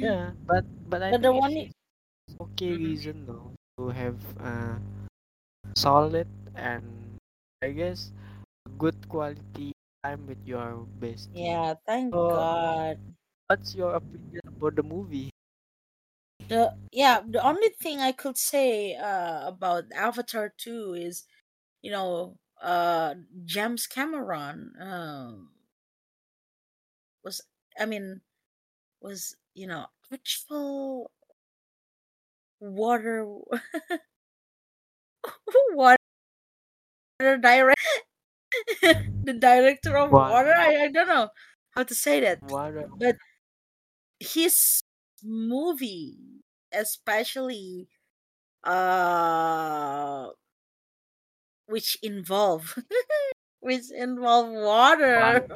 Yeah, 0.02 0.32
but 0.48 0.66
but 0.90 1.02
I 1.04 1.12
But 1.12 1.22
the 1.22 1.34
one 1.34 1.68
okay 2.42 2.74
Mhm. 2.74 2.78
reason 2.78 3.26
though 3.26 3.52
to 3.78 3.90
have 3.90 4.18
uh, 4.40 4.78
solid 5.76 6.28
and 6.56 6.84
I 7.64 7.72
guess 7.72 8.12
good 8.78 8.98
quality 9.10 9.74
time 10.04 10.28
with 10.28 10.40
your 10.46 10.86
bestie. 11.00 11.34
Yeah, 11.34 11.76
thank 11.86 12.14
So, 12.14 12.22
God. 12.28 13.00
what's 13.48 13.76
your 13.76 13.96
opinion 13.96 14.42
about 14.48 14.76
the 14.76 14.84
movie? 14.84 15.32
The 16.50 16.76
yeah, 16.92 17.22
the 17.26 17.42
only 17.42 17.70
thing 17.70 18.00
I 18.02 18.12
could 18.12 18.38
say 18.38 18.96
uh 18.96 19.48
about 19.48 19.92
Avatar 19.94 20.50
2 20.50 20.94
is, 20.94 21.26
you 21.82 21.92
know, 21.92 22.40
uh 22.62 23.16
James 23.46 23.88
Cameron 23.88 24.74
um 24.80 25.54
was 27.24 27.42
I 27.80 27.86
mean 27.86 28.22
was, 29.02 29.36
you 29.54 29.68
know, 29.68 29.88
actual 30.14 31.12
water 32.60 33.26
water 35.76 35.98
direct 37.20 37.80
the 39.24 39.34
director 39.34 39.98
of 39.98 40.12
Wa- 40.12 40.30
water? 40.30 40.54
I, 40.56 40.86
I 40.86 40.88
don't 40.92 41.08
know 41.08 41.30
how 41.72 41.84
to 41.84 41.96
say 41.96 42.20
that. 42.22 42.42
Water. 42.52 42.90
but 42.98 43.18
his 44.20 44.82
movie 45.24 46.18
especially 46.72 47.88
uh 48.64 50.28
which 51.68 51.98
involve 52.02 52.78
which 53.60 53.92
involve 53.92 54.50
water 54.52 55.48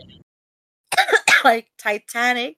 like 1.44 1.72
titanic. 1.78 2.58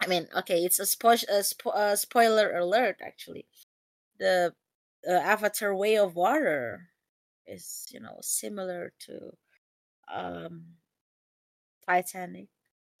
I 0.00 0.06
mean 0.06 0.28
okay 0.36 0.64
it's 0.64 0.78
a, 0.80 0.84
spo- 0.84 1.24
a, 1.28 1.40
spo- 1.40 1.76
a 1.76 1.96
spoiler 1.96 2.52
alert 2.52 2.96
actually. 3.02 3.46
The 4.18 4.54
uh, 5.08 5.12
avatar 5.12 5.74
way 5.74 5.96
of 5.96 6.14
water 6.16 6.91
is 7.46 7.86
you 7.92 8.00
know 8.00 8.18
similar 8.22 8.92
to 8.98 9.32
um 10.12 10.76
titanic 11.86 12.48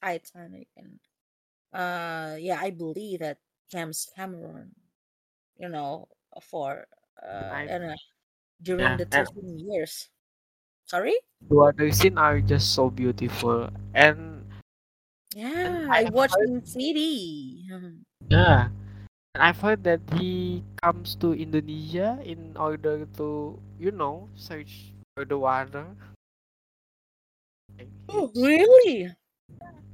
titanic 0.02 0.68
and 0.76 1.00
uh 1.74 2.36
yeah 2.38 2.58
i 2.60 2.70
believe 2.70 3.20
that 3.20 3.38
james 3.70 4.10
cameron 4.16 4.74
you 5.58 5.68
know 5.68 6.08
for 6.42 6.86
uh 7.22 7.26
I 7.50 7.68
and, 7.68 7.96
during 8.62 8.96
yeah, 8.96 8.98
the 8.98 9.06
and 9.12 9.26
13 9.26 9.58
years. 9.58 10.10
Sorry? 10.86 11.16
What 11.48 11.76
the 11.76 11.92
scene 11.92 12.18
are 12.18 12.40
just 12.40 12.74
so 12.74 12.90
beautiful 12.90 13.68
and 13.94 14.44
yeah 15.34 15.88
I 15.90 16.04
i 16.04 16.10
watched 16.10 16.38
heard- 16.38 16.48
in 16.48 16.62
3d 16.62 17.68
yeah. 18.30 18.68
I've 19.34 19.60
heard 19.60 19.84
that 19.84 20.00
he 20.20 20.62
comes 20.82 21.16
to 21.16 21.32
Indonesia 21.32 22.20
in 22.24 22.56
order 22.56 23.06
to, 23.16 23.58
you 23.78 23.90
know, 23.90 24.28
search 24.36 24.92
for 25.16 25.24
the 25.24 25.38
water. 25.38 25.96
Oh 28.08 28.30
really 28.36 29.10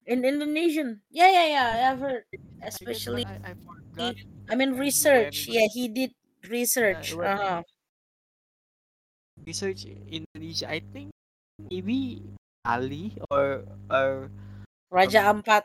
in 0.07 0.25
indonesian 0.25 1.03
yeah 1.11 1.31
yeah 1.33 1.47
yeah 1.79 1.93
i've 1.93 2.01
heard 2.01 2.25
I 2.75 2.79
guess, 2.85 3.09
but 3.11 3.23
especially 3.23 3.25
I, 3.25 3.35
I 3.51 3.55
forgot. 3.55 4.17
i 4.51 4.55
mean 4.57 4.73
research 4.75 5.47
when- 5.47 5.49
yeah 5.49 5.69
he 5.73 5.89
did 5.89 6.13
research 6.49 7.19
when- 7.19 7.23
uh-huh. 7.23 7.63
research 9.47 9.85
in 9.85 10.25
Indonesia. 10.35 10.67
I 10.71 10.81
think 10.81 11.11
maybe 11.59 12.23
Bali 12.65 13.17
or 13.31 13.65
or 13.91 14.31
raja 14.97 15.21
um, 15.21 15.33
ampat 15.33 15.65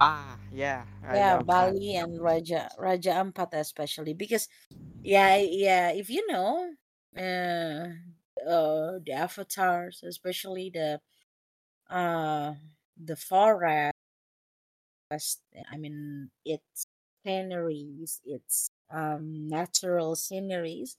ah 0.00 0.38
yeah 0.52 0.84
yeah 1.10 1.36
Raja 1.36 1.40
Ampat. 1.40 1.76
bali 1.76 1.96
and 1.96 2.20
raja 2.20 2.68
raja 2.78 3.10
ampat 3.22 3.52
especially 3.54 4.12
because 4.14 4.48
yeah 5.02 5.36
yeah 5.36 5.90
if 5.90 6.10
you 6.10 6.24
know 6.28 6.70
uh 7.16 7.88
uh 8.48 8.98
the 9.04 9.12
avatars 9.12 10.02
especially 10.04 10.70
the 10.72 11.00
uh 11.90 12.54
the 12.96 13.16
forest 13.16 13.94
i 15.72 15.76
mean 15.76 16.30
its 16.44 16.86
sceneries 17.24 18.20
its 18.24 18.70
um 18.90 19.48
natural 19.48 20.14
sceneries 20.16 20.96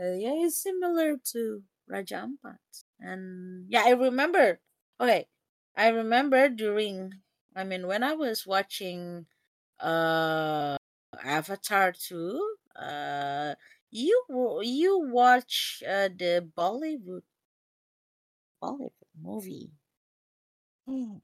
uh, 0.00 0.12
yeah 0.14 0.34
it's 0.44 0.56
similar 0.62 1.16
to 1.24 1.62
raja 1.88 2.26
ampat 2.26 2.58
and 3.00 3.66
yeah 3.68 3.82
i 3.86 3.90
remember 3.90 4.60
okay 5.00 5.26
i 5.76 5.88
remember 5.88 6.48
during 6.48 7.12
i 7.54 7.64
mean 7.64 7.86
when 7.86 8.02
i 8.02 8.12
was 8.14 8.46
watching 8.46 9.26
uh 9.80 10.76
avatar 11.24 11.92
2 11.92 12.56
uh 12.76 13.54
you 13.90 14.60
you 14.62 14.98
watch 15.10 15.82
uh, 15.86 16.08
the 16.08 16.48
bollywood 16.56 17.22
bollywood 18.62 18.92
movie. 19.14 19.70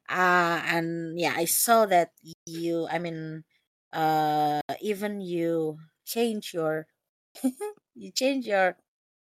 Uh 0.09 0.62
and 0.64 1.18
yeah 1.18 1.35
i 1.37 1.45
saw 1.45 1.87
that 1.87 2.12
you 2.47 2.87
i 2.89 2.99
mean 2.99 3.45
uh 3.93 4.61
even 4.81 5.20
you 5.20 5.79
change 6.05 6.55
your 6.55 6.87
you 7.95 8.11
change 8.12 8.47
your 8.47 8.77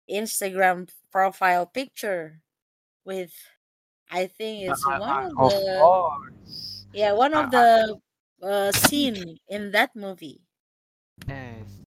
instagram 0.10 0.90
profile 1.12 1.66
picture 1.66 2.42
with 3.06 3.34
i 4.12 4.28
think 4.28 4.64
it's 4.64 4.88
Uh, 4.88 5.00
one 5.08 5.20
of 5.20 5.38
of 5.38 5.54
the 5.54 5.60
course 5.74 6.75
yeah 7.00 7.12
one 7.14 7.34
of 7.34 7.52
the 7.52 8.00
uh, 8.42 8.72
scene 8.72 9.38
in 9.48 9.72
that 9.72 9.96
movie 9.96 10.42
yes 11.28 11.84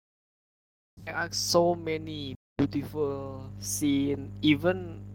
there 1.04 1.14
are 1.14 1.32
so 1.32 1.74
many 1.76 2.34
beautiful 2.58 3.48
scene 3.60 4.32
even 4.42 5.14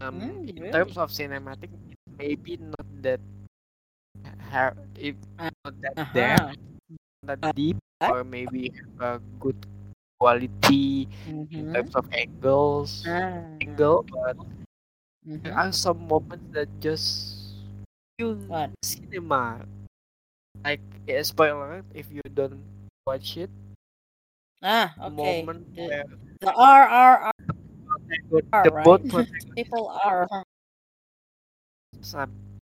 um 0.00 0.18
Mm, 0.18 0.50
in 0.56 0.62
really? 0.62 0.74
terms 0.74 0.96
of 0.98 1.08
cinematic 1.10 1.70
maybe 2.18 2.56
not 2.58 2.86
that 3.02 3.20
ha- 4.50 4.76
if 5.08 5.16
Uh, 5.38 5.50
not 5.64 5.74
that 5.84 5.96
uh-huh. 5.96 6.16
depth 6.16 6.56
not 7.28 7.40
Uh, 7.42 7.52
deep 7.54 7.78
or 8.06 8.24
maybe 8.24 8.72
a 9.00 9.20
good 9.40 9.58
quality 10.20 11.08
in 11.58 11.64
Mhm. 11.64 11.74
terms 11.74 11.94
of 11.96 12.06
angles 12.12 12.90
Ah, 13.04 13.60
angle 13.62 14.04
but 14.12 14.36
there 15.42 15.54
mhm. 15.54 15.62
are 15.62 15.72
some 15.72 16.06
moments 16.08 16.46
that 16.52 16.68
just 16.80 17.39
feel 18.20 18.36
What? 18.46 18.72
cinema 18.84 19.64
like 20.64 20.80
eh, 21.08 21.22
spoiler 21.22 21.84
if 21.94 22.10
you 22.12 22.22
don't 22.34 22.62
watch 23.06 23.36
it 23.36 23.50
ah 24.62 24.94
the 25.02 25.10
moment 25.10 25.66
the, 25.76 25.86
where 25.86 26.04
the 26.40 26.52
RRR 26.56 27.32
the, 28.30 28.42
the 28.62 28.70
right 28.70 29.00
boat 29.10 29.26
people 29.56 29.88
are 29.88 30.26
some 32.02 32.60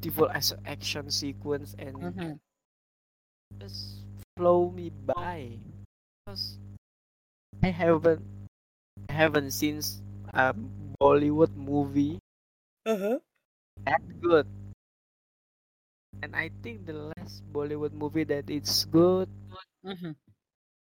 beautiful 0.00 0.28
as 0.30 0.52
action 0.64 1.08
sequence 1.10 1.74
and 1.78 1.96
Mhm. 2.00 2.38
just 3.60 4.02
flow 4.36 4.70
me 4.70 4.90
by 4.90 5.58
because 6.26 6.58
I 7.62 7.68
haven't 7.70 8.22
I 9.08 9.12
haven't 9.14 9.52
seen 9.52 9.80
a 10.34 10.54
Bollywood 11.00 11.54
movie 11.56 12.18
Uh-huh. 12.86 13.20
That 13.86 14.02
good 14.20 14.46
and 16.22 16.34
I 16.34 16.50
think 16.62 16.86
the 16.86 17.12
last 17.14 17.42
Bollywood 17.52 17.92
movie 17.92 18.24
that 18.24 18.50
it's 18.50 18.84
good 18.86 19.28
Mhm. 19.84 20.16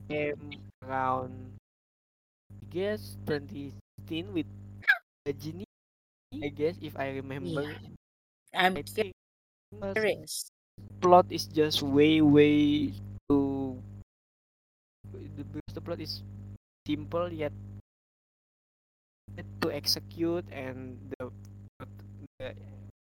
came 0.10 0.62
around 0.84 1.58
I 2.52 2.66
guess 2.70 3.18
2016 3.26 4.34
with 4.34 4.48
Genie 5.40 5.66
I 6.44 6.50
guess 6.50 6.78
if 6.82 6.98
I 6.98 7.10
remember 7.22 7.66
I'm 8.54 8.78
I 8.78 8.82
think 8.84 9.14
curious. 9.94 10.52
plot 11.02 11.28
is 11.30 11.46
just 11.48 11.82
way 11.82 12.22
way 12.22 12.94
too 13.30 13.78
the, 15.12 15.44
because 15.44 15.74
the 15.74 15.82
plot 15.82 16.00
is 16.00 16.24
simple 16.88 17.32
yet 17.32 17.54
yet 19.38 19.46
to 19.62 19.72
execute 19.72 20.46
and 20.52 20.98
the 21.18 21.32
the, 22.40 22.54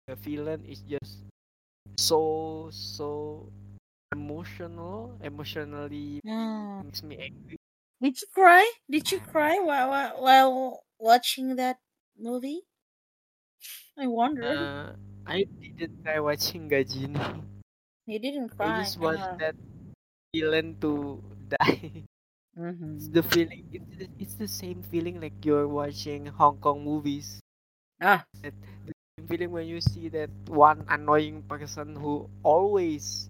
the 0.10 0.16
villain 0.18 0.66
is 0.66 0.82
just 0.90 1.22
so 2.00 2.70
so 2.72 3.10
emotional 4.14 5.18
emotionally 5.24 6.20
Mm. 6.26 6.84
makes 6.84 7.04
me 7.04 7.18
angry 7.18 7.58
Did 8.02 8.20
you 8.22 8.28
cry? 8.34 8.70
Did 8.90 9.10
you 9.10 9.22
cry 9.22 9.58
while 9.60 9.88
while, 9.88 10.22
while 10.22 10.86
watching 10.98 11.56
that 11.56 11.80
movie? 12.18 12.68
I 13.96 14.08
wonder. 14.08 14.56
uh, 14.56 14.96
I 15.28 15.44
didn't 15.78 16.04
try 16.04 16.20
watching 16.20 16.70
Ghajini 16.70 17.44
you 18.06 18.20
didn't 18.20 18.50
cry. 18.58 18.68
I 18.68 18.72
cry. 18.72 18.72
just 18.72 18.98
want 19.00 19.24
Uh, 19.26 19.40
that 19.40 19.56
villain 20.36 20.80
to 20.82 21.22
die 21.54 22.06
mhm. 22.56 22.96
it's 22.98 23.10
the 23.10 23.24
feeling 23.24 23.64
it's 23.74 23.98
the, 23.98 24.08
it's 24.20 24.36
the 24.36 24.48
same 24.48 24.84
feeling 24.84 25.22
like 25.22 25.46
you're 25.46 25.68
watching 25.68 26.28
Hong 26.28 26.60
Kong 26.60 26.84
movies 26.84 27.42
Ah, 28.02 28.28
the 28.42 28.52
feeling 29.30 29.54
when 29.54 29.68
you 29.70 29.80
see 29.80 30.10
that 30.10 30.30
one 30.50 30.84
annoying 30.90 31.46
person 31.46 31.96
who 31.96 32.26
always 32.42 33.30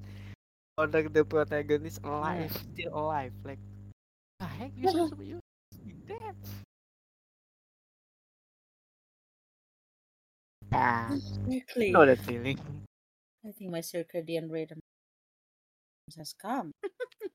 order 0.80 1.04
the 1.12 1.26
protagonist 1.26 2.00
alive, 2.04 2.52
still 2.74 2.96
alive. 2.96 3.34
Like, 3.44 3.60
the 4.40 4.48
heck 4.48 4.72
you 4.80 4.88
supposed 4.88 5.20
to 5.20 5.24
you 5.24 5.40
dead? 6.08 6.36
Ah, 10.72 11.14
Exactly. 11.48 11.92
know 11.92 12.06
that 12.06 12.20
feeling. 12.24 12.58
I 13.46 13.52
think 13.52 13.72
my 13.72 13.80
circadian 13.84 14.50
rhythm 14.50 14.80
has 16.18 16.34
come. 16.34 16.72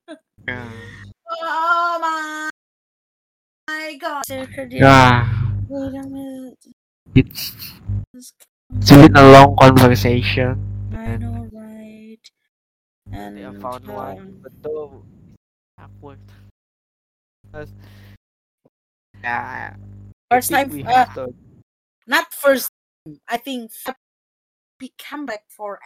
Yeah. 0.47 0.69
Oh 1.29 1.97
my, 2.01 2.49
my 3.67 3.95
god. 3.97 4.23
Circadian 4.29 4.81
Yeah. 4.81 5.25
rhythm 5.69 6.15
is 6.15 6.73
It's 7.15 7.53
has 8.13 8.33
it's 8.77 8.91
been 8.91 9.15
a 9.15 9.31
long 9.31 9.55
conversation. 9.57 10.59
I 10.93 11.17
know, 11.17 11.49
right? 11.51 12.19
And 13.11 13.39
I 13.39 13.51
found 13.61 13.87
one, 13.87 14.39
but 14.41 14.51
though 14.61 15.03
awkward. 15.79 16.19
Yeah, 19.23 19.75
first 20.29 20.51
time, 20.51 20.71
uh, 20.85 21.05
to. 21.15 21.33
not 22.07 22.33
first. 22.33 22.69
time, 23.05 23.19
I 23.27 23.37
think 23.37 23.71
we 24.81 24.91
come 24.99 25.25
back 25.25 25.43
for 25.49 25.79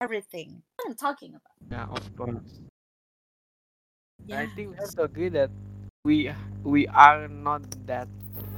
everything. 0.00 0.62
What 0.76 0.90
I'm 0.90 0.96
talking 0.96 1.30
about. 1.30 1.56
Yeah, 1.70 1.86
of 1.90 2.04
course. 2.16 2.60
Yeah. 4.26 4.40
I 4.40 4.46
think 4.54 4.70
we 4.70 4.76
have 4.76 4.94
to 4.96 5.02
agree 5.04 5.28
that 5.30 5.50
we 6.04 6.30
we 6.62 6.86
are 6.88 7.28
not 7.28 7.62
that 7.86 8.08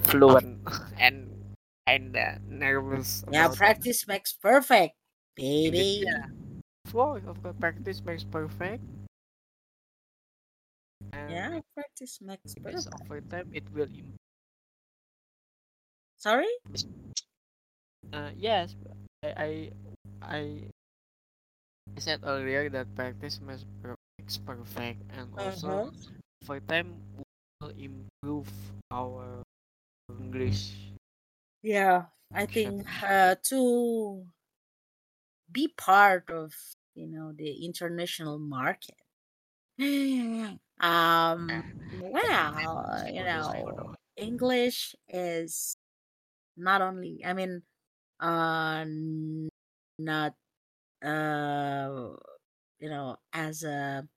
fluent 0.05 0.61
and 0.99 1.34
and 1.87 2.17
uh, 2.17 2.39
nervous 2.49 3.25
Yeah, 3.29 3.49
practice 3.49 4.07
makes 4.07 4.33
perfect, 4.33 4.97
baby. 5.37 6.01
Yeah, 6.01 6.27
of 6.87 6.93
course, 6.93 7.25
of 7.27 7.43
course, 7.43 7.57
practice 7.61 8.05
makes 8.05 8.25
perfect. 8.25 8.83
And 11.13 11.21
Yeah, 11.27 11.61
practice 11.75 12.21
makes 12.23 12.55
perfect. 12.55 13.11
over 13.11 13.21
time, 13.21 13.51
it 13.53 13.69
will 13.73 13.89
improve. 13.89 14.17
Sorry? 16.17 16.49
Uh, 18.13 18.31
yes, 18.37 18.75
I, 19.23 19.29
I 19.37 19.73
I 20.23 20.71
I 21.97 22.01
said 22.01 22.21
earlier 22.23 22.71
that 22.71 22.95
practice 22.95 23.41
makes 23.41 23.65
perfect, 24.47 25.03
and 25.11 25.35
also 25.35 25.83
Uh-huh. 25.83 25.91
over 26.45 26.61
time 26.61 27.03
we 27.17 27.25
will 27.61 27.75
improve 27.75 28.49
our 28.93 29.43
English. 30.11 30.94
Yeah, 31.65 32.07
I 32.33 32.47
think 32.47 32.87
uh, 33.03 33.37
to 33.51 34.27
be 35.51 35.69
part 35.69 36.31
of 36.31 36.55
you 36.95 37.09
know 37.09 37.33
the 37.33 37.65
international 37.65 38.39
market. 38.39 38.97
um, 40.81 41.65
well, 41.91 43.05
you 43.07 43.25
know, 43.25 43.75
English 44.17 44.95
is 45.09 45.77
not 46.57 46.83
only. 46.83 47.23
I 47.25 47.35
mean, 47.35 47.63
uh, 48.21 48.85
not 49.99 50.35
uh, 51.03 52.15
you 52.81 52.89
know, 52.91 53.17
as 53.33 53.63
a 53.65 54.09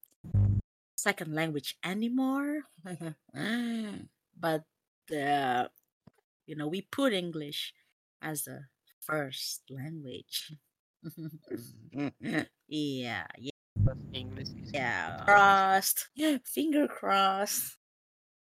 second 0.97 1.33
language 1.33 1.77
anymore, 1.83 2.63
but 4.39 4.63
the 5.07 5.69
you 6.47 6.55
know 6.55 6.67
we 6.67 6.81
put 6.81 7.13
English 7.13 7.73
as 8.21 8.47
a 8.47 8.67
first 8.99 9.63
language. 9.69 10.53
yeah, 12.67 13.27
yeah, 13.37 13.51
But 13.77 13.97
English 14.13 14.49
is 14.63 14.71
yeah. 14.73 15.23
Crossed, 15.23 16.09
finger 16.45 16.87
crossed, 16.87 17.77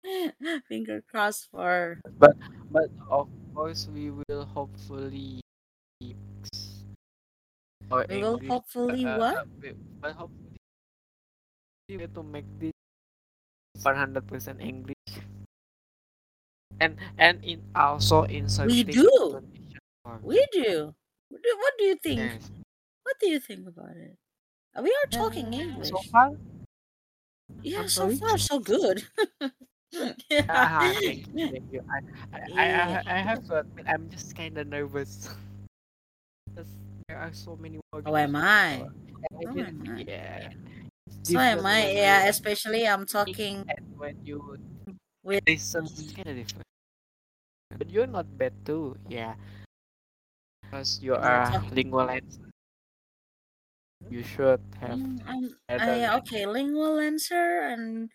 finger 0.69 1.03
crossed 1.03 1.49
for 1.51 2.01
but 2.19 2.35
but 2.71 2.89
of 3.11 3.29
course 3.55 3.89
we 3.93 4.11
will 4.11 4.45
hopefully 4.45 5.41
fix 6.01 6.85
our 7.91 8.07
we 8.09 8.19
will 8.19 8.39
English. 8.39 8.51
hopefully 8.51 9.05
uh, 9.05 9.19
what? 9.19 9.37
uh, 9.37 9.45
but 10.01 10.13
hopefully 10.15 10.59
we 11.89 11.97
will 11.97 12.13
to 12.15 12.23
make 12.23 12.47
this 12.59 12.73
100% 13.85 14.61
English. 14.61 14.96
And 16.81 16.97
and 17.19 17.45
in 17.45 17.63
also 17.75 18.25
inserting 18.25 18.69
We 18.69 18.85
do. 18.85 19.41
We 20.23 20.47
do. 20.53 20.95
What 21.29 21.43
do, 21.43 21.57
what 21.59 21.73
do 21.79 21.85
you 21.85 21.97
think? 22.03 22.21
Yes. 22.21 22.51
What 23.03 23.17
do 23.21 23.29
you 23.29 23.41
think 23.41 23.67
about 23.67 23.97
it? 23.97 24.17
Uh, 24.77 24.83
We 24.83 24.91
are 24.91 25.11
talking 25.11 25.47
Uh, 25.55 25.59
English. 25.63 25.91
So 25.91 26.01
far, 26.13 26.31
Yeah, 27.63 27.81
I'm 27.81 27.89
so 27.89 28.03
sorry? 28.09 28.17
far 28.17 28.39
so 28.39 28.59
good. 28.61 29.05
Ah, 30.49 30.93
thank 31.01 31.27
you, 31.33 31.49
thank 31.55 31.73
you. 31.73 31.81
I, 31.89 31.99
I, 32.35 32.39
I, 32.39 32.67
Yeah. 32.67 33.03
I, 33.07 33.15
I 33.15 33.19
have 33.23 33.43
to 33.49 33.61
admit, 33.61 33.87
I'm 33.89 34.11
just 34.11 34.37
kind 34.37 34.59
of 34.59 34.67
nervous. 34.69 35.31
there 37.09 37.19
are 37.19 37.33
so 37.33 37.57
many 37.57 37.79
words. 37.93 38.05
Oh, 38.07 38.17
am 38.17 38.37
I? 38.37 38.85
Oh, 39.33 39.41
am 39.57 39.83
I? 39.89 40.05
Yeah. 40.07 40.51
So 41.23 41.39
am 41.39 41.65
I. 41.67 41.91
Yeah, 41.93 42.27
especially 42.29 42.87
I'm 42.87 43.07
talking 43.07 43.65
and 43.69 43.99
when 43.99 44.19
you 44.27 44.59
with 45.27 45.43
listen, 45.47 45.87
it's 45.87 46.13
kind 46.13 46.29
of 46.29 46.37
different. 46.37 46.67
But 47.79 47.91
you're 47.91 48.09
not 48.09 48.37
bad 48.37 48.67
too, 48.67 48.99
yeah. 49.09 49.37
Because 50.61 51.03
you 51.03 51.15
Yeah, 51.17 51.39
are 51.39 51.51
talk- 51.51 51.65
lingualist. 51.71 52.41
You 54.09 54.23
should 54.25 54.63
have 54.81 54.99
Mm, 54.99 55.21
I'm, 55.27 55.57
I, 55.79 56.17
okay, 56.19 56.47
lingual 56.47 56.99
answer 56.99 57.61
and 57.61 58.11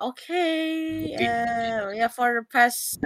okay. 0.00 1.14
Uh, 1.16 1.90
yeah, 1.90 2.08
for 2.08 2.34
the 2.40 2.46
past 2.50 3.00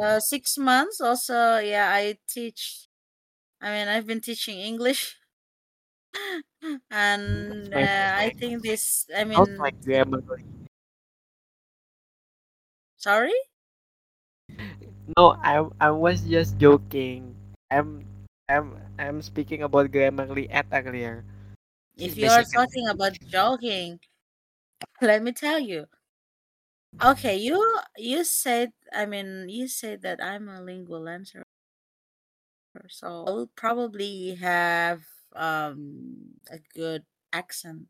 uh, 0.00 0.20
six 0.20 0.58
months 0.58 1.00
also, 1.00 1.58
yeah, 1.58 1.90
I 1.92 2.18
teach. 2.28 2.88
I 3.60 3.70
mean, 3.72 3.88
I've 3.88 4.06
been 4.06 4.20
teaching 4.22 4.58
English, 4.60 5.16
and 6.90 7.74
uh, 7.74 8.12
I 8.16 8.32
think 8.38 8.62
this. 8.62 9.06
I 9.16 9.24
mean, 9.24 9.46
Not 9.46 9.58
like 9.58 9.82
grammar. 9.82 10.22
Sorry. 13.00 13.34
No, 15.16 15.36
I 15.42 15.62
I 15.80 15.90
was 15.90 16.22
just 16.26 16.58
joking. 16.58 17.34
I'm 17.70 18.06
I'm 18.48 18.78
I'm 18.98 19.18
speaking 19.22 19.62
about 19.62 19.90
Grammarly 19.90 20.46
at 20.50 20.66
earlier. 20.72 21.24
If 21.96 22.16
you 22.16 22.28
are 22.30 22.42
talking 22.42 22.88
about 22.88 23.16
joking, 23.28 24.00
let 25.02 25.22
me 25.22 25.32
tell 25.32 25.58
you. 25.60 25.86
Okay, 27.02 27.36
you 27.36 27.58
you 27.98 28.24
said 28.24 28.72
I 28.92 29.04
mean 29.06 29.48
you 29.50 29.68
said 29.68 30.00
that 30.02 30.22
I'm 30.22 30.48
a 30.48 30.62
lingual 30.62 31.08
answer, 31.08 31.42
so 32.88 33.24
I 33.26 33.30
will 33.30 33.46
probably 33.48 34.34
have 34.36 35.04
um 35.34 36.40
a 36.50 36.58
good 36.74 37.04
accent. 37.32 37.88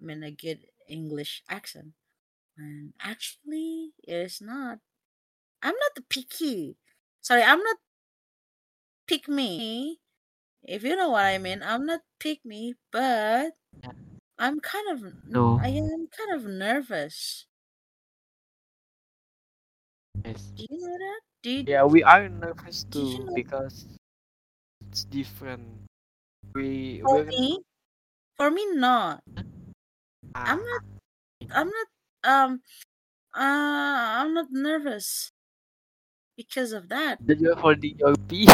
I 0.00 0.04
mean 0.04 0.22
a 0.22 0.30
good 0.30 0.66
English 0.88 1.42
accent. 1.48 1.94
And 2.56 2.94
actually, 3.00 3.92
it's 4.02 4.40
not. 4.40 4.78
I'm 5.62 5.74
not 5.74 5.94
the 5.96 6.02
picky. 6.02 6.78
Sorry, 7.22 7.42
I'm 7.42 7.60
not 7.62 7.78
pick 9.06 9.28
me. 9.28 10.00
If 10.62 10.82
you 10.84 10.96
know 10.96 11.10
what 11.10 11.24
I 11.26 11.38
mean, 11.38 11.62
I'm 11.62 11.86
not 11.86 12.00
pick 12.20 12.44
me, 12.44 12.74
but 12.92 13.52
Yeah. 13.82 13.92
I'm 14.38 14.60
kind 14.60 14.88
of 14.90 15.24
No. 15.26 15.60
I 15.62 15.68
am 15.68 16.08
kind 16.08 16.32
of 16.34 16.44
nervous. 16.46 17.46
Yes. 20.24 20.52
Do 20.56 20.66
you 20.70 20.78
know 20.80 20.98
that? 20.98 21.20
Do 21.42 21.50
you, 21.50 21.66
Yeah, 21.66 21.84
we 21.84 22.02
are 22.02 22.28
nervous 22.28 22.84
Did 22.90 23.08
you 23.08 23.18
too 23.18 23.24
know- 23.24 23.34
because 23.34 23.86
it's 24.90 25.04
different. 25.04 25.64
We 26.54 27.02
for 27.02 27.22
we're 27.22 27.24
me? 27.24 27.60
For 28.36 28.50
me, 28.50 28.66
not. 28.74 29.22
ah, 30.34 30.52
I'm 30.52 30.58
not. 30.58 30.82
I'm 31.50 31.68
not. 31.68 31.88
Um. 32.24 32.62
Uh. 33.34 34.22
I'm 34.22 34.34
not 34.34 34.48
nervous 34.50 35.32
because 36.36 36.72
of 36.72 36.88
that. 36.88 37.24
Did 37.26 37.40
you're 37.40 37.56
holding 37.56 37.98
your 37.98 38.14
pee. 38.28 38.48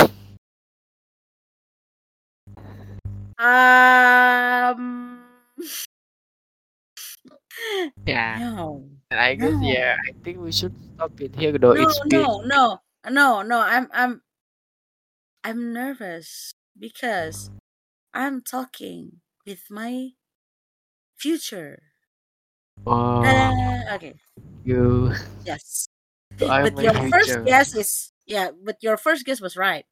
Um. 3.39 5.21
Yeah. 8.07 8.39
No. 8.39 8.89
I 9.11 9.35
guess 9.35 9.53
No. 9.53 9.63
yeah, 9.63 9.97
I 9.99 10.13
think 10.23 10.39
we 10.39 10.53
should 10.53 10.75
stop 10.95 11.21
it 11.21 11.35
here 11.35 11.57
though. 11.59 11.73
No. 11.75 11.83
it's 11.83 11.99
been 12.01 12.23
No. 12.23 12.41
No. 12.45 12.81
No. 13.11 13.43
No. 13.43 13.61
I'm. 13.61 13.89
I'm. 13.93 14.23
I'm 15.45 15.73
nervous 15.73 16.53
because 16.79 17.51
I'm 18.15 18.43
talking 18.43 19.21
with 19.47 19.71
my 19.71 20.11
future. 21.17 21.88
Oh 22.87 23.23
Uh, 23.25 23.95
okay. 23.95 24.15
you 24.65 25.13
Yes. 25.45 25.89
you 26.41 26.47
are 26.47 26.71
but 26.71 26.83
your 26.83 26.95
first 27.11 27.31
future. 27.31 27.45
guess 27.45 27.75
is 27.75 28.13
yeah. 28.27 28.51
But 28.53 28.77
your 28.83 28.97
first 28.97 29.25
guess 29.25 29.41
was 29.41 29.57
right. 29.57 29.85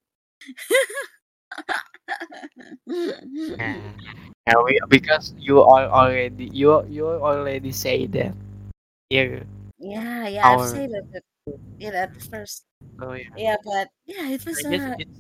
Yeah. 2.86 3.76
Yeah, 4.46 4.62
we, 4.62 4.78
because 4.88 5.34
you 5.42 5.58
are 5.58 5.90
already 5.90 6.46
you 6.54 6.86
you 6.86 7.02
already 7.08 7.72
say 7.72 8.06
that. 8.14 8.30
Yeah. 9.10 9.42
yeah, 9.78 10.28
yeah, 10.28 10.46
I've 10.46 10.70
said 10.70 10.90
it 10.94 11.06
at, 11.14 11.24
it 11.82 11.94
at 11.94 12.12
first. 12.30 12.62
oh 13.02 13.12
yeah. 13.18 13.26
Yeah, 13.36 13.56
but 13.66 13.90
yeah, 14.06 14.30
it 14.30 14.46
was 14.46 14.62
I 14.62 14.70
guess 14.70 14.86
a 14.86 14.94
it's 15.02 15.18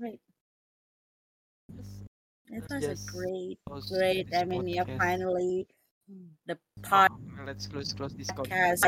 great. 0.00 0.20
It 2.50 2.64
was 2.66 2.82
a 2.82 2.98
great, 3.06 3.58
great. 3.88 4.26
I 4.34 4.42
mean, 4.42 4.66
yeah, 4.66 4.82
podcast. 4.82 4.98
finally 4.98 5.66
the 6.46 6.58
Oh, 6.92 7.08
let's 7.46 7.66
close 7.66 7.92
close 7.96 8.12
this 8.12 8.28
podcast 8.30 8.84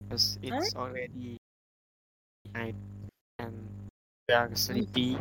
because 0.00 0.38
it's 0.42 0.74
already 0.76 1.36
night 2.54 2.76
and 3.38 3.54
we 4.28 4.34
are 4.34 4.50
sleepy. 4.54 5.18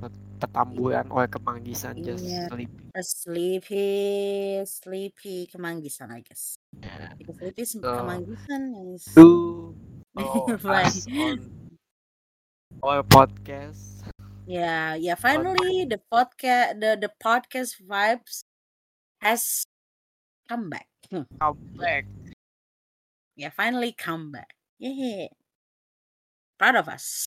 Not 0.00 0.12
petamburan 0.38 1.10
or 1.10 1.26
kemanggisan, 1.26 2.04
just 2.04 2.24
Yeah. 2.24 2.46
sleepy. 2.48 2.78
A 2.94 3.02
sleepy, 3.02 3.86
sleepy 4.64 5.36
Kemanggisan, 5.50 6.12
I 6.12 6.20
guess. 6.22 6.56
Yeah. 6.78 7.10
Because 7.18 7.36
sleepy 7.40 7.62
is- 7.62 7.72
So 7.74 7.80
Kemanggisan 7.82 8.62
is 8.94 9.02
follow 9.14 9.74
Right. 10.62 10.86
us 10.92 11.06
on 11.08 11.38
our 12.84 13.02
podcast. 13.02 14.06
Yeah, 14.48 14.96
yeah. 14.96 15.14
Finally, 15.14 15.84
the 15.84 16.00
podcast, 16.08 16.80
the 16.80 16.96
the 16.96 17.12
podcast 17.20 17.76
vibes 17.84 18.48
has 19.20 19.68
come 20.48 20.72
back. 20.72 20.88
Hmm. 21.12 21.28
come 21.36 21.60
back. 21.76 22.08
Yeah, 23.36 23.52
finally 23.52 23.92
come 23.92 24.32
back. 24.32 24.56
Yeah, 24.80 25.28
proud 26.56 26.80
of 26.80 26.88
us. 26.88 27.28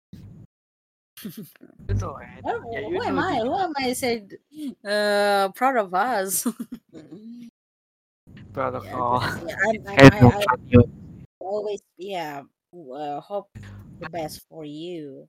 Alright. 1.90 2.38
Who, 2.46 2.54
Yeah, 2.70 2.86
who 2.86 3.02
am 3.02 3.18
I? 3.18 3.42
Who 3.42 3.58
am 3.58 3.74
I? 3.74 3.90
Said, 3.98 4.38
uh, 4.86 5.50
proud 5.58 5.74
of 5.76 5.90
us. 5.90 6.46
proud 8.54 8.78
of 8.78 8.86
yeah, 8.86 8.94
all. 8.94 9.18
yeah, 9.42 9.58
I'm, 9.66 9.82
And 9.98 10.14
I, 10.14 10.22
no 10.70 10.86
I 10.86 10.86
always, 11.40 11.82
yeah, 11.98 12.46
uh, 12.70 13.18
hope 13.18 13.50
the 13.98 14.08
best 14.08 14.46
for 14.48 14.64
you. 14.64 15.26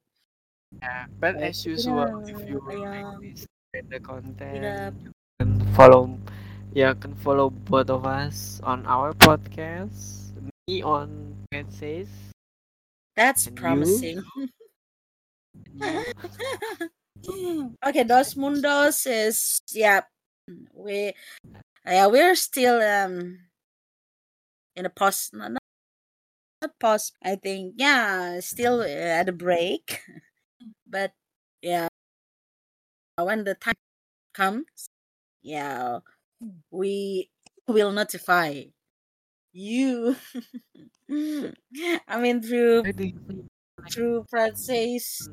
Yeah. 0.81 1.05
But 1.19 1.41
as 1.41 1.65
usual, 1.65 2.21
up, 2.21 2.29
if 2.29 2.47
you 2.47 2.61
like 2.61 2.77
yeah, 2.77 3.17
this 3.21 3.47
kind 3.73 3.73
of 3.73 3.75
keep 3.89 3.93
it 3.93 4.03
content, 4.03 4.95
you 5.01 5.11
can 5.39 5.59
follow 5.73 6.19
yeah, 6.73 6.93
can 6.93 7.15
follow 7.15 7.49
both 7.49 7.89
of 7.89 8.05
us 8.05 8.61
on 8.63 8.85
our 8.85 9.13
podcast. 9.13 10.29
Me 10.67 10.83
on 10.83 11.33
Pet 11.49 11.65
Says 11.73 12.07
That's 13.15 13.47
and 13.47 13.57
promising. 13.57 14.21
okay, 17.85 18.03
Dos 18.03 18.35
Mundos 18.35 19.07
is 19.09 19.61
yeah. 19.73 20.01
We 20.73 21.13
yeah 21.85 22.07
we're 22.07 22.35
still 22.35 22.81
um 22.81 23.39
in 24.75 24.85
a 24.85 24.89
pause 24.89 25.29
not 25.33 25.51
not 25.51 25.61
pause. 26.79 27.11
I 27.23 27.35
think 27.35 27.75
yeah 27.77 28.39
still 28.41 28.81
at 28.83 29.29
a 29.29 29.33
break, 29.33 30.01
but 30.89 31.13
yeah 31.61 31.87
when 33.17 33.43
the 33.43 33.55
time 33.55 33.75
comes, 34.33 34.89
yeah 35.41 35.99
we 36.71 37.29
will 37.67 37.91
notify 37.91 38.63
you. 39.53 40.15
I 41.09 42.19
mean 42.21 42.41
through 42.41 42.85
Where 42.85 42.93
do 42.93 43.03
you 43.03 43.13
think 43.27 43.45
through 43.91 44.25
Francis. 44.29 45.29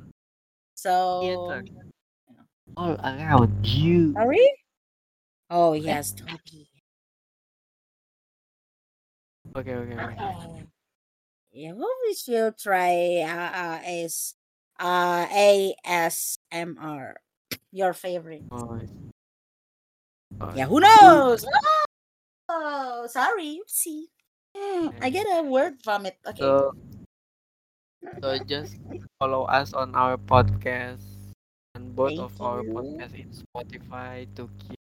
theater 1.19 1.63
So 1.65 1.67
all 2.77 2.95
around 3.05 3.67
you? 3.67 4.17
sorry. 4.17 4.49
Oh 5.51 5.75
yes, 5.75 6.13
Toby. 6.13 6.71
Okay, 9.57 9.75
okay, 9.75 9.95
okay. 9.99 10.19
Okay. 10.23 10.67
Yeah, 11.53 11.73
what 11.75 11.97
we 12.07 12.15
should 12.15 12.59
try 12.59 13.23
uh, 13.23 13.53
uh, 13.57 13.83
is 13.87 14.36
uh 14.79 15.27
ASMR. 15.31 17.15
Your 17.73 17.93
favorite. 17.93 18.45
Oh, 18.51 18.81
oh, 20.41 20.53
Yeah, 20.55 20.67
who 20.67 20.81
knows? 20.81 21.45
Oh, 22.49 23.07
sorry. 23.09 23.61
See. 23.67 24.09
I 24.57 25.11
get 25.11 25.27
a 25.29 25.43
word 25.43 25.83
vomit. 25.85 26.17
Okay. 26.27 26.41
So, 26.43 26.73
so 28.23 28.39
just 28.49 28.77
follow 29.21 29.45
us 29.45 29.75
on 29.75 29.95
our 29.95 30.17
podcast 30.17 31.05
and 31.75 31.95
both 31.95 32.17
Thank 32.17 32.21
of 32.21 32.41
our 32.41 32.63
you. 32.65 32.73
podcast 32.73 33.13
in 33.13 33.29
Spotify 33.29 34.25
to 34.37 34.49
keep 34.59 34.81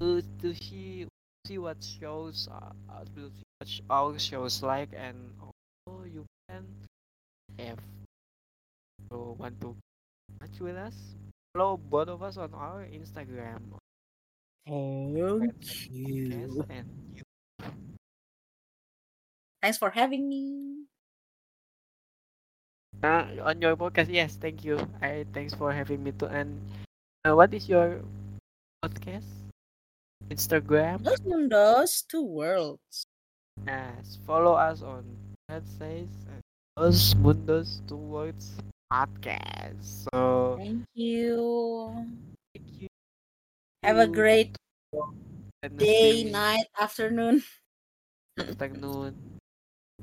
to, 0.00 0.22
to 0.40 0.54
see 0.54 1.06
see 1.46 1.58
what 1.58 1.76
shows 1.84 2.48
uh, 2.48 2.72
to 3.16 3.28
see 3.28 3.44
what 3.60 3.68
our 3.90 4.18
shows 4.18 4.62
like 4.62 4.88
and 4.96 5.16
also 5.42 6.04
you 6.08 6.24
can 6.48 6.64
if 7.58 7.76
you 9.12 9.36
want 9.38 9.60
to 9.60 9.76
match 10.40 10.56
with 10.60 10.76
us? 10.76 10.96
Follow 11.52 11.76
both 11.76 12.08
of 12.08 12.22
us 12.22 12.36
on 12.40 12.52
our 12.56 12.88
Instagram. 12.88 13.60
Thank 14.64 15.52
podcast 15.52 15.90
you. 15.92 16.64
and 16.70 16.88
you. 17.12 17.22
Thanks 19.60 19.78
for 19.78 19.90
having 19.90 20.28
me. 20.28 20.86
uh, 23.02 23.26
on 23.42 23.60
your 23.60 23.76
podcast 23.76 24.08
yes 24.12 24.36
thank 24.40 24.64
you. 24.64 24.78
I 25.02 25.26
thanks 25.34 25.54
for 25.54 25.72
having 25.72 26.02
me 26.02 26.12
too. 26.12 26.26
And 26.30 26.60
uh, 27.24 27.34
what 27.34 27.52
is 27.54 27.68
your 27.68 28.00
podcast? 28.84 29.26
Instagram? 30.30 31.02
Dos 31.02 31.20
mundos, 31.26 32.06
two 32.06 32.22
worlds. 32.24 33.04
Yes, 33.66 34.18
follow 34.26 34.54
us 34.54 34.80
on 34.82 35.04
That 35.48 35.66
Says 35.66 36.08
and 36.30 36.40
Dos 36.78 37.14
Mundos 37.18 37.82
Two 37.86 38.00
Words 38.00 38.56
Podcast. 38.92 40.04
So 40.12 40.60
Thank 40.60 40.84
you. 40.92 41.88
thank 42.52 42.68
you. 42.76 42.88
Have 43.80 43.96
a 43.96 44.06
great 44.06 44.52
day, 45.80 46.28
night, 46.28 46.68
afternoon. 46.76 47.40
afternoon 48.36 49.16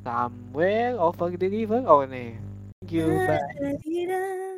somewhere 0.01 0.97
over 0.97 1.29
the 1.37 1.49
river. 1.53 1.85
Oh, 1.85 2.01
nee. 2.09 2.33
Thank 2.81 2.91
you. 2.97 3.13
Bye. 3.29 4.57